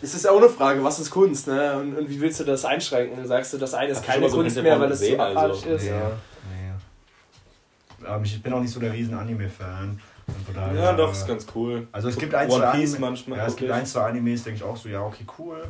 Es 0.01 0.15
ist 0.15 0.29
auch 0.29 0.37
eine 0.39 0.49
Frage, 0.49 0.83
was 0.85 1.01
ist 1.01 1.11
Kunst, 1.11 1.49
ne? 1.49 1.77
Und, 1.77 1.97
und 1.97 2.09
wie 2.09 2.21
willst 2.21 2.39
du 2.39 2.45
das 2.45 2.65
einschränken? 2.65 3.27
Sagst 3.27 3.53
du, 3.53 3.59
das 3.59 3.75
eine 3.75 3.91
ist 3.91 4.05
keine 4.05 4.29
so 4.31 4.37
Kunst 4.37 4.57
mehr, 4.63 4.79
weil 4.79 4.93
es 4.93 5.01
zu 5.01 5.05
gesehen, 5.07 5.21
also? 5.21 5.69
ist? 5.69 5.83
Nee, 5.85 5.93
Aber 8.05 8.25
ich 8.25 8.43
bin 8.43 8.53
auch 8.53 8.61
nicht 8.61 8.73
so 8.73 8.81
der 8.81 8.93
riesen 8.93 9.15
Anime-Fan. 9.15 10.01
Daher, 10.55 10.75
Ja, 10.75 10.93
doch, 10.93 11.13
ist 11.13 11.27
ganz 11.27 11.47
cool. 11.55 11.89
Also 11.91 12.09
es 12.09 12.19
gibt 12.19 12.35
ein, 12.35 12.51
One 12.51 12.61
zwei 12.63 12.73
Piece 12.73 12.91
Anime, 12.95 13.07
manchmal. 13.07 13.39
ja, 13.39 13.47
es 13.47 13.57
gibt 13.57 13.71
ein, 13.71 13.87
zwei 13.87 14.03
Animes, 14.03 14.45
denke 14.45 14.59
ich 14.59 14.63
auch 14.63 14.77
so, 14.77 14.89
ja, 14.89 15.03
okay, 15.03 15.25
cool. 15.39 15.63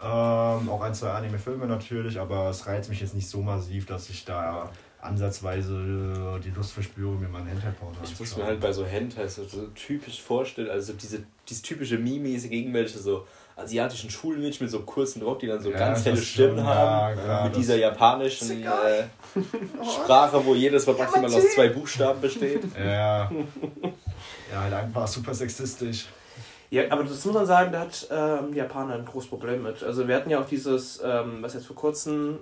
Ähm, 0.00 0.68
auch 0.68 0.80
ein, 0.82 0.94
zwei 0.94 1.10
Anime-Filme 1.10 1.66
natürlich, 1.66 2.20
aber 2.20 2.50
es 2.50 2.66
reizt 2.66 2.88
mich 2.88 3.00
jetzt 3.00 3.14
nicht 3.14 3.28
so 3.28 3.40
massiv, 3.42 3.86
dass 3.86 4.08
ich 4.10 4.24
da 4.24 4.70
ansatzweise 5.00 6.36
äh, 6.36 6.40
die 6.40 6.50
Lust 6.50 6.72
verspüre, 6.72 7.12
mir 7.12 7.28
mal 7.28 7.38
einen 7.38 7.48
Hentai-Porno 7.48 7.96
Ich 8.04 8.18
muss 8.18 8.36
mir 8.36 8.44
halt 8.44 8.60
bei 8.60 8.72
so 8.72 8.84
Hentais 8.84 9.36
so, 9.36 9.44
so 9.44 9.66
typisch 9.68 10.20
vorstellen, 10.22 10.70
also 10.70 10.92
diese, 10.92 11.24
dieses 11.48 11.62
typische 11.62 11.98
Mimis 11.98 12.48
gegen 12.48 12.74
welche 12.74 12.98
so 12.98 13.26
asiatischen 13.56 14.10
Schulmädchen 14.10 14.66
mit 14.66 14.70
so 14.70 14.80
kurzen 14.80 15.22
Rock, 15.22 15.38
die 15.40 15.46
dann 15.46 15.62
so 15.62 15.70
Ja, 15.70 15.78
ganz 15.78 16.04
helle 16.04 16.16
Stimmen 16.18 16.58
schon- 16.58 16.66
haben. 16.66 17.18
ja, 17.26 17.44
mit 17.44 17.56
dieser 17.56 17.76
japanischen 17.76 18.62
äh, 18.62 19.04
Sprache, 19.84 20.44
wo 20.44 20.54
jedes 20.54 20.86
Wort 20.86 20.98
maximal 20.98 21.32
aus 21.32 21.54
zwei 21.54 21.68
Buchstaben 21.68 22.20
besteht. 22.20 22.62
Ja, 22.78 23.30
ja, 24.52 24.60
halt 24.60 24.74
einfach 24.74 25.08
super 25.08 25.34
sexistisch. 25.34 26.06
Ja, 26.70 26.82
aber 26.90 27.04
das 27.04 27.24
muss 27.24 27.34
man 27.34 27.46
sagen, 27.46 27.72
da 27.72 27.80
hat 27.80 28.06
ähm, 28.10 28.52
die 28.52 28.58
Japaner 28.58 28.94
ein 28.94 29.04
großes 29.04 29.30
Problem 29.30 29.62
mit. 29.62 29.82
Also 29.82 30.06
wir 30.06 30.16
hatten 30.16 30.30
ja 30.30 30.40
auch 30.40 30.46
dieses, 30.46 31.00
ähm, 31.04 31.38
was 31.40 31.54
jetzt 31.54 31.66
vor 31.66 31.76
kurzem 31.76 32.38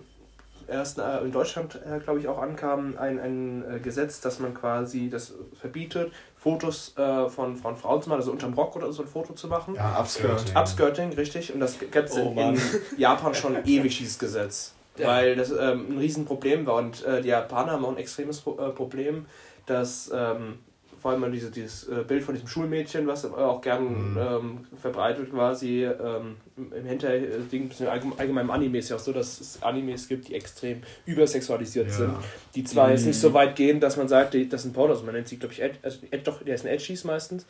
erst 0.68 0.98
äh, 0.98 1.20
in 1.20 1.32
Deutschland, 1.32 1.80
äh, 1.84 1.98
glaube 2.00 2.20
ich, 2.20 2.28
auch 2.28 2.38
ankam, 2.38 2.94
ein, 2.98 3.18
ein 3.18 3.64
äh, 3.68 3.78
Gesetz, 3.80 4.20
dass 4.20 4.38
man 4.38 4.54
quasi 4.54 5.08
das 5.08 5.34
verbietet, 5.58 6.12
Fotos 6.36 6.92
von, 6.94 7.56
von 7.56 7.76
Frauen 7.78 8.02
zu 8.02 8.10
machen, 8.10 8.20
also 8.20 8.30
unterm 8.30 8.52
Rock 8.52 8.76
oder 8.76 8.92
so 8.92 9.02
ein 9.02 9.08
Foto 9.08 9.32
zu 9.32 9.48
machen. 9.48 9.76
Ja, 9.76 9.98
Upskirting. 9.98 10.54
Upskirting, 10.54 11.12
richtig. 11.14 11.54
Und 11.54 11.60
das 11.60 11.78
gibt 11.78 11.94
es 11.94 12.18
Oh 12.18 12.34
in, 12.36 12.54
in 12.54 12.60
Japan 12.98 13.34
schon 13.34 13.56
ewig, 13.64 13.96
dieses 13.96 14.18
Gesetz. 14.18 14.74
Ja. 14.98 15.08
Weil 15.08 15.36
das 15.36 15.50
ähm, 15.50 15.86
ein 15.88 15.98
Riesenproblem 15.98 16.66
war. 16.66 16.74
Und 16.74 17.02
äh, 17.04 17.22
die 17.22 17.28
Japaner 17.28 17.72
haben 17.72 17.84
auch 17.86 17.92
ein 17.92 17.96
extremes 17.96 18.42
Pro 18.42 18.52
Problem, 18.72 19.24
dass 19.64 20.10
ähm, 20.14 20.58
vor 21.05 21.11
allem 21.12 21.30
diese, 21.32 21.50
dieses 21.50 21.86
äh, 21.86 22.02
Bild 22.09 22.22
von 22.22 22.32
diesem 22.34 22.48
Schulmädchen, 22.48 23.07
was 23.07 23.26
auch 23.26 23.61
gern 23.61 24.12
Mhm. 24.12 24.18
ähm, 24.18 24.59
verbreitet 24.80 25.30
quasi 25.30 25.84
ähm, 25.84 26.36
im 26.57 26.86
Hinter-Ding, 26.86 27.70
allgemein 28.16 28.46
im 28.46 28.50
Anime 28.50 28.78
ist 28.78 28.88
ja 28.88 28.96
auch 28.96 29.00
so, 29.00 29.12
dass 29.12 29.38
es 29.38 29.62
Animes 29.62 30.09
gibt, 30.09 30.28
die 30.28 30.34
extrem 30.34 30.82
übersexualisiert 31.05 31.88
Ja. 31.88 31.92
sind. 31.92 32.14
Die 32.55 32.64
zwar 32.64 32.90
jetzt 32.90 33.02
Mhm. 33.02 33.09
nicht 33.09 33.20
so 33.20 33.34
weit 33.34 33.55
gehen, 33.55 33.80
dass 33.80 33.98
man 33.98 34.09
sagt, 34.09 34.34
das 34.50 34.62
sind 34.62 34.72
Pornos, 34.72 35.02
man 35.02 35.14
nennt 35.14 35.28
sie, 35.28 35.36
glaube 35.36 35.52
ich, 35.52 35.61
Ed, 35.61 35.74
also 35.82 35.98
Ed, 36.11 36.26
doch, 36.26 36.42
der 36.42 36.55
ist 36.55 36.64
ein 36.64 36.72
Edgies 36.72 37.05
meistens. 37.05 37.44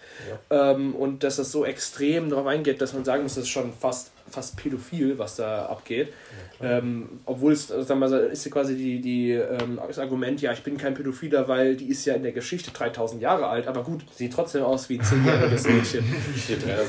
Ähm, 0.51 0.97
und 0.97 1.23
dass 1.23 1.37
das 1.37 1.53
so 1.53 1.65
extrem 1.65 2.31
darauf 2.31 2.47
eingeht, 2.49 2.81
dass 2.81 2.93
man 2.93 3.05
sagen 3.05 3.23
muss, 3.23 3.37
das 3.37 3.45
ist 3.45 3.51
schon 3.51 3.73
fast, 3.73 4.11
fast 4.35 4.57
pädophil, 4.57 5.19
was 5.19 5.37
da 5.37 5.67
abgeht. 5.67 6.13
ähm, 6.61 7.21
obwohl 7.25 7.53
es, 7.53 7.71
also 7.71 7.85
sagen 7.85 8.01
wir 8.01 8.09
mal, 8.09 8.19
ist 8.27 8.45
ja 8.45 8.51
quasi 8.51 8.77
die, 8.77 9.01
die, 9.01 9.33
ähm, 9.33 9.79
das 9.87 9.99
Argument, 9.99 10.41
ja, 10.43 10.53
ich 10.53 10.63
bin 10.63 10.77
kein 10.77 10.95
Pädophiler, 10.95 11.49
weil 11.49 11.77
die 11.77 11.89
ist 11.89 12.05
ja 12.05 12.15
in 12.15 12.23
der 12.23 12.33
Geschichte 12.33 12.71
3000 12.71 13.23
Jahre 13.23 13.47
alt, 13.47 13.67
aber 13.67 13.83
gut, 13.83 14.05
sieht 14.15 14.33
trotzdem 14.33 14.63
aus 14.63 14.89
wie 14.89 14.99
ein 14.99 15.05
10-jähriges 15.05 15.69
Mädchen. 15.73 16.05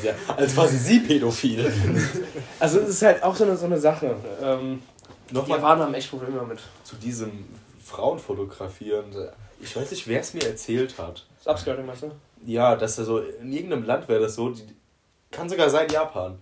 Ja, 0.03 0.13
als 0.35 0.55
war 0.57 0.67
sie 0.67 0.77
sie 0.77 0.99
pädophil. 0.99 1.71
Also 2.59 2.79
es 2.79 2.89
ist 2.89 3.01
halt 3.01 3.21
auch 3.23 3.35
so 3.35 3.43
eine, 3.43 3.57
so 3.57 3.65
eine 3.65 3.77
Sache. 3.77 4.15
Ähm, 4.41 4.81
die 5.29 5.33
Nochmal 5.33 5.57
Japaner 5.59 5.83
haben 5.85 5.93
echt 5.93 6.09
Probleme 6.09 6.37
damit. 6.37 6.59
zu 6.83 6.95
diesem 6.95 7.31
Frauenfotografieren. 7.83 9.05
Ich 9.59 9.75
weiß 9.75 9.91
nicht, 9.91 10.07
wer 10.07 10.19
es 10.21 10.33
mir 10.33 10.43
erzählt 10.45 10.97
hat. 10.97 11.25
Das 11.43 11.53
Upskirting, 11.53 11.85
meinst 11.85 12.03
du? 12.03 12.11
Ja, 12.45 12.75
dass 12.75 12.97
er 12.97 13.05
so 13.05 13.19
in 13.19 13.51
irgendeinem 13.51 13.83
Land 13.85 14.07
wäre 14.07 14.21
das 14.21 14.35
so, 14.35 14.49
die, 14.49 14.63
kann 15.31 15.49
sogar 15.49 15.69
sein 15.69 15.89
Japan. 15.89 16.39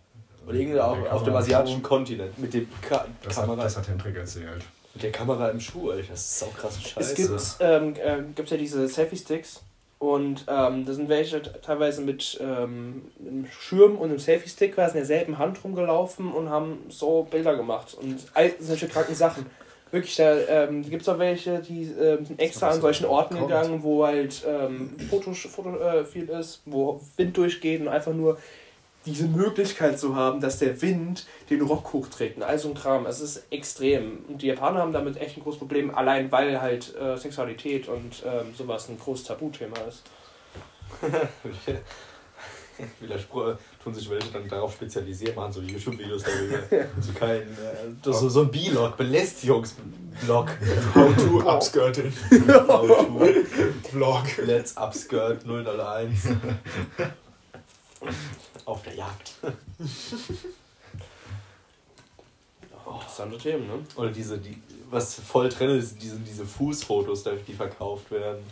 Oder 0.48 0.56
irgendwie 0.58 0.80
auf, 0.80 0.98
auf 1.12 1.24
dem 1.24 1.36
asiatischen 1.36 1.78
Schuh. 1.82 1.88
Kontinent. 1.88 2.38
Mit 2.38 2.54
dem 2.54 2.68
Ka 2.82 3.06
Das 3.24 3.38
hat, 3.38 3.46
Kamera. 3.46 3.64
das 3.64 3.78
hat 3.78 3.88
Hendrik 3.88 4.16
erzählt. 4.18 4.64
mit 4.94 5.04
der 5.04 5.12
Kamera 5.12 5.50
im 5.50 5.60
Schuh, 5.60 5.92
Alter. 5.92 6.08
Das 6.12 6.20
ist 6.20 6.40
saukrasse 6.40 6.82
Scheiße. 6.82 7.00
Es 7.00 7.16
gibt 7.16 7.58
ähm, 7.62 7.94
äh, 7.96 8.24
gibt's 8.36 8.52
ja 8.52 8.58
diese 8.58 8.88
Selfie-Sticks 8.88 9.62
und 10.00 10.44
ähm, 10.50 10.86
da 10.86 10.94
sind 10.94 11.08
welche 11.08 11.42
teilweise 11.62 12.02
mit 12.02 12.38
ähm, 12.42 13.04
einem 13.20 13.48
Schirm 13.48 13.96
und 13.96 14.10
einem 14.10 14.20
Selfie-Stick 14.20 14.76
quasi 14.76 14.98
in 14.98 15.08
derselben 15.08 15.38
Hand 15.38 15.64
rumgelaufen 15.64 16.32
und 16.34 16.50
haben 16.50 16.80
so 16.90 17.24
Bilder 17.32 17.56
gemacht 17.56 17.94
und 18.00 18.18
all 18.34 18.52
solche 18.60 18.88
kranken 18.88 19.16
Sachen. 19.16 19.46
Wirklich, 19.92 20.16
da 20.16 20.36
ähm, 20.36 20.82
gibt 20.90 21.04
es 21.04 21.10
auch 21.10 21.20
welche, 21.20 21.60
die 21.60 21.84
ähm, 21.84 22.26
sind 22.26 22.40
extra 22.40 22.70
an 22.70 22.82
solchen 22.82 23.04
so 23.04 23.10
Orten 23.10 23.36
kommt. 23.36 23.48
gegangen, 23.50 23.84
wo 23.84 24.04
halt 24.06 24.44
ähm, 24.46 24.98
Foto, 25.10 25.34
Foto 25.34 25.78
äh, 25.78 26.04
viel 26.04 26.28
ist, 26.30 26.64
wo 26.66 27.00
Wind 27.16 27.38
durchgeht 27.38 27.80
und 27.80 27.88
einfach 27.90 28.12
nur 28.12 28.40
diese 29.06 29.28
Möglichkeit 29.28 30.00
zu 30.00 30.16
haben, 30.16 30.40
dass 30.40 30.60
der 30.60 30.82
Wind 30.82 31.26
den 31.50 31.62
Rock 31.62 31.94
hochträgt 31.94 32.38
und 32.38 32.44
all 32.44 32.58
so 32.58 32.70
ein 32.70 32.74
Kram. 32.74 33.06
Es 33.06 33.20
ist 33.20 33.44
extrem. 33.50 34.26
Und 34.28 34.42
die 34.42 34.48
Japaner 34.48 34.80
haben 34.80 34.94
damit 34.94 35.18
echt 35.18 35.38
ein 35.38 35.44
großes 35.44 35.60
Problem, 35.60 35.94
allein 35.94 36.32
weil 36.32 36.62
halt 36.62 36.96
äh, 36.96 37.18
Sexualität 37.18 37.88
und 37.88 38.24
ähm, 38.26 38.54
sowas 38.58 38.90
ein 38.90 38.98
großes 38.98 39.26
Tabuthema 39.26 39.78
ist. 39.88 40.04
Widerspruch 43.00 43.56
tun 43.84 43.94
sich 43.94 44.10
welche 44.10 44.32
dann 44.32 44.48
darauf 44.48 44.74
spezialisieren, 44.74 45.36
machen 45.36 45.54
so 45.54 45.62
YouTube-Videos 45.62 46.24
darüber. 46.24 46.88
so 47.00 47.14
kein, 47.14 47.42
äh, 47.42 47.46
das 48.02 48.16
ist 48.16 48.22
so, 48.22 48.30
so 48.30 48.42
ein 48.42 48.52
B-Log, 48.52 48.98
Belästigungsblog. 48.98 50.50
How 50.96 51.16
to 51.16 51.50
Upskirting. 51.50 52.12
How 52.48 52.88
to 52.88 53.34
Vlog. 53.92 54.26
Let's 54.46 54.76
Upskirt 54.76 55.44
001. 55.46 56.38
Auf 58.66 58.84
der 58.84 58.96
Jagd. 58.96 59.34
Interessante 63.14 63.38
Themen, 63.38 63.68
ne? 63.68 63.74
Oder 63.96 64.10
diese, 64.10 64.38
die, 64.40 64.58
was 64.90 65.16
voll 65.16 65.48
drin 65.50 65.78
ist, 65.78 66.02
diese, 66.02 66.18
diese 66.20 66.46
Fußfotos, 66.46 67.24
die 67.48 67.54
verkauft 67.54 68.12
werden. 68.12 68.44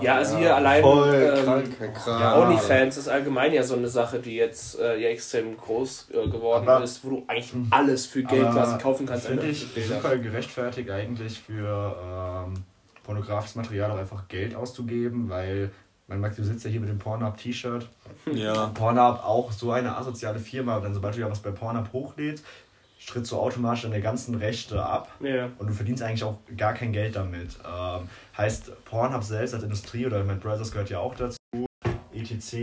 Ja, 0.00 0.16
also 0.16 0.38
hier 0.38 0.54
allein 0.54 0.82
voll 0.82 1.34
ähm, 1.36 1.44
Kranker 1.44 1.88
Kram. 1.88 2.20
ja, 2.20 2.38
OnlyFans 2.42 2.96
ist 2.96 3.08
allgemein 3.08 3.52
ja 3.52 3.62
so 3.62 3.74
eine 3.74 3.88
Sache, 3.88 4.20
die 4.20 4.36
jetzt 4.36 4.78
äh, 4.78 4.98
ja 5.00 5.08
extrem 5.08 5.56
groß 5.56 6.08
äh, 6.12 6.28
geworden 6.28 6.68
Aber- 6.68 6.84
ist, 6.84 7.04
wo 7.04 7.10
du 7.10 7.24
eigentlich 7.26 7.52
alles 7.70 8.06
für 8.06 8.22
Geld 8.22 8.50
quasi 8.52 8.78
kaufen 8.78 9.06
kannst. 9.06 9.26
Finde 9.26 9.42
Alter. 9.42 9.52
ich 9.52 9.86
super 9.86 10.16
gerechtfertigt 10.18 10.90
eigentlich 10.90 11.40
für 11.40 12.44
ähm, 12.46 12.54
pornografisches 13.02 13.56
Material 13.56 13.90
auch 13.90 13.98
einfach 13.98 14.28
Geld 14.28 14.54
auszugeben, 14.54 15.28
weil 15.28 15.70
mein 16.06 16.20
Max, 16.20 16.36
du 16.36 16.44
sitzt 16.44 16.64
ja 16.64 16.70
hier 16.70 16.80
mit 16.80 16.88
dem 16.88 16.98
Pornhub-T-Shirt. 16.98 17.88
Ja. 18.32 18.66
Pornhub 18.68 19.24
auch 19.24 19.52
so 19.52 19.72
eine 19.72 19.96
asoziale 19.96 20.38
Firma, 20.38 20.80
dann 20.80 20.94
sobald 20.94 21.16
du 21.16 21.20
ja 21.20 21.30
was 21.30 21.40
bei 21.40 21.50
Pornhub 21.50 21.92
hochlädst, 21.92 22.44
stritt 22.98 23.26
so 23.26 23.40
automatisch 23.40 23.82
deine 23.82 24.00
ganzen 24.00 24.34
Rechte 24.34 24.84
ab. 24.84 25.10
Ja. 25.20 25.50
Und 25.58 25.68
du 25.68 25.74
verdienst 25.74 26.02
eigentlich 26.02 26.24
auch 26.24 26.38
gar 26.56 26.74
kein 26.74 26.92
Geld 26.92 27.16
damit. 27.16 27.58
Ähm, 27.64 28.08
heißt, 28.36 28.84
Pornhub 28.84 29.22
selbst 29.22 29.54
als 29.54 29.62
Industrie 29.62 30.06
oder 30.06 30.22
mein 30.24 30.40
Brothers 30.40 30.72
gehört 30.72 30.90
ja 30.90 30.98
auch 30.98 31.14
dazu, 31.14 31.36
etc., 32.12 32.54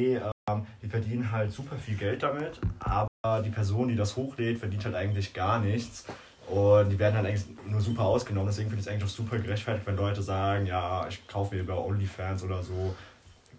ähm, 0.49 0.65
die 0.81 0.87
verdienen 0.87 1.31
halt 1.31 1.51
super 1.51 1.75
viel 1.75 1.95
Geld 1.95 2.23
damit, 2.23 2.59
aber 2.79 3.07
die 3.43 3.49
Person, 3.49 3.87
die 3.87 3.95
das 3.95 4.15
hochlädt, 4.15 4.57
verdient 4.57 4.85
halt 4.85 4.95
eigentlich 4.95 5.33
gar 5.33 5.59
nichts. 5.59 6.05
Und 6.47 6.89
die 6.89 6.99
werden 6.99 7.15
halt 7.15 7.27
eigentlich 7.27 7.45
nur 7.65 7.79
super 7.79 8.03
ausgenommen. 8.03 8.47
Deswegen 8.47 8.69
finde 8.69 8.81
ich 8.81 8.87
es 8.87 8.91
eigentlich 8.91 9.05
auch 9.05 9.15
super 9.15 9.37
gerechtfertigt, 9.37 9.87
wenn 9.87 9.95
Leute 9.95 10.21
sagen, 10.21 10.65
ja, 10.65 11.07
ich 11.07 11.25
kaufe 11.27 11.55
mir 11.55 11.61
über 11.61 11.85
OnlyFans 11.85 12.43
oder 12.43 12.61
so, 12.61 12.95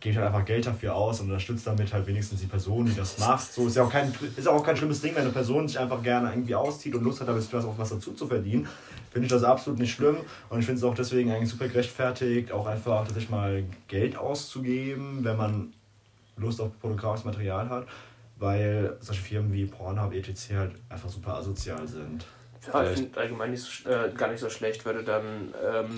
gebe 0.03 0.17
halt 0.17 0.27
einfach 0.27 0.45
Geld 0.45 0.67
dafür 0.67 0.95
aus 0.97 1.21
und 1.21 1.27
unterstütze 1.27 1.67
damit 1.67 1.93
halt 1.93 2.07
wenigstens 2.07 2.41
die 2.41 2.47
Person, 2.47 2.87
die 2.87 2.95
das 2.95 3.19
macht. 3.19 3.53
So 3.53 3.69
ist 3.69 3.77
ja 3.77 3.85
auch 3.85 3.91
kein, 3.91 4.13
ist 4.37 4.49
auch 4.49 4.65
kein 4.65 4.77
schlimmes 4.77 5.01
Ding, 5.01 5.15
wenn 5.15 5.23
eine 5.23 5.31
Person 5.31 5.69
sich 5.69 5.79
einfach 5.79 6.03
gerne 6.03 6.31
irgendwie 6.31 6.55
auszieht 6.55 6.95
und 6.95 7.05
Lust 7.05 7.21
hat, 7.21 7.29
damit 7.29 7.53
was, 7.53 7.65
auch 7.65 7.79
was 7.79 7.91
dazu 7.91 8.13
zu 8.13 8.27
verdienen. 8.27 8.69
Finde 9.11 9.27
ich 9.27 9.33
das 9.33 9.45
absolut 9.45 9.79
nicht 9.79 9.95
schlimm 9.95 10.17
und 10.51 10.59
ich 10.59 10.67
finde 10.67 10.79
es 10.79 10.85
auch 10.85 10.95
deswegen 10.95 11.31
eigentlich 11.31 11.51
super 11.51 11.69
gerechtfertigt, 11.69 12.51
auch 12.51 12.67
einfach 12.67 13.05
tatsächlich 13.05 13.31
mal 13.31 13.65
Geld 13.87 14.17
auszugeben, 14.17 15.21
wenn 15.23 15.37
man 15.37 15.73
Lust 16.37 16.61
auf 16.61 16.79
pornografisches 16.81 17.25
Material 17.25 17.69
hat, 17.69 17.87
weil 18.39 18.97
solche 19.01 19.23
Firmen 19.23 19.53
wie 19.53 19.67
Pornhub, 19.67 20.13
etc. 20.13 20.55
halt 20.55 20.73
einfach 20.89 21.09
super 21.09 21.37
asozial 21.37 21.87
sind. 21.87 22.27
Ja, 22.67 22.91
ich 22.91 22.99
finde 22.99 23.21
allgemein 23.21 23.51
nicht 23.51 23.63
so, 23.63 23.89
äh, 23.89 24.11
gar 24.17 24.29
nicht 24.31 24.41
so 24.41 24.51
schlecht, 24.51 24.85
würde 24.85 25.03
dann. 25.03 25.55
Ähm, 25.65 25.89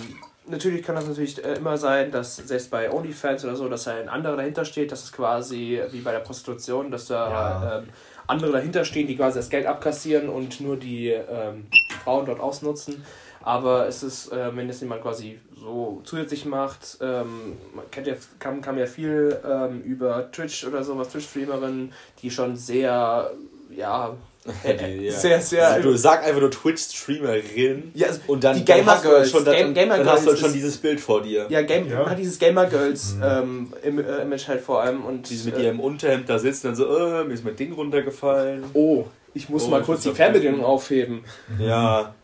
natürlich 0.46 0.82
kann 0.82 0.94
das 0.94 1.06
natürlich 1.06 1.42
äh, 1.44 1.54
immer 1.54 1.76
sein, 1.76 2.10
dass 2.10 2.36
selbst 2.36 2.70
bei 2.70 2.90
OnlyFans 2.92 3.44
oder 3.44 3.56
so, 3.56 3.68
dass 3.68 3.84
da 3.84 3.94
ein 3.94 4.08
anderer 4.08 4.36
dahinter 4.36 4.64
steht, 4.64 4.92
dass 4.92 5.04
es 5.04 5.12
quasi 5.12 5.80
wie 5.90 6.00
bei 6.00 6.12
der 6.12 6.20
Prostitution, 6.20 6.90
dass 6.90 7.06
da 7.06 7.30
Ja. 7.30 7.78
ähm, 7.78 7.88
andere 8.26 8.52
dahinter 8.52 8.84
stehen, 8.84 9.06
die 9.06 9.16
quasi 9.16 9.38
das 9.38 9.50
Geld 9.50 9.66
abkassieren 9.66 10.28
und 10.28 10.60
nur 10.60 10.76
die 10.76 11.08
ähm, 11.10 11.66
Frauen 12.04 12.26
dort 12.26 12.40
ausnutzen. 12.40 13.04
Aber 13.42 13.86
es 13.86 14.02
ist, 14.02 14.32
äh, 14.32 14.56
wenn 14.56 14.68
das 14.68 14.80
jemand 14.80 15.02
quasi 15.02 15.38
so 15.54 16.00
zusätzlich 16.04 16.46
macht, 16.46 16.96
ähm, 17.02 17.58
man 17.74 17.90
kennt 17.90 18.06
ja, 18.06 18.14
kam, 18.38 18.62
kam 18.62 18.78
ja 18.78 18.86
viel 18.86 19.38
ähm, 19.46 19.82
über 19.82 20.30
Twitch 20.32 20.66
oder 20.66 20.82
sowas, 20.82 21.10
Twitch-Streamerinnen, 21.10 21.92
die 22.22 22.30
schon 22.30 22.56
sehr, 22.56 23.30
ja, 23.70 24.14
Die, 24.44 25.04
ja. 25.06 25.12
sehr, 25.12 25.40
sehr. 25.40 25.68
Also, 25.68 25.90
du 25.90 25.96
sag 25.96 26.22
einfach 26.24 26.40
nur 26.40 26.50
Twitch-Streamerin 26.50 27.92
Ja, 27.94 28.08
also 28.08 28.20
und 28.26 28.44
dann, 28.44 28.56
die 28.56 28.64
dann 28.64 28.78
Gamer 28.78 28.92
hast 28.92 29.04
du 29.04 29.08
halt 29.08 29.16
Girls, 29.18 29.30
schon, 29.30 29.44
dann, 29.44 29.54
Game- 29.56 29.74
Gamer 29.74 29.98
dann 29.98 30.06
hast 30.10 30.24
du 30.26 30.30
halt 30.30 30.38
schon 30.38 30.48
ist- 30.48 30.54
dieses 30.54 30.76
Bild 30.76 31.00
vor 31.00 31.22
dir. 31.22 31.46
Ja, 31.48 31.62
Game, 31.62 31.88
Ja. 31.88 32.00
man 32.00 32.10
hat 32.10 32.18
dieses 32.18 32.38
Gamer 32.38 32.66
Girls 32.66 33.16
ähm, 33.22 33.72
im, 33.82 33.98
äh, 33.98 34.22
Image 34.22 34.46
halt 34.48 34.60
vor 34.60 34.82
allem 34.82 35.04
und 35.04 35.28
Die 35.30 35.36
mit 35.44 35.56
äh, 35.56 35.64
ihrem 35.64 35.80
Unterhemd 35.80 36.28
da 36.28 36.38
sitzen 36.38 36.68
und 36.68 36.76
so, 36.76 36.84
äh, 36.96 37.24
mir 37.24 37.32
ist 37.34 37.44
mein 37.44 37.56
Ding 37.56 37.72
runtergefallen. 37.72 38.64
Oh, 38.74 39.04
ich 39.32 39.48
muss 39.48 39.64
Oh, 39.64 39.68
mal 39.68 39.80
ich 39.80 39.86
kurz 39.86 40.02
die 40.02 40.10
auf- 40.10 40.16
Fernbedienung 40.16 40.64
aufheben. 40.64 41.24
Ja. 41.58 42.14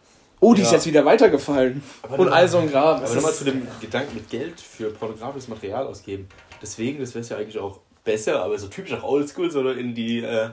Oh, 0.41 0.55
die 0.55 0.62
ist 0.62 0.68
Ja. 0.68 0.75
jetzt 0.77 0.87
wieder 0.87 1.05
weitergefallen. 1.05 1.83
Aber 2.03 2.18
Und 2.18 2.29
all 2.31 2.49
so 2.49 2.59
ein 2.59 2.71
Grab. 2.71 2.97
Aber 2.99 3.05
Es 3.05 3.14
nochmal 3.14 3.31
ist- 3.33 3.39
zu 3.39 3.45
dem 3.45 3.66
Gedanken 3.81 4.14
mit 4.14 4.31
Geld 4.31 4.61
für 4.61 4.91
pornografisches 4.91 5.49
Material 5.49 5.87
ausgeben. 5.87 6.29
Deswegen, 6.62 6.99
das 7.01 7.14
wäre 7.14 7.25
ja 7.27 7.37
eigentlich 7.37 7.59
auch 7.59 7.81
besser, 8.05 8.43
aber 8.43 8.59
so 8.59 8.68
typisch 8.68 8.93
auch 8.95 9.03
oldschool, 9.03 9.51
sondern 9.51 9.79
in 9.79 9.95
die 9.95 10.21
äh, 10.21 10.49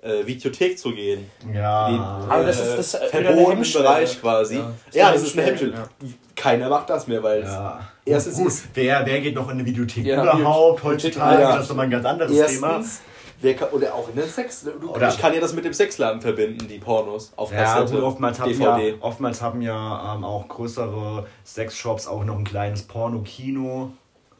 äh, 0.00 0.26
Videothek 0.26 0.78
zu 0.78 0.92
gehen. 0.92 1.30
Ja. 1.52 1.88
Den, 1.90 2.00
Aber 2.00 2.44
das 2.44 2.60
ist- 2.60 2.94
das 2.94 2.94
ist 3.04 3.12
äh. 3.14 3.78
Bereich 3.82 4.20
quasi. 4.20 4.56
Ja. 4.56 4.72
Ja, 4.92 5.12
das 5.12 5.22
ist 5.22 5.36
eine 5.36 5.46
Hemmschwelle. 5.46 5.72
Ja. 5.72 5.88
Keiner 6.36 6.68
macht 6.68 6.88
das 6.90 7.06
mehr, 7.08 7.22
weil 7.22 7.42
es 7.42 7.50
Ja. 7.50 7.80
Erstens 8.04 8.36
Gut, 8.36 8.46
ist- 8.48 8.68
wer, 8.74 9.04
wer 9.04 9.20
geht 9.20 9.34
noch 9.34 9.46
in 9.48 9.54
eine 9.58 9.66
Videothek 9.66 10.06
Ja, 10.06 10.22
überhaupt 10.22 10.82
heutzutage? 10.84 11.42
ja. 11.42 11.52
Das 11.54 11.62
ist 11.62 11.70
doch 11.70 11.76
mal 11.76 11.82
ein 11.82 11.90
ganz 11.90 12.06
anderes 12.06 12.30
Thema. 12.30 12.70
erstens, 12.78 13.00
wer 13.40 13.54
kann, 13.56 13.68
oder 13.70 13.92
auch 13.94 14.08
in 14.08 14.14
den 14.16 14.28
Sex. 14.28 14.62
Du, 14.80 14.90
Oder- 14.94 15.08
ich 15.08 15.18
kann 15.18 15.34
ja 15.34 15.40
das 15.40 15.52
mit 15.52 15.64
dem 15.64 15.74
Sexladen 15.74 16.20
verbinden, 16.22 16.68
die 16.68 16.78
Pornos 16.78 17.32
auf 17.36 17.52
Ja, 17.52 17.64
Kassette, 17.64 17.94
gut, 17.96 18.02
oftmals 18.04 18.38
haben, 18.40 18.50
DVD. 18.52 18.88
ja, 18.90 18.94
oftmals 19.00 19.42
haben 19.42 19.60
ja 19.62 20.14
ähm, 20.14 20.24
auch 20.24 20.46
größere 20.48 21.26
Sexshops 21.44 22.06
auch 22.06 22.24
noch 22.24 22.38
ein 22.38 22.44
kleines 22.44 22.82
Porno-Kino. 22.84 23.90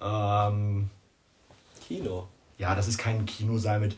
Ähm, 0.00 0.88
Kino. 1.86 2.28
ja, 2.58 2.74
das 2.74 2.88
ist 2.88 2.98
kein 2.98 3.26
Kinosaal 3.26 3.80
mit 3.80 3.96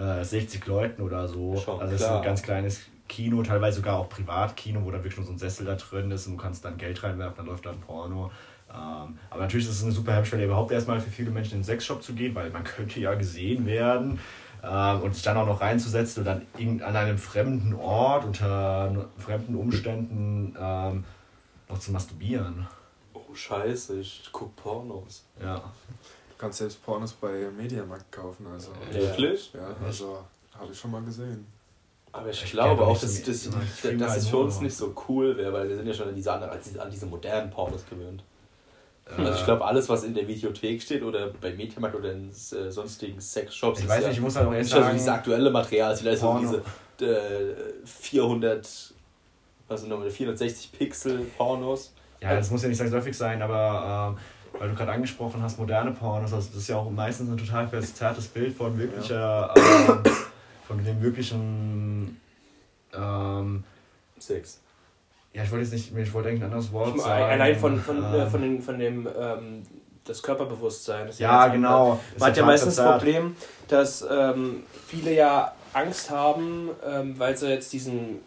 äh, 0.00 0.24
60 0.24 0.64
Leuten 0.66 1.02
oder 1.02 1.28
so. 1.28 1.56
Schon, 1.56 1.80
also 1.80 1.94
es 1.94 2.00
ist 2.00 2.06
ein 2.08 2.22
ganz 2.22 2.42
kleines 2.42 2.80
Kino, 3.08 3.42
teilweise 3.42 3.78
sogar 3.78 3.96
auch 3.98 4.08
Privatkino, 4.08 4.84
wo 4.84 4.90
da 4.90 4.98
wirklich 4.98 5.16
nur 5.16 5.26
so 5.26 5.32
ein 5.32 5.38
Sessel 5.38 5.66
da 5.66 5.74
drin 5.74 6.10
ist 6.10 6.26
und 6.26 6.36
du 6.36 6.42
kannst 6.42 6.64
dann 6.64 6.76
Geld 6.78 7.02
reinwerfen, 7.02 7.36
dann 7.38 7.46
läuft 7.46 7.66
dann 7.66 7.80
Porno. 7.80 8.30
Ähm, 8.72 9.18
aber 9.30 9.40
natürlich 9.42 9.66
ist 9.66 9.72
es 9.78 9.82
eine 9.82 9.90
super 9.92 10.14
Hemmschwelle, 10.14 10.44
überhaupt 10.44 10.70
erstmal 10.70 11.00
für 11.00 11.10
viele 11.10 11.30
Menschen 11.32 11.54
in 11.54 11.58
den 11.60 11.64
Sexshop 11.64 12.02
zu 12.04 12.12
gehen, 12.14 12.34
weil 12.36 12.50
man 12.50 12.62
könnte 12.62 13.00
ja 13.00 13.14
gesehen 13.14 13.66
werden. 13.66 14.20
Ähm, 14.62 15.00
und 15.00 15.14
sich 15.14 15.22
dann 15.24 15.36
auch 15.38 15.46
noch 15.46 15.60
reinzusetzen 15.62 16.20
und 16.20 16.26
dann 16.26 16.42
irgend- 16.58 16.82
an 16.82 16.94
einem 16.94 17.16
fremden 17.16 17.74
Ort 17.74 18.26
unter 18.26 19.08
fremden 19.18 19.54
Umständen 19.56 20.54
ähm, 20.60 21.04
noch 21.68 21.78
zu 21.78 21.90
masturbieren. 21.92 22.66
Oh, 23.14 23.34
scheiße, 23.34 23.98
ich 24.00 24.28
guck 24.30 24.54
Pornos. 24.56 25.24
Ja. 25.42 25.62
Du 26.40 26.46
kannst 26.46 26.58
selbst 26.60 26.82
Pornos 26.82 27.12
bei 27.12 27.48
Mediamarkt 27.54 28.10
kaufen, 28.10 28.46
also. 28.50 28.70
Ja. 28.90 28.98
Wirklich? 28.98 29.52
Ja, 29.52 29.76
also 29.84 30.24
habe 30.58 30.72
ich 30.72 30.78
schon 30.78 30.90
mal 30.90 31.02
gesehen. 31.02 31.46
Aber 32.12 32.30
ich, 32.30 32.42
Ich 32.42 32.52
glaube 32.52 32.82
auch, 32.82 32.98
dass, 32.98 33.22
dass, 33.22 33.50
dass, 33.98 34.16
es 34.16 34.26
für 34.26 34.38
uns 34.38 34.58
nicht 34.62 34.74
so 34.74 34.94
cool 35.06 35.36
wäre, 35.36 35.52
weil 35.52 35.68
wir 35.68 35.76
sind 35.76 35.86
ja 35.86 35.92
schon 35.92 36.08
an 36.08 36.14
diese, 36.14 36.32
an 36.32 36.58
diese, 36.64 36.80
an 36.80 36.90
diese 36.90 37.04
modernen 37.04 37.50
Pornos 37.50 37.84
gewöhnt. 37.90 38.22
Also 39.04 39.32
ich 39.32 39.42
Äh, 39.42 39.44
glaube, 39.44 39.66
alles, 39.66 39.86
was 39.90 40.02
in 40.04 40.14
der 40.14 40.26
Videothek 40.26 40.80
steht 40.80 41.02
oder 41.02 41.28
bei 41.28 41.52
Mediamarkt 41.52 41.94
oder 41.94 42.12
in 42.12 42.30
äh, 42.30 42.70
sonstigen 42.70 43.20
Sexshops, 43.20 43.80
Ich 43.80 43.84
ist 43.84 43.90
weiß 43.90 44.00
ja 44.00 44.08
nicht, 44.08 44.16
ich 44.16 44.22
muss 44.22 44.34
halt 44.34 44.48
auch 44.48 44.54
erst 44.54 44.64
nicht 44.70 44.72
also 44.76 44.84
sagen, 44.86 44.96
dieses 44.96 45.08
aktuelle 45.10 45.50
Material, 45.50 45.92
ist 45.92 46.00
vielleicht 46.00 46.22
so 46.22 46.38
diese 46.98 47.06
äh, 47.06 47.54
400, 47.84 48.94
was 49.68 49.80
sind 49.80 49.90
nochmal, 49.90 50.08
460 50.10 50.72
Pixel 50.72 51.18
Pornos. 51.36 51.92
Ja, 52.22 52.34
das 52.34 52.50
muss 52.50 52.62
ja 52.62 52.68
nicht 52.68 52.78
zwangsläufig 52.78 53.14
sein, 53.16 53.42
aber 53.42 54.16
ähm, 54.16 54.18
weil 54.58 54.68
du 54.68 54.74
gerade 54.74 54.92
angesprochen 54.92 55.42
hast, 55.42 55.58
moderne 55.58 55.92
Pornos, 55.92 56.32
also 56.32 56.48
das 56.48 56.56
ist 56.62 56.68
ja 56.68 56.76
auch 56.76 56.90
meistens 56.90 57.30
ein 57.30 57.36
total 57.38 57.68
verzerrtes 57.68 58.26
Bild 58.28 58.56
von 58.56 58.78
wirklicher, 58.78 59.54
ähm, 59.56 60.02
von 60.66 60.84
dem 60.84 61.00
wirklichen, 61.02 62.20
ähm, 62.94 63.64
Sex. 64.18 64.60
ja, 65.32 65.42
ich 65.44 65.50
wollte 65.50 65.64
jetzt 65.64 65.72
nicht, 65.72 65.96
ich 65.96 66.12
wollte 66.12 66.28
eigentlich 66.28 66.42
ein 66.42 66.46
anderes 66.52 66.72
Wort 66.72 66.94
Ich- 66.96 67.02
sagen. 67.02 67.22
Allein 67.24 67.56
von, 67.56 67.80
von, 67.80 68.02
äh, 68.02 68.22
ähm, 68.24 68.30
von, 68.30 68.40
den, 68.42 68.62
von 68.62 68.78
dem 68.78 69.08
ähm, 69.18 69.62
das 70.04 70.22
Körperbewusstsein. 70.22 71.06
Das 71.06 71.18
Ja, 71.18 71.48
genau. 71.48 72.00
Man 72.18 72.28
hat 72.30 72.36
ja 72.36 72.44
meistens 72.44 72.76
das. 72.76 72.96
Problem, 72.98 73.36
dass 73.68 74.04
ähm, 74.10 74.64
viele 74.86 75.14
ja 75.14 75.52
Angst 75.72 76.10
haben, 76.10 76.70
ähm, 76.84 77.16
weil 77.18 77.36
sie 77.36 77.48
jetzt 77.48 77.72
diesen 77.72 78.18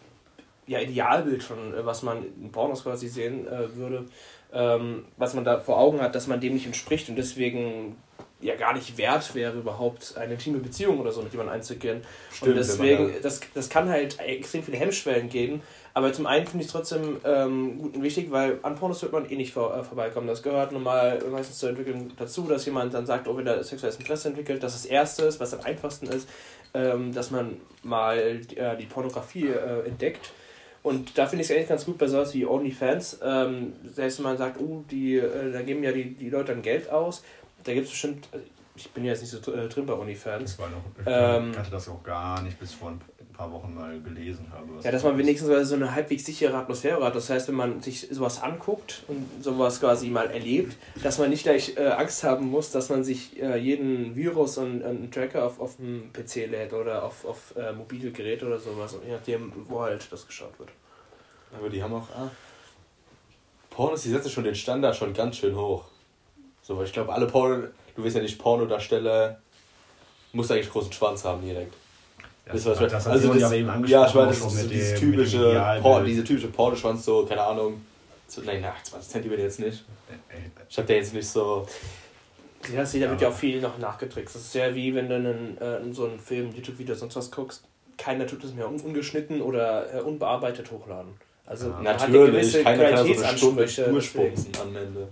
ja, 0.65 0.79
Idealbild 0.79 1.43
schon, 1.43 1.73
äh, 1.73 1.85
was 1.85 2.03
man 2.03 2.23
in 2.41 2.51
Pornos 2.51 2.83
quasi 2.83 3.09
sehen 3.09 3.45
äh, 3.47 3.75
würde, 3.75 4.05
ähm, 4.53 5.05
was 5.17 5.33
man 5.33 5.43
da 5.43 5.59
vor 5.59 5.77
Augen 5.79 6.01
hat, 6.01 6.15
dass 6.15 6.27
man 6.27 6.39
dem 6.39 6.53
nicht 6.53 6.65
entspricht 6.65 7.09
und 7.09 7.15
deswegen 7.15 7.95
ja 8.41 8.55
gar 8.55 8.73
nicht 8.73 8.97
wert 8.97 9.33
wäre, 9.35 9.57
überhaupt 9.57 10.17
eine 10.17 10.33
intime 10.33 10.57
Beziehung 10.57 10.99
oder 10.99 11.13
so 11.13 11.21
mit 11.21 11.31
jemandem 11.31 11.55
einzugehen. 11.55 12.01
Stimmt, 12.29 12.51
und 12.51 12.57
deswegen, 12.57 13.13
da- 13.13 13.19
das, 13.21 13.39
das 13.53 13.69
kann 13.69 13.87
halt 13.89 14.19
extrem 14.19 14.63
viele 14.63 14.77
Hemmschwellen 14.77 15.29
geben. 15.29 15.61
Aber 15.93 16.11
zum 16.11 16.25
einen 16.25 16.45
finde 16.45 16.63
ich 16.63 16.67
es 16.67 16.73
trotzdem 16.73 17.17
ähm, 17.23 17.77
gut 17.77 17.95
und 17.95 18.03
wichtig, 18.03 18.31
weil 18.31 18.59
an 18.63 18.75
Pornos 18.75 19.01
wird 19.01 19.13
man 19.13 19.29
eh 19.29 19.35
nicht 19.35 19.53
vor, 19.53 19.77
äh, 19.77 19.83
vorbeikommen. 19.83 20.27
Das 20.27 20.43
gehört 20.43 20.71
normal 20.73 21.19
meistens 21.31 21.59
zur 21.59 21.69
Entwicklung 21.69 22.11
dazu, 22.17 22.41
dass 22.43 22.65
jemand 22.65 22.93
dann 22.93 23.05
sagt, 23.05 23.27
oh, 23.29 23.37
wenn 23.37 23.47
er 23.47 23.63
sexuelles 23.63 23.97
Interesse 23.97 24.27
entwickelt, 24.27 24.61
dass 24.61 24.73
das 24.73 24.85
Erste 24.85 25.23
ist, 25.23 25.39
was 25.39 25.53
am 25.53 25.61
einfachsten 25.61 26.07
ist, 26.07 26.27
ähm, 26.73 27.13
dass 27.13 27.31
man 27.31 27.57
mal 27.83 28.39
die, 28.39 28.57
äh, 28.57 28.75
die 28.75 28.87
Pornografie 28.87 29.47
äh, 29.47 29.87
entdeckt. 29.87 30.31
Und 30.83 31.17
da 31.17 31.25
finde 31.25 31.43
ich 31.43 31.49
es 31.49 31.55
eigentlich 31.55 31.69
ganz 31.69 31.85
gut 31.85 31.97
bei 31.97 32.07
sowas 32.07 32.33
wie 32.33 32.45
OnlyFans. 32.45 33.19
Ähm, 33.23 33.73
selbst 33.85 34.19
wenn 34.19 34.25
man 34.25 34.37
sagt, 34.37 34.59
oh, 34.59 34.83
die, 34.91 35.15
äh, 35.15 35.51
da 35.51 35.61
geben 35.61 35.81
ja 35.81 35.93
die, 35.93 36.13
die 36.13 36.29
Leute 36.29 36.51
dann 36.51 36.61
Geld 36.61 36.89
aus, 36.89 37.23
da 37.63 37.73
gibt 37.73 37.85
es 37.85 37.91
bestimmt, 37.91 38.27
also 38.31 38.45
ich 38.75 38.89
bin 38.91 39.05
ja 39.05 39.11
jetzt 39.11 39.21
nicht 39.21 39.31
so 39.31 39.53
äh, 39.53 39.69
drin 39.69 39.85
bei 39.85 39.93
OnlyFans, 39.93 40.57
Das 40.57 40.59
war 40.59 40.69
noch, 40.69 40.83
ich 40.99 41.05
Ähm, 41.05 41.57
hatte 41.57 41.71
das 41.71 41.87
auch 41.87 42.03
gar 42.03 42.41
nicht 42.41 42.59
bis 42.59 42.73
vor 42.73 42.89
ein 42.89 43.01
paar 43.33 43.51
Wochen 43.51 43.73
mal 43.73 43.99
gelesen 43.99 44.45
habe. 44.51 44.67
was 44.75 44.85
Ja, 44.85 44.91
dass 44.91 45.01
das 45.01 45.11
man 45.11 45.19
wenigstens 45.19 45.69
so 45.69 45.75
eine 45.75 45.93
halbwegs 45.93 46.25
sichere 46.25 46.55
Atmosphäre 46.55 47.03
hat. 47.03 47.15
Das 47.15 47.29
heißt, 47.29 47.47
wenn 47.47 47.55
man 47.55 47.81
sich 47.81 48.07
sowas 48.11 48.41
anguckt 48.41 49.03
und 49.07 49.43
sowas 49.43 49.79
quasi 49.79 50.09
mal 50.09 50.29
erlebt, 50.29 50.77
dass 51.01 51.17
man 51.17 51.29
nicht 51.29 51.43
gleich 51.43 51.75
äh, 51.77 51.87
Angst 51.87 52.23
haben 52.23 52.49
muss, 52.49 52.71
dass 52.71 52.89
man 52.89 53.03
sich 53.03 53.41
äh, 53.41 53.57
jeden 53.57 54.15
Virus 54.15 54.57
und 54.57 54.83
einen 54.83 55.11
Tracker 55.11 55.45
auf, 55.45 55.59
auf 55.59 55.77
dem 55.77 56.11
PC 56.13 56.47
lädt 56.49 56.73
oder 56.73 57.03
auf, 57.03 57.25
auf 57.25 57.55
äh, 57.57 57.73
mobile 57.73 58.11
Geräte 58.11 58.45
oder 58.45 58.59
sowas, 58.59 58.95
je 59.05 59.11
nachdem, 59.11 59.51
wo 59.67 59.81
halt 59.81 60.11
das 60.11 60.25
geschaut 60.25 60.57
wird. 60.59 60.69
Aber 61.57 61.69
die 61.69 61.83
haben 61.83 61.93
auch. 61.93 62.09
Ah, 62.15 62.31
Pornos, 63.69 64.03
die 64.03 64.09
setzen 64.09 64.29
schon 64.29 64.43
den 64.43 64.55
Standard 64.55 64.95
schon 64.95 65.13
ganz 65.13 65.37
schön 65.37 65.55
hoch. 65.55 65.85
So, 66.61 66.77
weil 66.77 66.85
ich 66.85 66.93
glaube, 66.93 67.13
alle 67.13 67.27
Porno. 67.27 67.67
Du 67.95 68.03
wirst 68.03 68.15
ja 68.15 68.21
nicht 68.21 68.39
Pornodarsteller. 68.39 69.39
Muss 70.31 70.49
eigentlich 70.49 70.71
großen 70.71 70.91
Schwanz 70.91 71.23
haben 71.25 71.43
direkt. 71.43 71.75
Ja, 72.45 72.53
Das, 72.53 72.63
das, 72.63 72.77
das, 72.79 73.05
wir- 73.05 73.11
hat 73.13 73.19
Simon 73.21 73.37
ja 73.37 73.41
das- 73.41 73.43
aber 73.43 73.55
eben 73.55 73.67
ja, 73.67 73.73
angesprochen. 73.73 74.07
ich 74.09 74.15
meine, 74.15 74.27
das 74.27 74.37
ist 74.37 74.61
so 74.63 74.67
dieses 74.67 74.89
dem- 74.91 74.99
typische, 75.11 75.37
Idealbild. 75.49 75.81
Por 75.83 76.03
diese 76.03 76.23
typische 76.23 76.47
Pornoschwanz, 76.47 77.05
so, 77.05 77.25
keine 77.25 77.41
Ahnung, 77.41 77.81
so, 78.27 78.41
nein, 78.41 78.59
na, 78.61 78.73
20 78.83 79.09
Zentimeter 79.09 79.43
jetzt 79.43 79.59
nicht. 79.59 79.85
Ey, 80.29 80.37
Ich 80.69 80.77
hab 80.77 80.87
da 80.87 80.93
jetzt 80.93 81.13
nicht 81.13 81.27
so. 81.27 81.65
Ja, 82.73 82.79
das 82.81 82.93
da 82.93 82.99
wird 83.09 83.21
ja 83.21 83.27
auch 83.29 83.33
viel 83.33 83.59
noch 83.61 83.77
nachgetrickst. 83.77 84.35
Das 84.35 84.41
ist 84.41 84.55
ja 84.55 84.73
wie 84.73 84.93
wenn 84.95 85.09
du 85.09 85.15
einen, 85.15 85.57
äh, 85.59 85.93
so 85.93 86.05
einen 86.05 86.19
Film, 86.19 86.51
YouTube-Video, 86.55 86.95
sonst 86.95 87.15
was 87.15 87.29
guckst. 87.29 87.63
Keiner 87.97 88.25
tut 88.25 88.43
es 88.43 88.53
mehr 88.53 88.67
un 88.67 88.79
ungeschnitten 88.79 89.41
oder 89.41 89.93
äh, 89.93 89.99
unbearbeitet 90.01 90.71
hochladen. 90.71 91.13
Also 91.45 91.67
Ja, 91.69 91.73
man 91.81 91.87
hat 91.87 92.01
ja 92.01 92.07
natürlich, 92.07 92.31
gewisse 92.31 92.63
keiner 92.63 92.89
kann 92.91 92.97
so 93.05 93.23
eine 93.23 93.37
Stunde 93.37 93.65
durchspumsen 93.91 94.51
am 94.61 94.75
Ende. 94.75 95.07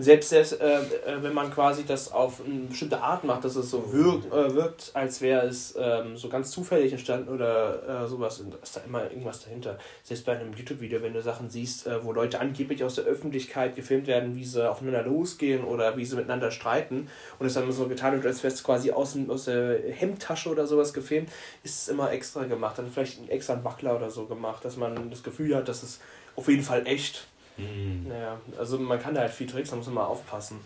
Selbst, 0.00 0.28
selbst 0.28 0.60
äh, 0.60 0.76
äh, 0.76 1.22
wenn 1.22 1.34
man 1.34 1.52
quasi 1.52 1.84
das 1.84 2.12
auf 2.12 2.40
eine 2.46 2.66
bestimmte 2.66 3.00
Art 3.00 3.24
macht, 3.24 3.44
dass 3.44 3.56
es 3.56 3.68
so 3.68 3.92
wirkt, 3.92 4.26
äh, 4.26 4.54
wirkt 4.54 4.92
als 4.94 5.20
wäre 5.20 5.44
es 5.44 5.74
ähm, 5.76 6.16
so 6.16 6.28
ganz 6.28 6.52
zufällig 6.52 6.92
entstanden 6.92 7.28
oder 7.28 8.04
äh, 8.04 8.06
sowas, 8.06 8.38
und 8.38 8.54
ist 8.62 8.76
da 8.76 8.80
immer 8.86 9.10
irgendwas 9.10 9.42
dahinter. 9.42 9.76
Selbst 10.04 10.24
bei 10.24 10.38
einem 10.38 10.52
YouTube-Video, 10.52 11.02
wenn 11.02 11.14
du 11.14 11.20
Sachen 11.20 11.50
siehst, 11.50 11.88
äh, 11.88 12.04
wo 12.04 12.12
Leute 12.12 12.38
angeblich 12.38 12.84
aus 12.84 12.94
der 12.94 13.06
Öffentlichkeit 13.06 13.74
gefilmt 13.74 14.06
werden, 14.06 14.36
wie 14.36 14.44
sie 14.44 14.70
aufeinander 14.70 15.02
losgehen 15.02 15.64
oder 15.64 15.96
wie 15.96 16.04
sie 16.04 16.14
miteinander 16.14 16.52
streiten 16.52 17.08
und 17.40 17.46
es 17.46 17.54
dann 17.54 17.72
so 17.72 17.88
getan 17.88 18.12
wird, 18.12 18.26
als 18.26 18.44
wäre 18.44 18.54
es 18.54 18.62
quasi 18.62 18.92
aus, 18.92 19.18
aus 19.26 19.46
der 19.46 19.80
Hemdtasche 19.90 20.48
oder 20.48 20.68
sowas 20.68 20.94
gefilmt, 20.94 21.28
ist 21.64 21.82
es 21.82 21.88
immer 21.88 22.12
extra 22.12 22.44
gemacht. 22.44 22.78
Dann 22.78 22.88
vielleicht 22.88 23.28
extra 23.30 23.54
ein 23.54 23.64
Wackler 23.64 23.96
oder 23.96 24.10
so 24.12 24.26
gemacht, 24.26 24.64
dass 24.64 24.76
man 24.76 25.10
das 25.10 25.24
Gefühl 25.24 25.56
hat, 25.56 25.66
dass 25.66 25.82
es 25.82 25.98
auf 26.36 26.46
jeden 26.46 26.62
Fall 26.62 26.86
echt 26.86 27.26
Hm. 27.58 28.08
naja, 28.08 28.40
also 28.58 28.78
man 28.78 29.00
kann 29.00 29.14
da 29.14 29.20
halt 29.22 29.32
viel 29.32 29.46
Tricks, 29.46 29.70
da 29.70 29.76
muss 29.76 29.86
man 29.86 29.96
mal 29.96 30.04
aufpassen. 30.06 30.60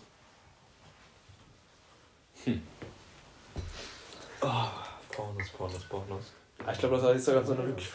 Pornos, 5.09 5.49
Pornos, 5.57 5.83
Pornos. 5.83 6.31
Aber 6.59 6.71
Ich 6.71 6.79
glaube, 6.79 6.95
das 6.95 7.03
war 7.05 7.13
jetzt 7.13 7.25
sogar 7.25 7.43
so 7.43 7.53
eine, 7.53 7.67
wirklich 7.67 7.89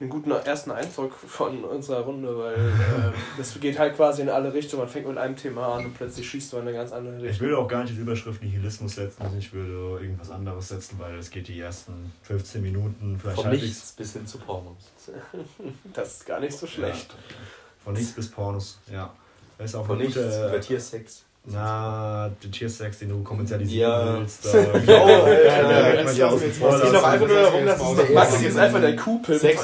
einen 0.00 0.10
guten 0.10 0.30
ersten 0.30 0.70
Eindruck 0.72 1.14
von 1.14 1.64
unserer 1.64 2.00
Runde, 2.00 2.36
weil 2.36 2.54
ähm, 2.56 3.12
das 3.38 3.58
geht 3.60 3.78
halt 3.78 3.96
quasi 3.96 4.22
in 4.22 4.28
alle 4.28 4.52
Richtungen. 4.52 4.82
Man 4.82 4.88
fängt 4.90 5.06
mit 5.08 5.16
einem 5.16 5.36
Thema 5.36 5.76
an 5.76 5.86
und 5.86 5.94
plötzlich 5.94 6.28
schießt 6.28 6.52
du 6.52 6.56
in 6.58 6.62
eine 6.62 6.72
ganz 6.72 6.92
andere 6.92 7.16
Ich 7.18 7.22
Richtung. 7.22 7.46
würde 7.46 7.58
auch 7.58 7.68
gar 7.68 7.82
nicht 7.82 7.94
die 7.96 8.00
Überschrift 8.00 8.42
Nihilismus 8.42 8.96
setzen, 8.96 9.24
ich 9.38 9.52
würde 9.52 10.02
irgendwas 10.02 10.30
anderes 10.30 10.68
setzen, 10.68 10.98
weil 10.98 11.16
es 11.16 11.30
geht 11.30 11.48
die 11.48 11.58
ersten 11.58 12.12
15 12.24 12.62
Minuten 12.62 13.18
vielleicht 13.18 13.40
Von 13.40 13.50
nichts 13.50 13.92
bis 13.92 14.12
hin 14.12 14.26
zu 14.26 14.38
Pornos. 14.38 14.76
Das 15.94 16.18
ist 16.18 16.26
gar 16.26 16.40
nicht 16.40 16.56
so 16.56 16.66
schlecht. 16.66 17.14
Von 17.86 17.94
nichts 17.94 18.12
bis 18.12 18.28
Pornos, 18.28 18.78
ja. 18.92 19.08
Das 19.56 19.70
ist 19.70 19.74
auch 19.76 19.86
Von 19.86 19.96
eine 19.96 20.04
nichts 20.04 20.20
über 20.20 20.48
gute, 20.50 20.60
Tiersex. 20.60 21.22
na, 21.46 22.28
den 22.42 22.52
Tiersex, 22.52 22.98
den 22.98 23.08
du 23.10 23.22
kommerzialisieren 23.22 23.90
Ja. 24.06 24.18
willst. 24.18 24.46
Oh, 24.46 24.56
ja, 24.58 25.26
wir 25.26 26.46
jetzt 26.46 26.58
vor 26.58 26.70
mal- 26.72 26.76
Es 26.76 26.82
geht 26.82 26.92
lassen. 26.92 26.92
doch 26.92 27.04
einfach 27.04 27.28
nur 27.28 27.40
darum, 27.40 27.64
dass 27.64 27.78
Jetzt 27.80 27.88
es 27.90 27.96
mal 27.96 28.04
doch 28.04 28.14
Max 28.14 28.34
aus- 28.34 28.42
ist 28.42 28.58
einfach 28.58 28.80
der 28.80 28.96
Kuhpimp. 28.96 29.40
Sex. 29.40 29.62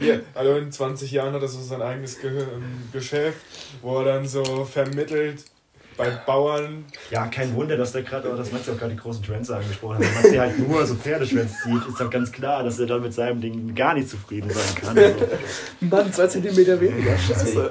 Ja, 0.00 0.16
also 0.34 0.56
in 0.56 0.70
20 0.72 1.10
Jahren 1.12 1.32
hat 1.34 1.42
er 1.42 1.48
so 1.48 1.60
sein 1.60 1.82
eigenes 1.82 2.20
Ge 2.20 2.30
ähm, 2.30 2.88
Geschäft, 2.92 3.38
wo 3.82 3.98
er 3.98 4.04
dann 4.04 4.26
so 4.28 4.64
vermittelt 4.64 5.44
bei 5.96 6.10
Bauern. 6.10 6.84
Ja, 7.10 7.26
kein 7.26 7.54
Wunder, 7.54 7.76
dass 7.76 7.92
der 7.92 8.02
gerade, 8.02 8.28
das 8.36 8.52
Max 8.52 8.68
auch 8.68 8.76
gerade 8.76 8.94
die 8.94 9.00
großen 9.00 9.22
Trends 9.22 9.50
angesprochen 9.50 9.98
hat. 9.98 10.32
Der 10.32 10.40
halt 10.42 10.58
nur 10.58 10.84
so 10.86 10.94
Pferdeschwänz 10.94 11.62
zieht, 11.62 11.86
ist 11.88 12.00
doch 12.00 12.10
ganz 12.10 12.32
klar, 12.32 12.62
dass 12.62 12.78
er 12.78 12.86
dann 12.86 13.02
mit 13.02 13.12
seinem 13.12 13.40
Ding 13.40 13.74
gar 13.74 13.94
nicht 13.94 14.08
zufrieden 14.08 14.50
sein 14.50 14.74
kann. 14.74 14.98
Also, 14.98 15.26
Mann, 15.80 16.12
zwei 16.12 16.26
Zentimeter 16.26 16.80
weniger, 16.80 17.16
scheiße. 17.16 17.70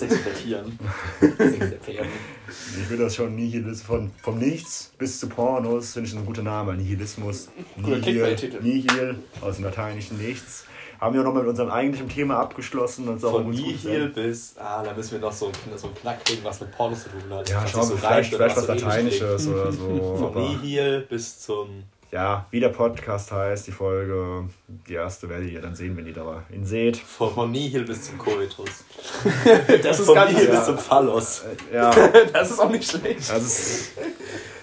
Der 0.00 1.78
Pferden. 1.78 2.08
ich 2.50 2.90
würde 2.90 3.04
das 3.04 3.14
schon 3.14 3.34
Nihilismus, 3.34 3.82
von, 3.82 4.10
vom 4.22 4.38
Nichts 4.38 4.92
bis 4.98 5.20
zu 5.20 5.28
Pornos, 5.28 5.92
finde 5.92 6.08
ich 6.08 6.16
ein 6.16 6.24
guter 6.24 6.42
Name. 6.42 6.74
Nihilismus. 6.74 7.48
Nihil. 7.76 8.36
Nihil, 8.60 9.16
aus 9.40 9.56
dem 9.56 9.64
Lateinischen 9.64 10.18
Nichts. 10.18 10.64
Haben 11.00 11.14
wir 11.14 11.22
nochmal 11.22 11.42
mit 11.42 11.50
unserem 11.50 11.70
eigentlichen 11.70 12.08
Thema 12.08 12.38
abgeschlossen. 12.38 13.08
Und 13.08 13.20
Von 13.20 13.50
Nihil 13.50 14.08
bis. 14.08 14.56
Ah, 14.58 14.82
da 14.82 14.92
müssen 14.94 15.12
wir 15.12 15.20
noch 15.20 15.32
so 15.32 15.46
ein, 15.46 15.52
so 15.78 15.88
ein 15.88 15.94
Knack 15.94 16.24
kriegen, 16.24 16.42
was 16.44 16.60
mit 16.60 16.72
Pornos 16.72 17.04
zu 17.04 17.08
tun 17.10 17.22
hat. 17.30 17.48
Ja, 17.48 17.62
Was 17.62 17.70
schauen 17.70 17.82
sich 17.84 17.90
wir 17.92 18.00
so 18.00 18.06
vielleicht, 18.06 18.34
vielleicht 18.34 18.56
was 18.56 18.64
so 18.66 18.72
ähnlich 18.72 18.84
Lateinisches 19.20 19.48
oder 19.48 19.72
so. 19.72 20.16
Von 20.32 20.34
Nihil 20.42 21.06
bis 21.08 21.40
zum. 21.40 21.84
ja, 22.10 22.46
wie 22.50 22.58
der 22.60 22.70
Podcast 22.70 23.30
heißt, 23.30 23.66
die 23.66 23.72
Folge, 23.72 24.48
die 24.66 24.94
erste 24.94 25.28
werdet 25.28 25.50
ihr 25.50 25.60
dann 25.60 25.74
sehen, 25.74 25.96
wenn 25.96 26.06
ihr 26.06 26.14
da 26.14 26.42
ihn 26.52 26.64
seht. 26.64 26.96
Von, 26.96 27.32
von 27.32 27.50
Nihil 27.52 27.84
bis 27.84 28.02
zum 28.06 28.18
Koitus. 28.18 28.84
Das 29.82 30.00
ist 30.00 30.06
Von 30.06 30.14
gar 30.16 30.24
nicht, 30.26 30.36
Nihil 30.38 30.48
ja. 30.52 30.56
bis 30.56 30.66
zum 30.66 30.78
Phallus. 30.78 31.44
Ja, 31.72 31.90
das 32.32 32.50
ist 32.50 32.58
auch 32.58 32.70
nicht 32.70 32.90
schlecht. 32.90 33.30
das 33.30 33.42
ist, 33.42 33.92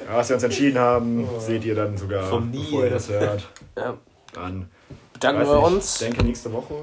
ja, 0.05 0.17
was 0.17 0.27
wir 0.29 0.35
uns 0.35 0.43
entschieden 0.43 0.77
haben, 0.79 1.27
seht 1.39 1.63
ihr 1.63 1.75
dann 1.75 1.97
sogar, 1.97 2.23
Vom 2.29 2.51
bevor 2.51 2.83
ihr 2.83 2.89
das 2.91 3.09
hört. 3.09 3.47
Ja. 3.77 3.97
Dann 4.33 4.69
Bedanken 5.15 5.47
wir 5.47 5.63
uns. 5.63 6.01
Ich 6.01 6.07
denke, 6.07 6.25
nächste 6.25 6.51
Woche, 6.51 6.75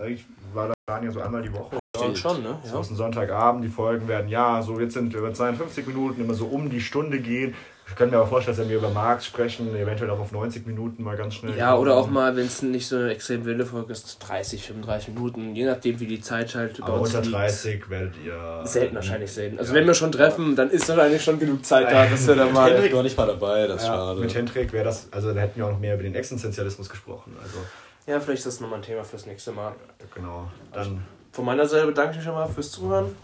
eigentlich 0.00 0.24
war 0.54 0.70
waren 0.86 1.04
ja 1.04 1.10
so 1.10 1.20
einmal 1.20 1.42
die 1.42 1.52
Woche. 1.52 1.78
Schon, 1.96 2.16
schon, 2.16 2.42
ne? 2.42 2.58
Ja. 2.64 2.80
ist 2.80 2.90
ein 2.90 2.96
Sonntagabend, 2.96 3.64
die 3.64 3.68
Folgen 3.68 4.06
werden, 4.06 4.28
ja, 4.28 4.62
so 4.62 4.78
jetzt 4.78 4.94
sind 4.94 5.12
über 5.12 5.34
52 5.34 5.86
Minuten, 5.88 6.20
immer 6.20 6.34
so 6.34 6.46
um 6.46 6.70
die 6.70 6.80
Stunde 6.80 7.18
gehen. 7.20 7.54
Ich 7.90 7.96
könnte 7.96 8.14
mir 8.14 8.20
aber 8.22 8.28
vorstellen, 8.30 8.56
dass 8.56 8.64
wenn 8.64 8.70
wir 8.70 8.78
über 8.78 8.88
Marx 8.90 9.26
sprechen, 9.26 9.74
eventuell 9.76 10.08
auch 10.10 10.20
auf 10.20 10.32
90 10.32 10.66
Minuten 10.66 11.02
mal 11.02 11.16
ganz 11.16 11.34
schnell. 11.34 11.56
Ja, 11.58 11.76
oder 11.76 11.92
kommen. 11.92 12.04
auch 12.04 12.10
mal, 12.10 12.36
wenn 12.36 12.46
es 12.46 12.62
nicht 12.62 12.86
so 12.88 12.96
eine 12.96 13.10
extrem 13.10 13.44
wilde 13.44 13.66
Folge 13.66 13.92
ist, 13.92 14.18
30, 14.26 14.64
35 14.66 15.08
Minuten, 15.08 15.54
je 15.54 15.64
nachdem, 15.66 16.00
wie 16.00 16.06
die 16.06 16.20
Zeit 16.20 16.54
halt 16.54 16.80
bei 16.80 16.86
Aber 16.86 17.00
uns 17.00 17.10
unter 17.10 17.22
liegt. 17.22 17.34
30 17.34 17.90
werdet 17.90 18.14
ihr. 18.24 18.62
Selten 18.64 18.94
wahrscheinlich 18.94 19.30
selten. 19.32 19.58
Also 19.58 19.72
Ja. 19.74 19.80
wenn 19.80 19.86
wir 19.86 19.94
schon 19.94 20.12
treffen, 20.12 20.56
dann 20.56 20.70
ist 20.70 20.88
wahrscheinlich 20.88 21.22
schon 21.22 21.38
genug 21.38 21.64
Zeit 21.66 21.90
da, 21.92 22.06
dass 22.06 22.26
wir 22.26 22.36
da 22.36 22.46
mal. 22.46 22.70
Hendrik 22.72 22.94
war 22.94 23.02
nicht 23.02 23.18
mal 23.18 23.26
dabei, 23.26 23.66
das 23.66 23.82
ist 23.82 23.88
Ja, 23.88 23.94
schade. 23.94 24.20
mit 24.20 24.34
Hendrik 24.34 24.72
wäre 24.72 24.84
das, 24.84 25.08
also 25.10 25.34
da 25.34 25.40
hätten 25.40 25.56
wir 25.58 25.66
auch 25.66 25.72
noch 25.72 25.80
mehr 25.80 25.94
über 25.94 26.02
den 26.04 26.14
Existenzialismus 26.14 26.88
gesprochen. 26.88 27.36
Also, 27.42 27.58
Ja, 28.06 28.18
vielleicht 28.20 28.38
ist 28.38 28.46
das 28.46 28.60
nochmal 28.60 28.78
ein 28.78 28.84
Thema 28.84 29.04
fürs 29.04 29.26
nächste 29.26 29.52
Mal. 29.52 29.72
genau. 30.14 30.48
Dann, 30.72 31.04
Von 31.32 31.44
meiner 31.44 31.66
Seite 31.66 31.86
bedanke 31.86 32.12
ich 32.12 32.16
mich 32.16 32.24
schon 32.24 32.34
mal 32.34 32.46
fürs 32.48 32.70
Zuhören. 32.72 33.14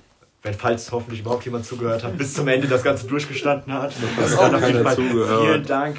Wenn 0.46 0.54
falls 0.54 0.90
hoffentlich 0.92 1.20
überhaupt 1.20 1.44
jemand 1.44 1.64
zugehört 1.66 2.04
hat, 2.04 2.16
bis 2.16 2.32
zum 2.34 2.46
Ende 2.48 2.68
das 2.68 2.82
Ganze 2.82 3.06
durchgestanden 3.06 3.72
hat, 3.72 3.92
Das 4.20 4.36
dann 4.36 4.54
auch 4.54 4.60
keiner 4.60 4.94
zugehört. 4.94 5.44
vielen 5.44 5.66
Dank. 5.66 5.96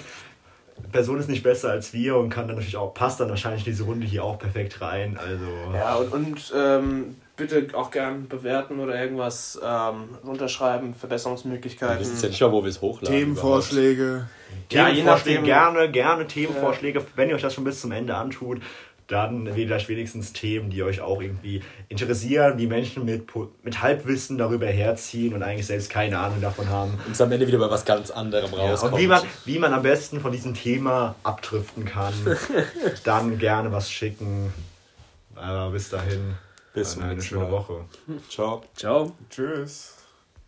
Person 0.92 1.20
ist 1.20 1.28
nicht 1.28 1.44
besser 1.44 1.72
als 1.72 1.92
wir 1.92 2.16
und 2.16 2.30
kann 2.30 2.48
dann 2.48 2.56
natürlich 2.56 2.78
auch, 2.78 2.94
passt 2.94 3.20
dann 3.20 3.30
wahrscheinlich 3.30 3.64
diese 3.64 3.84
Runde 3.84 4.06
hier 4.06 4.24
auch 4.24 4.40
perfekt 4.40 4.80
rein. 4.82 5.18
Also, 5.18 5.46
Ja, 5.76 5.96
und, 5.96 6.14
und 6.14 6.54
ähm, 6.56 7.16
bitte 7.36 7.68
auch 7.74 7.92
gern 7.92 8.28
bewerten 8.28 8.80
oder 8.80 9.00
irgendwas 9.00 9.60
ähm, 9.64 10.10
unterschreiben, 10.24 10.90
Wir 10.90 10.96
Verbesserungsmöglichkeiten. 10.96 12.00
wissen 12.00 12.22
ja 12.22 12.30
nicht 12.30 12.42
mal, 12.42 12.52
wo 12.52 12.64
wir 12.64 12.70
es 12.70 12.80
hochladen. 12.82 13.18
Themenvorschläge. 13.18 14.28
Ja, 14.72 14.88
je 14.88 14.96
Themenvorschläge, 14.96 15.40
nachdem. 15.40 15.44
gerne, 15.46 15.92
gerne 15.92 16.28
Themenvorschläge, 16.28 17.04
wenn 17.16 17.30
ihr 17.30 17.36
euch 17.36 17.42
das 17.42 17.54
schon 17.54 17.64
bis 17.64 17.82
zum 17.82 17.92
Ende 17.92 18.16
antut. 18.16 18.62
Dann 19.08 19.50
vielleicht 19.54 19.88
wenigstens 19.88 20.34
Themen, 20.34 20.70
die 20.70 20.84
euch 20.84 21.00
auch 21.00 21.22
irgendwie 21.22 21.62
interessieren, 21.88 22.58
die 22.58 22.68
Menschen 22.68 23.06
mit, 23.06 23.26
mit 23.64 23.82
Halbwissen 23.82 24.38
darüber 24.38 24.68
herziehen 24.68 25.34
und 25.34 25.44
eigentlich 25.44 25.66
selbst 25.66 25.90
keine 25.90 26.20
Ahnung 26.20 26.42
davon 26.42 26.68
haben. 26.68 27.00
Und 27.08 27.22
am 27.22 27.32
Ende 27.32 27.48
wieder 27.48 27.58
bei 27.60 27.70
was 27.70 27.86
ganz 27.86 28.12
anderem 28.12 28.52
Ja, 28.52 28.58
rauskommt. 28.58 28.94
und 28.94 29.00
wie 29.00 29.08
man, 29.08 29.22
wie 29.46 29.60
man 29.60 29.74
am 29.74 29.82
besten 29.82 30.20
von 30.20 30.32
diesem 30.34 30.54
Thema 30.54 31.16
abdriften 31.24 31.86
kann, 31.86 32.14
dann 33.06 33.38
gerne 33.40 33.72
was 33.72 33.90
schicken. 33.90 34.54
Aber 35.36 35.72
bis 35.72 35.90
dahin, 35.90 36.36
Bis 36.74 36.98
eine 36.98 37.22
schöne 37.22 37.44
Mal. 37.46 37.52
Woche. 37.52 37.86
Ciao. 38.30 38.64
Ciao. 38.76 39.14
Tschüss. 39.30 39.97